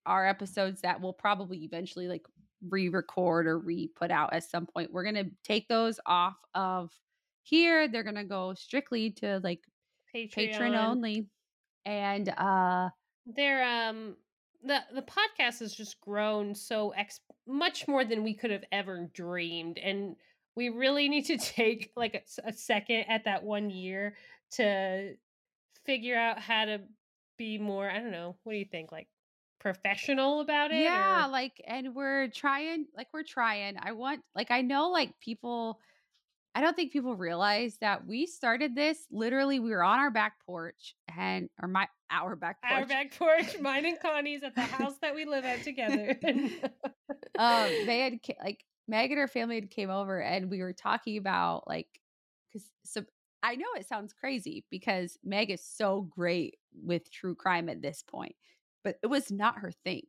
our 0.05 0.27
episodes 0.27 0.83
that 0.83 1.01
we'll 1.01 1.13
probably 1.13 1.59
eventually 1.65 2.09
like 2.09 2.27
re-record 2.71 3.47
or 3.47 3.59
re-put 3.59 4.11
out 4.11 4.33
at 4.33 4.43
some 4.43 4.67
point 4.67 4.93
we're 4.93 5.05
gonna 5.05 5.25
take 5.45 5.69
those 5.69 5.99
off 6.07 6.37
of 6.55 6.91
here 7.47 7.87
they're 7.87 8.03
gonna 8.03 8.25
go 8.25 8.55
strictly 8.55 9.11
to 9.11 9.41
like 9.45 9.61
Patreon. 10.15 10.33
patron 10.33 10.75
only 10.75 11.27
and 11.85 12.29
uh 12.29 12.89
They're 13.27 13.63
um 13.63 14.17
the 14.65 14.81
the 14.95 15.03
podcast 15.03 15.61
has 15.61 15.73
just 15.73 16.01
grown 16.01 16.55
so 16.55 16.91
ex 16.91 17.21
much 17.47 17.87
more 17.87 18.05
than 18.05 18.25
we 18.25 18.35
could 18.35 18.51
have 18.51 18.65
ever 18.73 19.09
dreamed 19.15 19.79
and 19.79 20.17
we 20.57 20.71
really 20.71 21.09
need 21.09 21.27
to 21.27 21.39
take 21.57 21.93
like 21.97 22.25
a 22.45 22.53
second 22.53 23.05
at 23.09 23.25
that 23.25 23.45
one 23.45 23.71
year 23.71 24.17
to 24.53 25.15
figure 25.85 26.17
out 26.17 26.41
how 26.41 26.65
to 26.65 26.81
be 27.39 27.59
more 27.59 27.89
i 27.89 28.01
don't 28.01 28.11
know 28.11 28.35
what 28.43 28.55
do 28.55 28.59
you 28.59 28.65
think 28.65 28.91
like 28.91 29.07
professional 29.61 30.41
about 30.41 30.73
it 30.73 30.81
yeah 30.83 31.27
or- 31.27 31.31
like 31.31 31.61
and 31.67 31.95
we're 31.95 32.29
trying 32.29 32.87
like 32.97 33.09
we're 33.13 33.23
trying 33.23 33.77
i 33.81 33.93
want 33.93 34.21
like 34.35 34.51
i 34.51 34.63
know 34.63 34.91
like 34.91 35.13
people 35.21 35.79
i 36.57 36.61
don't 36.61 36.75
think 36.75 36.91
people 36.91 37.15
realize 37.15 37.77
that 37.81 38.07
we 38.07 38.27
started 38.27 38.75
this 38.75 39.07
literally 39.11 39.61
we 39.61 39.71
were 39.71 39.85
on 39.85 39.99
our 39.99 40.11
back 40.11 40.35
porch 40.45 40.97
and 41.17 41.49
or 41.63 41.69
my 41.69 41.87
our 42.11 42.35
back 42.35 42.57
porch. 42.63 42.73
our 42.73 42.87
back 42.87 43.17
porch 43.17 43.59
mine 43.61 43.85
and 43.85 44.01
connie's 44.01 44.43
at 44.43 44.55
the 44.55 44.63
house 44.63 44.95
that 45.03 45.15
we 45.15 45.25
live 45.25 45.45
at 45.45 45.63
together. 45.63 46.19
Um 47.39 47.69
they 47.85 48.01
had 48.01 48.19
like 48.43 48.65
meg 48.89 49.11
and 49.11 49.21
her 49.21 49.29
family 49.29 49.57
had 49.57 49.71
came 49.71 49.91
over 49.91 50.23
and 50.23 50.51
we 50.51 50.63
were 50.63 50.73
talking 50.73 51.19
about 51.19 51.69
like 51.69 51.87
because 52.51 52.67
so 52.83 53.05
i 53.43 53.57
know 53.57 53.67
it 53.77 53.87
sounds 53.87 54.15
crazy 54.15 54.65
because 54.71 55.19
meg 55.23 55.51
is 55.51 55.63
so 55.63 56.01
great 56.01 56.57
with 56.83 57.11
true 57.11 57.35
crime 57.35 57.69
at 57.69 57.83
this 57.83 58.03
point 58.03 58.35
but 58.85 58.97
it 59.03 59.09
was 59.09 59.31
not 59.31 59.59
her 59.59 59.71
thing. 59.85 60.07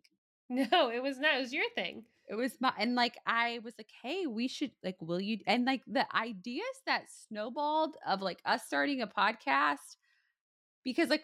No 0.49 0.89
it 0.89 1.03
was 1.03 1.19
not 1.19 1.35
it 1.35 1.41
was 1.41 1.51
your 1.51 1.69
thing 1.75 2.05
it 2.27 2.35
was 2.35 2.53
my 2.59 2.71
and 2.77 2.95
like 2.95 3.15
i 3.25 3.59
was 3.63 3.73
like 3.77 3.89
hey 4.03 4.27
we 4.27 4.47
should 4.47 4.71
like 4.83 4.97
will 5.01 5.21
you 5.21 5.37
and 5.47 5.65
like 5.65 5.81
the 5.87 6.05
ideas 6.15 6.65
that 6.85 7.03
snowballed 7.27 7.95
of 8.07 8.21
like 8.21 8.39
us 8.45 8.61
starting 8.65 9.01
a 9.01 9.07
podcast 9.07 9.95
because 10.83 11.09
like 11.09 11.23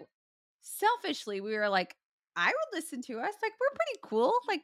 selfishly 0.62 1.42
we 1.42 1.56
were 1.56 1.70
like 1.70 1.96
i 2.36 2.48
would 2.48 2.78
listen 2.78 3.02
to 3.02 3.20
us 3.20 3.34
like 3.42 3.54
we're 3.60 3.78
pretty 3.78 4.00
cool 4.04 4.34
like 4.48 4.62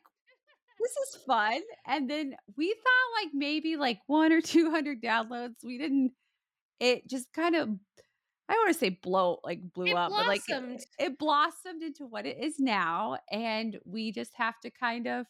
this 0.80 0.92
is 0.92 1.24
fun 1.24 1.60
and 1.88 2.10
then 2.10 2.34
we 2.58 2.68
thought 2.68 3.24
like 3.24 3.32
maybe 3.34 3.76
like 3.76 4.00
one 4.08 4.32
or 4.32 4.42
200 4.42 5.02
downloads 5.02 5.56
we 5.64 5.78
didn't 5.78 6.12
it 6.80 7.08
just 7.08 7.32
kind 7.34 7.56
of 7.56 7.68
i 8.48 8.54
don't 8.54 8.62
want 8.66 8.74
to 8.74 8.80
say 8.80 8.98
blow 9.04 9.40
like 9.44 9.60
blew 9.74 9.88
It 9.88 9.96
up 9.96 10.10
but 10.10 10.26
like 10.26 10.42
it, 10.48 10.86
it 10.98 11.20
blossomed 11.20 11.84
into 11.84 12.06
what 12.06 12.26
it 12.26 12.38
is 12.42 12.60
now 12.60 13.18
and 13.30 13.78
we 13.86 14.14
just 14.14 14.32
have 14.36 14.58
to 14.62 14.72
kind 14.72 15.08
of 15.08 15.26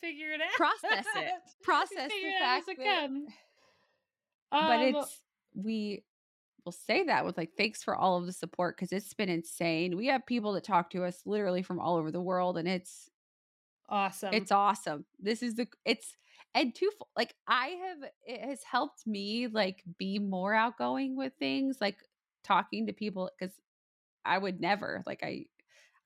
figure 0.00 0.32
it 0.32 0.40
out. 0.40 0.52
Process 0.56 1.06
it. 1.16 1.32
process 1.62 2.08
the 2.08 2.32
fact 2.40 2.66
that 2.66 3.10
but 4.50 4.58
Um, 4.58 4.82
it's 4.82 5.18
we 5.54 6.04
will 6.64 6.72
say 6.72 7.04
that 7.04 7.24
with 7.24 7.36
like 7.36 7.50
thanks 7.56 7.82
for 7.82 7.96
all 7.96 8.18
of 8.18 8.26
the 8.26 8.32
support 8.32 8.76
because 8.76 8.92
it's 8.92 9.14
been 9.14 9.28
insane. 9.28 9.96
We 9.96 10.06
have 10.08 10.26
people 10.26 10.52
that 10.54 10.64
talk 10.64 10.90
to 10.90 11.04
us 11.04 11.22
literally 11.26 11.62
from 11.62 11.80
all 11.80 11.96
over 11.96 12.10
the 12.10 12.20
world 12.20 12.58
and 12.58 12.68
it's 12.68 13.10
awesome. 13.88 14.34
it's 14.34 14.52
awesome. 14.52 15.04
This 15.18 15.42
is 15.42 15.54
the 15.56 15.68
it's 15.84 16.14
and 16.54 16.74
two 16.74 16.90
like 17.16 17.34
i 17.46 17.68
have 17.68 18.10
it 18.26 18.40
has 18.40 18.62
helped 18.62 19.06
me 19.06 19.46
like 19.48 19.82
be 19.98 20.18
more 20.18 20.54
outgoing 20.54 21.16
with 21.16 21.32
things 21.38 21.78
like 21.80 21.98
talking 22.44 22.86
to 22.86 22.92
people 22.92 23.30
because 23.38 23.54
i 24.24 24.38
would 24.38 24.60
never 24.60 25.02
like 25.06 25.22
i 25.22 25.44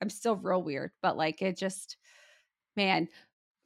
i'm 0.01 0.11
still 0.11 0.37
real 0.37 0.63
weird 0.63 0.91
but 1.01 1.17
like 1.17 1.41
it 1.43 1.57
just 1.57 1.97
man 2.77 3.09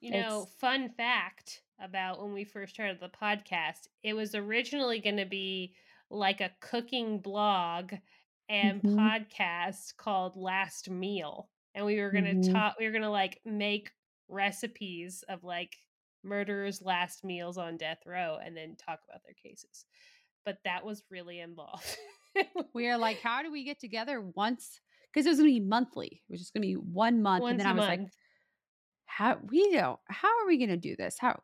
You 0.00 0.10
know, 0.12 0.42
It's- 0.42 0.54
fun 0.58 0.90
fact 0.90 1.62
about 1.78 2.20
when 2.22 2.32
we 2.32 2.44
first 2.44 2.74
started 2.74 3.00
the 3.00 3.08
podcast, 3.08 3.88
it 4.02 4.14
was 4.14 4.34
originally 4.34 5.00
going 5.00 5.16
to 5.16 5.26
be 5.26 5.74
like 6.10 6.40
a 6.40 6.50
cooking 6.60 7.18
blog 7.18 7.92
and 8.48 8.80
Mhm. 8.82 8.94
podcast 8.94 9.96
called 9.96 10.36
Last 10.36 10.88
Meal. 10.88 11.50
And 11.74 11.84
we 11.84 12.00
were 12.00 12.10
going 12.10 12.24
to 12.24 12.34
Mhm. 12.48 12.52
talk, 12.52 12.76
we 12.78 12.86
were 12.86 12.92
going 12.92 13.02
to 13.02 13.10
like 13.10 13.40
make 13.44 13.90
recipes 14.28 15.22
of 15.28 15.44
like 15.44 15.76
murderers' 16.22 16.82
last 16.82 17.24
meals 17.24 17.58
on 17.58 17.76
death 17.76 18.04
row 18.06 18.38
and 18.42 18.56
then 18.56 18.76
talk 18.76 19.00
about 19.08 19.22
their 19.24 19.34
cases. 19.34 19.84
But 20.44 20.62
that 20.64 20.84
was 20.84 21.04
really 21.10 21.40
involved. 21.40 21.96
we 22.74 22.86
are 22.86 22.98
like 22.98 23.18
how 23.22 23.42
do 23.42 23.50
we 23.50 23.64
get 23.64 23.80
together 23.80 24.20
once 24.20 24.80
because 25.10 25.24
it 25.26 25.30
was 25.30 25.38
gonna 25.38 25.48
be 25.48 25.58
monthly 25.60 26.22
it 26.28 26.30
was 26.30 26.38
just 26.40 26.52
gonna 26.52 26.66
be 26.66 26.74
one 26.76 27.22
month 27.22 27.40
Once 27.42 27.52
and 27.52 27.60
then 27.60 27.66
I 27.66 27.72
was 27.72 27.86
like 27.88 28.00
month. 28.00 28.12
How 29.16 29.38
we 29.50 29.72
don't 29.72 29.98
how 30.08 30.28
are 30.28 30.46
we 30.46 30.58
gonna 30.58 30.76
do 30.76 30.94
this 30.94 31.16
how 31.18 31.40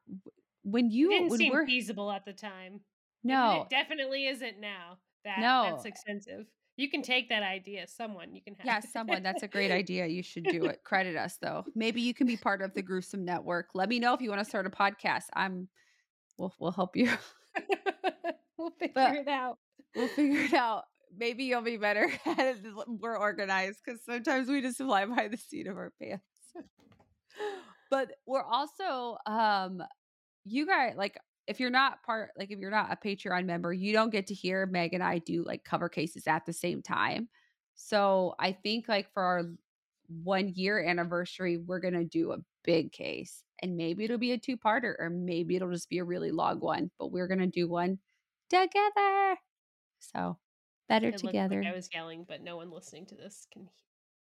when 0.63 0.87
It 0.87 0.93
you 0.93 1.09
didn't 1.11 1.29
when 1.31 1.39
seem 1.39 1.53
we're 1.53 1.67
feasible 1.67 2.11
at 2.13 2.25
the 2.27 2.33
time. 2.35 2.81
No 3.25 3.63
it 3.63 3.71
definitely 3.71 4.27
isn't 4.27 4.61
now. 4.61 4.99
That 5.25 5.39
No. 5.41 5.65
that's 5.71 5.85
expensive. 5.87 6.47
You 6.77 6.91
can 6.91 7.03
take 7.03 7.29
that 7.29 7.43
idea. 7.43 7.87
Someone 7.87 8.35
you 8.35 8.43
can 8.43 8.55
have. 8.57 8.67
yeah 8.67 8.81
someone 8.93 9.23
that's 9.23 9.43
a 9.43 9.49
great 9.49 9.71
idea 9.71 10.07
you 10.07 10.23
should 10.23 10.45
do 10.45 10.67
it 10.67 10.81
credit 10.85 11.17
us 11.17 11.39
though 11.41 11.65
maybe 11.75 12.01
you 12.03 12.13
can 12.13 12.27
be 12.27 12.37
part 12.37 12.61
of 12.63 12.75
the 12.75 12.83
gruesome 12.83 13.25
network 13.25 13.69
let 13.75 13.89
me 13.89 13.99
know 13.99 14.13
if 14.13 14.21
you 14.21 14.29
want 14.31 14.41
to 14.43 14.49
start 14.49 14.67
a 14.67 14.71
podcast 14.71 15.25
i'm 15.35 15.69
we'll, 16.39 16.53
we'll 16.59 16.73
help 16.73 16.95
you 16.97 17.11
we'll 18.59 18.71
figure 18.73 18.93
But- 18.95 19.17
it 19.17 19.29
out. 19.29 19.59
we'll 19.97 20.09
figure 20.09 20.41
it 20.41 20.55
out 20.55 20.85
maybe 21.17 21.45
you'll 21.45 21.63
be 21.63 21.77
better 21.77 22.11
at 22.27 22.39
it 22.39 22.65
more 23.01 23.17
organized 23.17 23.81
because 23.85 24.01
sometimes 24.05 24.49
we 24.49 24.61
just 24.63 24.79
fly 24.79 25.05
by 25.07 25.29
the 25.29 25.37
seat 25.37 25.67
of 25.67 25.77
our 25.77 25.93
pants 26.01 26.25
but 27.91 28.13
we're 28.27 28.45
also 28.45 29.17
um 29.27 29.83
you 30.45 30.67
guys 30.67 30.95
like 30.97 31.19
if 31.47 31.61
you're 31.61 31.71
not 31.71 32.03
part 32.03 32.31
like 32.39 32.51
if 32.51 32.59
you're 32.59 32.71
not 32.71 32.93
a 32.93 32.97
patreon 32.97 33.45
member 33.45 33.73
you 33.73 33.93
don't 33.93 34.11
get 34.11 34.27
to 34.27 34.35
hear 34.35 34.67
meg 34.67 34.95
and 34.95 35.03
i 35.03 35.19
do 35.19 35.45
like 35.45 35.65
cover 35.65 35.89
cases 35.89 36.27
at 36.27 36.45
the 36.47 36.53
same 36.53 36.83
time 36.83 37.29
so 37.75 38.35
i 38.39 38.53
think 38.53 38.89
like 38.89 39.13
for 39.13 39.23
our 39.23 39.43
one 40.23 40.49
year 40.55 40.85
anniversary 40.85 41.57
we're 41.57 41.81
gonna 41.81 42.05
do 42.05 42.33
a 42.33 42.39
big 42.65 42.93
case. 42.93 43.43
And 43.63 43.77
maybe 43.77 44.05
it'll 44.05 44.19
be 44.19 44.33
a 44.33 44.39
two 44.39 44.57
parter, 44.57 44.95
or 44.99 45.11
maybe 45.11 45.57
it'll 45.57 45.71
just 45.71 45.89
be 45.89 45.99
a 45.99 46.05
really 46.05 46.31
long 46.31 46.59
one, 46.61 46.91
but 46.99 47.13
we're 47.13 47.29
going 47.29 47.41
to 47.41 47.47
do 47.47 47.69
one 47.69 47.99
together. 48.51 49.37
So 50.01 50.39
better 50.89 51.09
It 51.09 51.19
together. 51.19 51.63
Like 51.63 51.73
I 51.73 51.77
was 51.77 51.89
yelling, 51.93 52.25
but 52.27 52.43
no 52.43 52.57
one 52.57 52.71
listening 52.71 53.07
to 53.07 53.15
this 53.15 53.47
can 53.53 53.69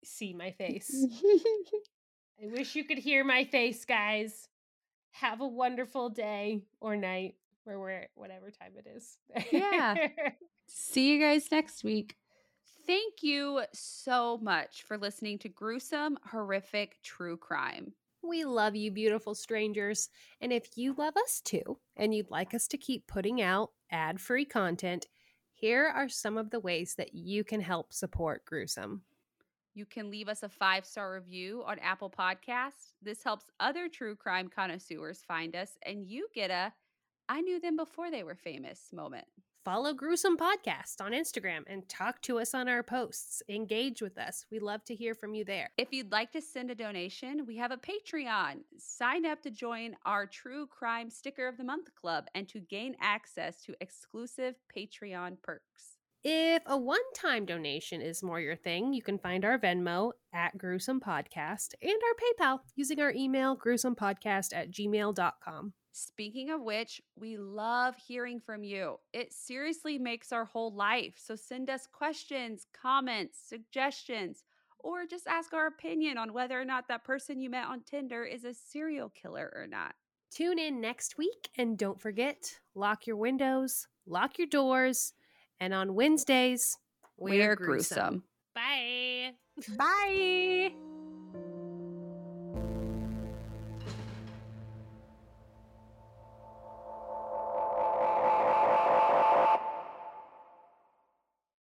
see 0.03 0.33
my 0.33 0.51
face. 0.57 0.91
I 2.41 2.47
wish 2.47 2.75
you 2.75 2.83
could 2.83 2.97
hear 2.97 3.23
my 3.23 3.43
face, 3.43 3.85
guys. 3.85 4.47
Have 5.11 5.41
a 5.41 5.47
wonderful 5.47 6.09
day 6.09 6.63
or 6.79 6.95
night 6.95 7.35
or 7.67 7.79
where 7.79 8.07
whatever 8.15 8.49
time 8.49 8.71
it 8.77 8.87
is. 8.87 9.17
Yeah. 9.51 10.07
See 10.67 11.11
you 11.13 11.19
guys 11.19 11.51
next 11.51 11.83
week. 11.83 12.15
Thank 12.87 13.21
you 13.21 13.61
so 13.73 14.39
much 14.41 14.83
for 14.83 14.97
listening 14.97 15.37
to 15.39 15.49
Gruesome, 15.49 16.17
Horrific 16.31 17.01
True 17.03 17.37
Crime. 17.37 17.93
We 18.23 18.43
love 18.45 18.75
you, 18.75 18.89
beautiful 18.91 19.35
strangers. 19.35 20.09
And 20.39 20.51
if 20.51 20.77
you 20.77 20.95
love 20.97 21.15
us 21.17 21.41
too, 21.41 21.77
and 21.95 22.13
you'd 22.13 22.31
like 22.31 22.53
us 22.53 22.67
to 22.69 22.77
keep 22.77 23.05
putting 23.05 23.41
out 23.41 23.69
ad 23.91 24.19
free 24.19 24.45
content, 24.45 25.07
here 25.53 25.91
are 25.93 26.09
some 26.09 26.37
of 26.37 26.49
the 26.49 26.59
ways 26.59 26.95
that 26.95 27.13
you 27.13 27.43
can 27.43 27.61
help 27.61 27.93
support 27.93 28.45
Gruesome. 28.45 29.03
You 29.73 29.85
can 29.85 30.11
leave 30.11 30.27
us 30.27 30.43
a 30.43 30.49
five 30.49 30.85
star 30.85 31.13
review 31.13 31.63
on 31.65 31.79
Apple 31.79 32.09
Podcasts. 32.09 32.93
This 33.01 33.23
helps 33.23 33.45
other 33.59 33.87
true 33.87 34.15
crime 34.15 34.49
connoisseurs 34.53 35.23
find 35.27 35.55
us, 35.55 35.77
and 35.85 36.05
you 36.05 36.27
get 36.33 36.51
a 36.51 36.73
I 37.29 37.39
knew 37.39 37.61
them 37.61 37.77
before 37.77 38.11
they 38.11 38.23
were 38.23 38.35
famous 38.35 38.89
moment. 38.91 39.25
Follow 39.63 39.93
Gruesome 39.93 40.37
Podcast 40.37 40.99
on 40.99 41.11
Instagram 41.11 41.61
and 41.67 41.87
talk 41.87 42.19
to 42.23 42.39
us 42.39 42.55
on 42.55 42.67
our 42.67 42.81
posts. 42.81 43.43
Engage 43.47 44.01
with 44.01 44.17
us. 44.17 44.43
We 44.51 44.59
love 44.59 44.83
to 44.85 44.95
hear 44.95 45.13
from 45.13 45.35
you 45.35 45.45
there. 45.45 45.69
If 45.77 45.93
you'd 45.93 46.11
like 46.11 46.31
to 46.31 46.41
send 46.41 46.71
a 46.71 46.75
donation, 46.75 47.45
we 47.45 47.57
have 47.57 47.71
a 47.71 47.77
Patreon. 47.77 48.61
Sign 48.79 49.25
up 49.25 49.41
to 49.43 49.51
join 49.51 49.95
our 50.03 50.25
True 50.25 50.65
Crime 50.65 51.11
Sticker 51.11 51.47
of 51.47 51.57
the 51.57 51.63
Month 51.63 51.93
Club 51.93 52.25
and 52.33 52.49
to 52.49 52.59
gain 52.59 52.95
access 52.99 53.61
to 53.61 53.75
exclusive 53.79 54.55
Patreon 54.75 55.37
perks. 55.43 56.00
If 56.23 56.61
a 56.67 56.77
one 56.77 56.99
time 57.15 57.45
donation 57.45 57.99
is 57.99 58.21
more 58.21 58.39
your 58.39 58.55
thing, 58.55 58.93
you 58.93 59.01
can 59.01 59.17
find 59.17 59.43
our 59.43 59.57
Venmo 59.57 60.11
at 60.31 60.55
Gruesome 60.55 60.99
Podcast 60.99 61.73
and 61.81 61.91
our 61.91 62.47
PayPal 62.47 62.59
using 62.75 62.99
our 62.99 63.11
email 63.11 63.57
gruesomepodcast 63.57 64.53
at 64.53 64.69
gmail.com. 64.69 65.73
Speaking 65.93 66.51
of 66.51 66.61
which, 66.61 67.01
we 67.15 67.37
love 67.37 67.95
hearing 67.95 68.39
from 68.39 68.63
you. 68.63 68.97
It 69.13 69.33
seriously 69.33 69.97
makes 69.97 70.31
our 70.31 70.45
whole 70.45 70.71
life. 70.75 71.15
So 71.17 71.35
send 71.35 71.71
us 71.71 71.87
questions, 71.91 72.67
comments, 72.71 73.39
suggestions, 73.43 74.43
or 74.77 75.07
just 75.07 75.25
ask 75.25 75.53
our 75.53 75.65
opinion 75.65 76.19
on 76.19 76.33
whether 76.33 76.59
or 76.61 76.65
not 76.65 76.87
that 76.87 77.03
person 77.03 77.39
you 77.39 77.49
met 77.49 77.65
on 77.65 77.81
Tinder 77.81 78.23
is 78.25 78.45
a 78.45 78.53
serial 78.53 79.09
killer 79.09 79.51
or 79.55 79.65
not. 79.65 79.95
Tune 80.29 80.59
in 80.59 80.79
next 80.79 81.17
week 81.17 81.49
and 81.57 81.79
don't 81.79 81.99
forget 81.99 82.59
lock 82.75 83.07
your 83.07 83.17
windows, 83.17 83.87
lock 84.05 84.37
your 84.37 84.47
doors, 84.47 85.13
and 85.61 85.73
on 85.73 85.93
Wednesdays, 85.93 86.77
We're, 87.17 87.55
gruesome. 87.55 88.23
Bye. 88.53 89.31
Bye. 89.77 90.71